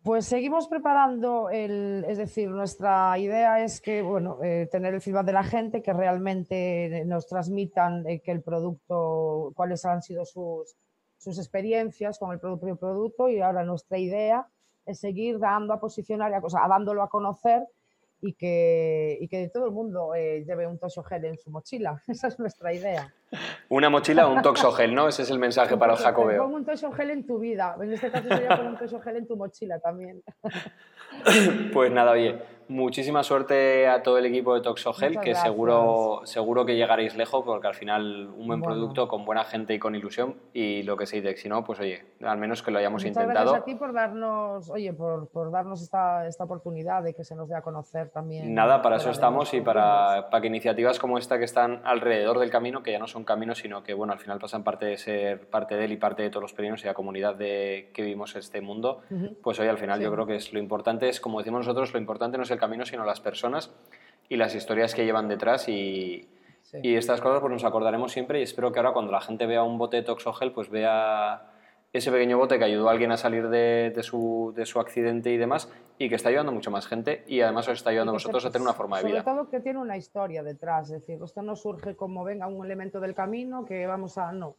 Pues 0.04 0.28
seguimos 0.28 0.68
preparando, 0.68 1.50
el, 1.50 2.06
es 2.08 2.20
decir, 2.20 2.48
nuestra 2.52 3.18
idea 3.18 3.64
es 3.64 3.82
que, 3.82 4.04
bueno, 4.04 4.38
eh, 4.44 4.70
tener 4.72 4.94
el 4.94 5.02
feedback 5.02 5.26
de 5.26 5.34
la 5.34 5.44
gente, 5.44 5.82
que 5.82 5.94
realmente 5.94 7.04
nos 7.08 7.26
transmitan 7.26 8.08
eh, 8.08 8.22
que 8.22 8.32
el 8.32 8.44
producto, 8.44 9.52
cuáles 9.56 9.84
han 9.84 10.04
sido 10.04 10.26
sus, 10.26 10.76
sus 11.18 11.40
experiencias 11.40 12.20
con 12.20 12.32
el 12.34 12.40
propio 12.40 12.76
producto 12.76 13.30
y 13.30 13.42
ahora 13.42 13.64
nuestra 13.64 13.98
idea 13.98 14.48
es 14.86 15.00
seguir 15.00 15.40
dando 15.40 15.74
a 15.74 15.80
posicionar, 15.80 16.32
o 16.44 16.50
dándolo 16.50 17.02
a 17.02 17.10
conocer 17.10 17.64
y 18.22 18.34
que, 18.34 19.18
y 19.20 19.28
que 19.28 19.50
todo 19.50 19.66
el 19.66 19.72
mundo 19.72 20.16
eh, 20.16 20.44
lleve 20.46 20.68
un 20.68 20.78
toxogel 20.78 21.26
en 21.26 21.38
su 21.38 21.50
mochila. 21.52 22.02
Esa 22.08 22.28
es 22.28 22.40
nuestra 22.40 22.74
idea. 22.74 23.14
Una 23.70 23.90
mochila 23.90 24.28
o 24.28 24.34
un 24.34 24.42
toxogel, 24.42 24.94
¿no? 24.94 25.08
Ese 25.08 25.24
es 25.24 25.30
el 25.30 25.40
mensaje 25.40 25.78
para 25.78 25.94
el 25.94 26.00
jacobeo. 26.00 26.44
Pon 26.44 26.54
un 26.54 26.66
toxogel 26.66 27.10
en 27.10 27.26
tu 27.26 27.40
vida. 27.40 27.76
En 27.82 27.94
este 27.94 28.12
caso 28.12 28.28
sería 28.30 28.50
poner 28.50 28.68
un 28.68 28.78
toxogel 28.78 29.18
en 29.18 29.28
tu 29.28 29.36
mochila 29.36 29.80
también. 29.80 30.24
Pues 31.74 31.92
nada, 31.92 32.12
oye, 32.12 32.40
muchísima 32.68 33.24
suerte 33.24 33.88
a 33.88 34.02
todo 34.04 34.18
el 34.18 34.26
equipo 34.26 34.54
de 34.56 34.62
Toxogel, 34.62 35.20
que 35.20 35.36
seguro, 35.36 36.22
seguro 36.24 36.66
que 36.66 36.76
llegaréis 36.76 37.16
lejos, 37.16 37.44
porque 37.46 37.68
al 37.68 37.74
final 37.74 38.30
un 38.36 38.48
buen 38.48 38.62
producto 38.62 39.08
con 39.08 39.26
buena 39.26 39.44
gente 39.44 39.74
y 39.74 39.80
con 39.80 39.96
ilusión, 39.96 40.36
y 40.54 40.84
lo 40.84 40.98
que 40.98 41.06
se 41.06 41.16
si 41.38 41.50
no, 41.50 41.64
pues 41.64 41.80
oye, 41.80 42.04
al 42.24 42.38
menos 42.38 42.62
que 42.62 42.72
lo 42.72 42.80
hayamos 42.80 43.04
Muchas 43.04 43.18
intentado. 43.18 43.52
Gracias 43.52 43.62
a 43.62 43.66
ti 43.66 43.76
por 43.76 43.94
darnos, 43.94 44.70
oye, 44.70 44.94
por, 44.94 45.28
por 45.30 45.52
darnos 45.52 45.82
esta, 45.82 46.28
esta, 46.28 46.44
oportunidad 46.44 47.02
de 47.04 47.14
que 47.14 47.24
se 47.24 47.36
nos 47.36 47.50
dé 47.50 47.56
a 47.56 47.62
conocer 47.62 48.10
también. 48.10 48.54
Nada, 48.54 48.82
para 48.82 48.98
eso 48.98 49.10
estamos 49.10 49.54
y 49.54 49.62
para, 49.62 50.30
para 50.30 50.42
que 50.42 50.48
iniciativas 50.48 51.00
como 51.00 51.18
esta 51.18 51.40
que 51.40 51.46
están 51.46 51.82
alrededor 51.84 52.40
del 52.40 52.50
camino, 52.50 52.84
que 52.84 52.92
ya 52.92 53.00
no 53.00 53.08
son 53.08 53.15
caminos, 53.24 53.60
sino 53.60 53.84
que 53.84 53.94
bueno, 53.94 54.14
al 54.14 54.20
final 54.20 54.40
pasan 54.40 54.64
parte 54.64 54.86
de 54.86 54.98
ser 54.98 55.50
parte 55.50 55.76
de 55.76 55.86
él 55.86 55.92
y 55.94 55.98
parte 55.98 56.24
de 56.24 56.30
todos 56.30 56.42
los 56.42 56.54
peregrinos 56.54 56.84
y 56.84 56.88
la 56.88 56.94
comunidad 56.94 57.36
de 57.36 57.92
que 57.94 58.02
vivimos 58.02 58.36
este 58.36 58.62
mundo, 58.62 59.02
pues 59.42 59.60
hoy 59.60 59.68
al 59.68 59.78
final 59.78 60.02
yo 60.02 60.12
creo 60.12 60.26
que 60.26 60.36
es 60.36 60.54
lo 60.54 60.60
importante, 60.60 61.10
es 61.10 61.20
como 61.20 61.40
decimos 61.40 61.60
nosotros, 61.60 61.94
lo 61.94 62.00
importante 62.00 62.38
no 62.38 62.44
es 62.44 62.52
el 62.52 62.60
camino, 62.60 62.86
sino 62.86 63.06
las 63.06 63.22
personas 63.22 63.72
y 64.28 64.38
las 64.38 64.56
historias 64.56 64.94
que 64.94 65.06
llevan 65.06 65.28
detrás 65.28 65.70
y, 65.70 66.28
y 66.84 66.96
estas 66.96 67.22
cosas 67.22 67.40
pues 67.40 67.54
nos 67.54 67.64
acordaremos 67.64 68.12
siempre 68.12 68.40
y 68.40 68.44
espero 68.44 68.72
que 68.72 68.80
ahora 68.80 68.94
cuando 68.94 69.12
la 69.12 69.22
gente 69.22 69.46
vea 69.46 69.64
un 69.64 69.78
bote 69.78 69.98
de 69.98 70.04
Toxogel 70.04 70.52
pues 70.52 70.70
vea 70.70 71.55
ese 71.98 72.12
pequeño 72.12 72.38
bote 72.38 72.60
que 72.60 72.66
ayudó 72.66 72.90
a 72.90 72.92
alguien 72.92 73.12
a 73.14 73.18
salir 73.18 73.48
de, 73.48 73.92
de, 73.96 74.04
su, 74.04 74.52
de, 74.54 74.66
su, 74.66 74.82
accidente 74.82 75.32
y 75.32 75.38
demás, 75.38 75.72
y 75.98 76.10
que 76.10 76.16
está 76.16 76.28
ayudando 76.28 76.52
mucho 76.52 76.70
más 76.70 76.88
gente 76.88 77.24
y 77.26 77.40
además 77.40 77.70
os 77.70 77.78
está 77.78 77.92
ayudando 77.92 78.12
a 78.12 78.14
vosotros 78.16 78.44
a 78.46 78.52
tener 78.52 78.64
una 78.64 78.74
forma 78.74 78.98
de 78.98 79.06
vida. 79.06 79.24
Sobre 79.24 79.34
todo 79.34 79.50
que 79.50 79.62
tiene 79.62 79.80
una 79.80 79.96
historia 79.96 80.44
detrás, 80.44 80.90
es 80.90 81.00
decir, 81.00 81.24
esto 81.24 81.42
no 81.42 81.56
surge 81.56 81.96
como 81.96 82.26
venga 82.26 82.48
un 82.48 82.66
elemento 82.66 83.00
del 83.00 83.16
camino 83.16 83.66
que 83.66 83.88
vamos 83.88 84.18
a. 84.18 84.34
No. 84.34 84.58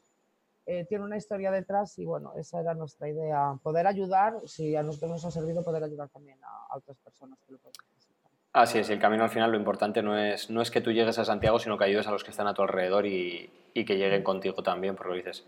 Eh, 0.64 0.86
tiene 0.88 1.04
una 1.04 1.16
historia 1.16 1.50
detrás 1.50 1.96
y 1.98 2.06
bueno, 2.06 2.32
esa 2.36 2.58
era 2.58 2.74
nuestra 2.74 3.08
idea, 3.08 3.54
poder 3.62 3.86
ayudar, 3.86 4.40
si 4.46 4.74
a 4.74 4.82
nosotros 4.82 5.10
nos 5.10 5.24
ha 5.26 5.30
servido, 5.30 5.62
poder 5.62 5.84
ayudar 5.84 6.08
también 6.08 6.42
a, 6.42 6.72
a 6.72 6.78
otras 6.78 6.96
personas 6.98 7.38
que 7.46 7.52
lo 7.52 7.58
pueden 7.58 7.74
necesitar. 7.92 8.32
Así 8.52 8.78
es, 8.78 8.88
el 8.88 8.98
camino 8.98 9.22
al 9.22 9.30
final 9.30 9.52
lo 9.52 9.58
importante 9.58 10.02
no 10.02 10.18
es, 10.18 10.50
no 10.50 10.62
es 10.62 10.70
que 10.70 10.80
tú 10.80 10.90
llegues 10.90 11.18
a 11.18 11.24
Santiago, 11.24 11.58
sino 11.58 11.76
que 11.76 11.84
ayudes 11.84 12.08
a 12.08 12.10
los 12.10 12.24
que 12.24 12.30
están 12.30 12.48
a 12.48 12.54
tu 12.54 12.62
alrededor 12.62 13.06
y, 13.06 13.50
y 13.74 13.84
que 13.84 13.96
lleguen 13.96 14.24
contigo 14.24 14.62
también, 14.62 14.96
por 14.96 15.06
lo 15.06 15.14
dices. 15.14 15.46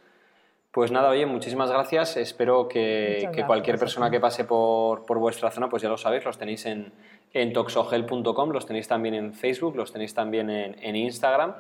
Pues 0.70 0.92
nada, 0.92 1.08
oye, 1.08 1.24
muchísimas 1.24 1.70
gracias. 1.70 2.18
Espero 2.18 2.68
que, 2.68 3.30
cualquier 3.46 3.78
persona 3.78 4.10
que 4.10 4.20
pase 4.20 4.44
por, 4.44 5.02
vuestra 5.18 5.50
zona, 5.50 5.68
pues 5.68 5.82
ya 5.82 5.88
lo 5.88 5.96
sabéis, 5.96 6.24
los 6.24 6.36
tenéis 6.36 6.66
en, 6.66 6.92
en 7.32 7.52
toxogel.com, 7.54 8.50
los 8.50 8.66
tenéis 8.66 8.86
también 8.86 9.14
en 9.14 9.32
Facebook, 9.32 9.76
los 9.76 9.92
tenéis 9.92 10.12
también 10.12 10.50
en, 10.50 10.96
Instagram. 10.96 11.54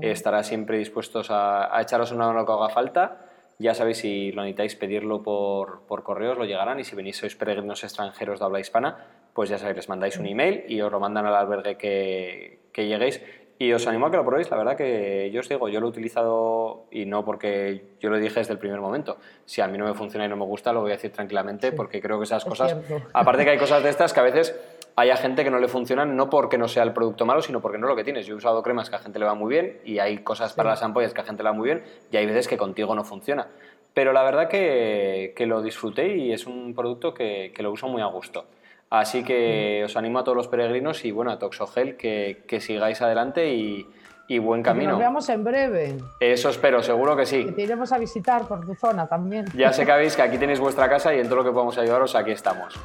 Estará 0.00 0.44
siempre 0.44 0.78
dispuestos 0.78 1.28
a, 1.30 1.76
echaros 1.80 2.12
una 2.12 2.28
mano 2.28 2.46
que 2.46 2.52
haga 2.52 2.68
falta. 2.68 3.26
Ya 3.58 3.74
sabéis, 3.74 3.98
si 3.98 4.32
lo 4.32 4.42
necesitáis 4.42 4.76
pedirlo 4.76 5.22
por, 5.22 5.82
por 5.86 6.04
correos, 6.04 6.38
lo 6.38 6.44
llegarán. 6.44 6.78
Y 6.78 6.84
si 6.84 6.94
venís, 6.94 7.16
sois 7.16 7.34
peregrinos 7.34 7.82
extranjeros 7.82 8.38
de 8.38 8.44
habla 8.44 8.60
hispana, 8.60 9.06
pues 9.34 9.50
ya 9.50 9.58
sabéis, 9.58 9.76
les 9.76 9.88
mandáis 9.88 10.18
un 10.18 10.26
email 10.26 10.64
y 10.68 10.80
os 10.80 10.90
lo 10.90 11.00
mandan 11.00 11.26
al 11.26 11.34
albergue 11.34 11.76
que, 11.76 12.60
que 12.72 12.86
lleguéis. 12.86 13.22
Y 13.62 13.72
os 13.72 13.86
animo 13.86 14.06
a 14.06 14.10
que 14.10 14.16
lo 14.16 14.24
probéis. 14.24 14.50
La 14.50 14.56
verdad 14.56 14.76
que 14.76 15.30
yo 15.32 15.38
os 15.38 15.48
digo, 15.48 15.68
yo 15.68 15.78
lo 15.78 15.86
he 15.86 15.90
utilizado 15.90 16.86
y 16.90 17.06
no 17.06 17.24
porque 17.24 17.84
yo 18.00 18.10
lo 18.10 18.18
dije 18.18 18.40
desde 18.40 18.52
el 18.52 18.58
primer 18.58 18.80
momento. 18.80 19.18
Si 19.44 19.60
a 19.60 19.68
mí 19.68 19.78
no 19.78 19.84
me 19.84 19.94
funciona 19.94 20.26
y 20.26 20.28
no 20.28 20.34
me 20.34 20.44
gusta, 20.44 20.72
lo 20.72 20.80
voy 20.80 20.90
a 20.90 20.94
decir 20.94 21.12
tranquilamente 21.12 21.70
porque 21.70 22.02
creo 22.02 22.18
que 22.18 22.24
esas 22.24 22.44
cosas... 22.44 22.76
Aparte 23.12 23.44
que 23.44 23.50
hay 23.50 23.58
cosas 23.58 23.84
de 23.84 23.90
estas 23.90 24.12
que 24.12 24.18
a 24.18 24.24
veces 24.24 24.58
haya 24.96 25.14
gente 25.16 25.44
que 25.44 25.50
no 25.52 25.60
le 25.60 25.68
funcionan 25.68 26.16
no 26.16 26.28
porque 26.28 26.58
no 26.58 26.66
sea 26.66 26.82
el 26.82 26.92
producto 26.92 27.24
malo, 27.24 27.40
sino 27.40 27.60
porque 27.60 27.78
no 27.78 27.86
es 27.86 27.90
lo 27.90 27.94
que 27.94 28.02
tienes. 28.02 28.26
Yo 28.26 28.34
he 28.34 28.38
usado 28.38 28.64
cremas 28.64 28.90
que 28.90 28.96
a 28.96 28.98
gente 28.98 29.20
le 29.20 29.26
va 29.26 29.34
muy 29.34 29.54
bien 29.54 29.78
y 29.84 30.00
hay 30.00 30.18
cosas 30.24 30.54
para 30.54 30.70
las 30.70 30.82
ampollas 30.82 31.14
que 31.14 31.20
a 31.20 31.24
gente 31.24 31.44
le 31.44 31.50
va 31.50 31.54
muy 31.54 31.66
bien 31.66 31.84
y 32.10 32.16
hay 32.16 32.26
veces 32.26 32.48
que 32.48 32.56
contigo 32.56 32.96
no 32.96 33.04
funciona. 33.04 33.46
Pero 33.94 34.12
la 34.12 34.24
verdad 34.24 34.48
que, 34.48 35.34
que 35.36 35.46
lo 35.46 35.62
disfruté 35.62 36.16
y 36.16 36.32
es 36.32 36.48
un 36.48 36.74
producto 36.74 37.14
que, 37.14 37.52
que 37.54 37.62
lo 37.62 37.70
uso 37.70 37.86
muy 37.86 38.02
a 38.02 38.06
gusto. 38.06 38.44
Así 38.92 39.24
que 39.24 39.82
os 39.86 39.96
animo 39.96 40.18
a 40.18 40.22
todos 40.22 40.36
los 40.36 40.48
peregrinos 40.48 41.06
y 41.06 41.12
bueno, 41.12 41.30
a 41.30 41.38
Toxogel 41.38 41.96
que, 41.96 42.44
que 42.46 42.60
sigáis 42.60 43.00
adelante 43.00 43.54
y, 43.54 43.88
y 44.28 44.38
buen 44.38 44.62
camino. 44.62 44.90
Nos 44.90 45.00
vemos 45.00 45.28
en 45.30 45.42
breve. 45.42 45.96
Eso 46.20 46.50
espero, 46.50 46.82
seguro 46.82 47.16
que 47.16 47.24
sí. 47.24 47.46
Que 47.46 47.52
te 47.52 47.62
iremos 47.62 47.90
a 47.90 47.96
visitar 47.96 48.42
por 48.42 48.66
tu 48.66 48.74
zona 48.74 49.06
también. 49.06 49.46
Ya 49.56 49.72
sé 49.72 49.86
que 49.86 49.92
habéis 49.92 50.14
que 50.14 50.20
aquí 50.20 50.36
tenéis 50.36 50.60
vuestra 50.60 50.90
casa 50.90 51.14
y 51.14 51.20
en 51.20 51.24
todo 51.26 51.36
lo 51.36 51.44
que 51.44 51.52
podamos 51.52 51.78
ayudaros 51.78 52.14
aquí 52.14 52.32
estamos. 52.32 52.78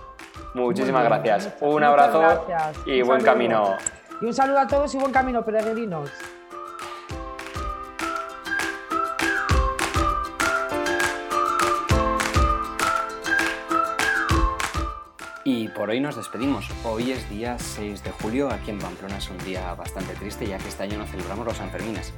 Muchísimas 0.54 1.04
gracias. 1.04 1.54
un 1.60 1.84
abrazo 1.84 2.46
y 2.86 3.02
buen 3.02 3.22
camino. 3.22 3.76
Y 4.22 4.26
un 4.28 4.34
saludo 4.34 4.60
a 4.60 4.68
todos 4.68 4.96
y 4.96 4.98
buen 4.98 5.12
camino, 5.12 5.44
peregrinos. 5.44 6.10
Y 15.50 15.70
por 15.70 15.90
hoy 15.90 16.02
nos 16.02 16.18
despedimos. 16.18 16.70
Hoy 16.84 17.14
es 17.14 17.30
día 17.30 17.58
6 17.58 18.04
de 18.04 18.12
julio, 18.12 18.52
aquí 18.52 18.70
en 18.70 18.80
Pamplona 18.80 19.18
es 19.18 19.30
un 19.30 19.38
día 19.46 19.74
bastante 19.76 20.14
triste 20.14 20.46
ya 20.46 20.58
que 20.58 20.68
este 20.68 20.84
año 20.84 20.98
no 20.98 21.06
celebramos 21.06 21.46
los 21.46 21.56
Sanfermines. 21.56 22.12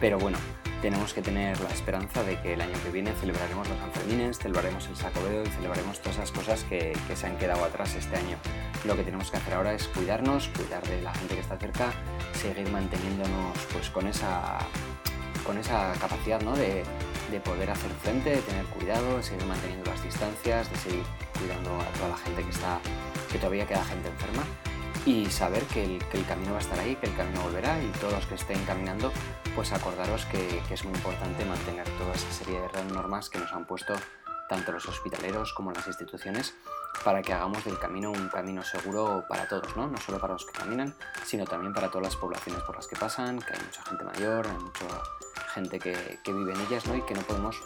Pero 0.00 0.18
bueno, 0.18 0.36
tenemos 0.80 1.14
que 1.14 1.22
tener 1.22 1.60
la 1.60 1.70
esperanza 1.70 2.24
de 2.24 2.40
que 2.40 2.54
el 2.54 2.60
año 2.60 2.72
que 2.82 2.90
viene 2.90 3.12
celebraremos 3.12 3.68
los 3.68 3.78
Sanfermines, 3.78 4.40
celebraremos 4.40 4.88
el 4.88 4.96
Sacobeo 4.96 5.44
y 5.44 5.46
celebraremos 5.50 6.00
todas 6.00 6.16
esas 6.16 6.32
cosas 6.32 6.64
que, 6.64 6.98
se 7.14 7.24
han 7.24 7.38
quedado 7.38 7.64
atrás 7.64 7.94
este 7.94 8.16
año. 8.16 8.36
Lo 8.84 8.96
que 8.96 9.04
tenemos 9.04 9.30
que 9.30 9.36
hacer 9.36 9.54
ahora 9.54 9.74
es 9.74 9.86
cuidarnos, 9.86 10.48
cuidar 10.48 10.82
de 10.88 11.02
la 11.02 11.14
gente 11.14 11.36
que 11.36 11.40
está 11.40 11.56
cerca, 11.58 11.92
seguir 12.32 12.68
manteniéndonos 12.72 13.58
pues 13.72 13.90
con 13.90 14.08
esa, 14.08 14.58
con 15.46 15.56
esa 15.56 15.92
capacidad 16.00 16.42
¿no? 16.42 16.56
de 16.56 16.82
poder 17.44 17.70
hacer 17.70 17.92
frente, 18.02 18.30
de 18.30 18.42
tener 18.42 18.64
cuidado, 18.66 19.18
de 19.18 19.22
seguir 19.22 19.46
manteniendo 19.46 19.88
las 19.88 20.02
distancias, 20.02 20.68
de 20.68 20.76
seguir 20.78 21.04
cuidando 21.42 21.80
a 21.80 21.84
toda 21.92 22.08
la 22.10 22.16
gente 22.16 22.42
que 22.42 22.50
está, 22.50 22.80
que 23.30 23.38
todavía 23.38 23.66
queda 23.66 23.84
gente 23.84 24.08
enferma. 24.08 24.44
y 25.04 25.26
saber 25.26 25.64
que 25.64 25.82
el, 25.82 26.26
camino 26.26 26.52
va 26.52 26.58
a 26.58 26.60
estar 26.60 26.78
ahí, 26.78 26.94
que 26.94 27.06
el 27.06 27.16
camino 27.16 27.42
volverá 27.42 27.82
y 27.82 27.88
todos 28.00 28.12
los 28.12 28.26
que 28.26 28.36
estén 28.36 28.64
caminando, 28.64 29.12
pues 29.56 29.72
acordaros 29.72 30.24
que, 30.26 30.62
es 30.70 30.84
muy 30.84 30.94
importante 30.94 31.44
mantener 31.44 31.88
toda 31.98 32.14
esa 32.14 32.30
serie 32.30 32.60
de 32.60 32.94
normas 32.94 33.28
que 33.28 33.38
nos 33.38 33.52
han 33.52 33.64
puesto 33.64 33.94
tanto 34.48 34.70
los 34.70 34.86
hospitaleros 34.86 35.54
como 35.54 35.72
las 35.72 35.86
instituciones 35.88 36.54
para 37.04 37.20
que 37.20 37.32
hagamos 37.32 37.64
del 37.64 37.78
camino 37.80 38.12
un 38.12 38.28
camino 38.28 38.62
seguro 38.62 39.24
para 39.28 39.48
todos, 39.48 39.76
¿no? 39.76 39.88
no 39.88 39.96
solo 39.96 40.20
para 40.20 40.34
los 40.34 40.44
que 40.44 40.52
caminan, 40.52 40.94
sino 41.24 41.46
también 41.46 41.72
para 41.72 41.88
todas 41.88 42.04
las 42.04 42.16
poblaciones 42.16 42.62
por 42.62 42.76
las 42.76 42.86
que 42.86 42.94
pasan, 42.94 43.40
que 43.40 43.54
hay 43.54 43.60
mucha 43.60 43.82
gente 43.82 44.04
mayor, 44.04 44.46
hay 44.46 44.58
mucha 44.58 44.86
gente 45.52 45.80
que, 45.80 46.20
vive 46.26 46.52
en 46.52 46.60
ellas 46.60 46.86
¿no? 46.86 46.94
y 46.94 47.02
que 47.02 47.14
no 47.14 47.22
podemos 47.22 47.56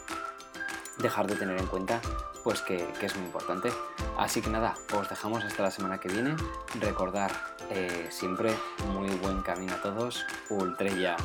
dejar 0.99 1.27
de 1.27 1.37
tener 1.37 1.59
en 1.59 1.67
cuenta 1.67 2.01
pues 2.43 2.63
que, 2.63 2.89
es 3.03 3.17
muy 3.17 3.27
importante. 3.27 3.71
Así 4.17 4.41
que 4.41 4.51
nada, 4.51 4.75
os 4.95 5.09
dejamos 5.09 5.45
hasta 5.45 5.63
la 5.63 5.71
semana 5.71 5.99
que 5.99 6.09
viene. 6.09 6.37
Recordar 6.81 7.33
eh, 7.71 8.07
siempre 8.11 8.55
muy 8.93 9.11
buen 9.17 9.43
camino 9.43 9.75
a 9.75 9.83
todos. 9.83 10.25
Ultrella. 10.49 11.17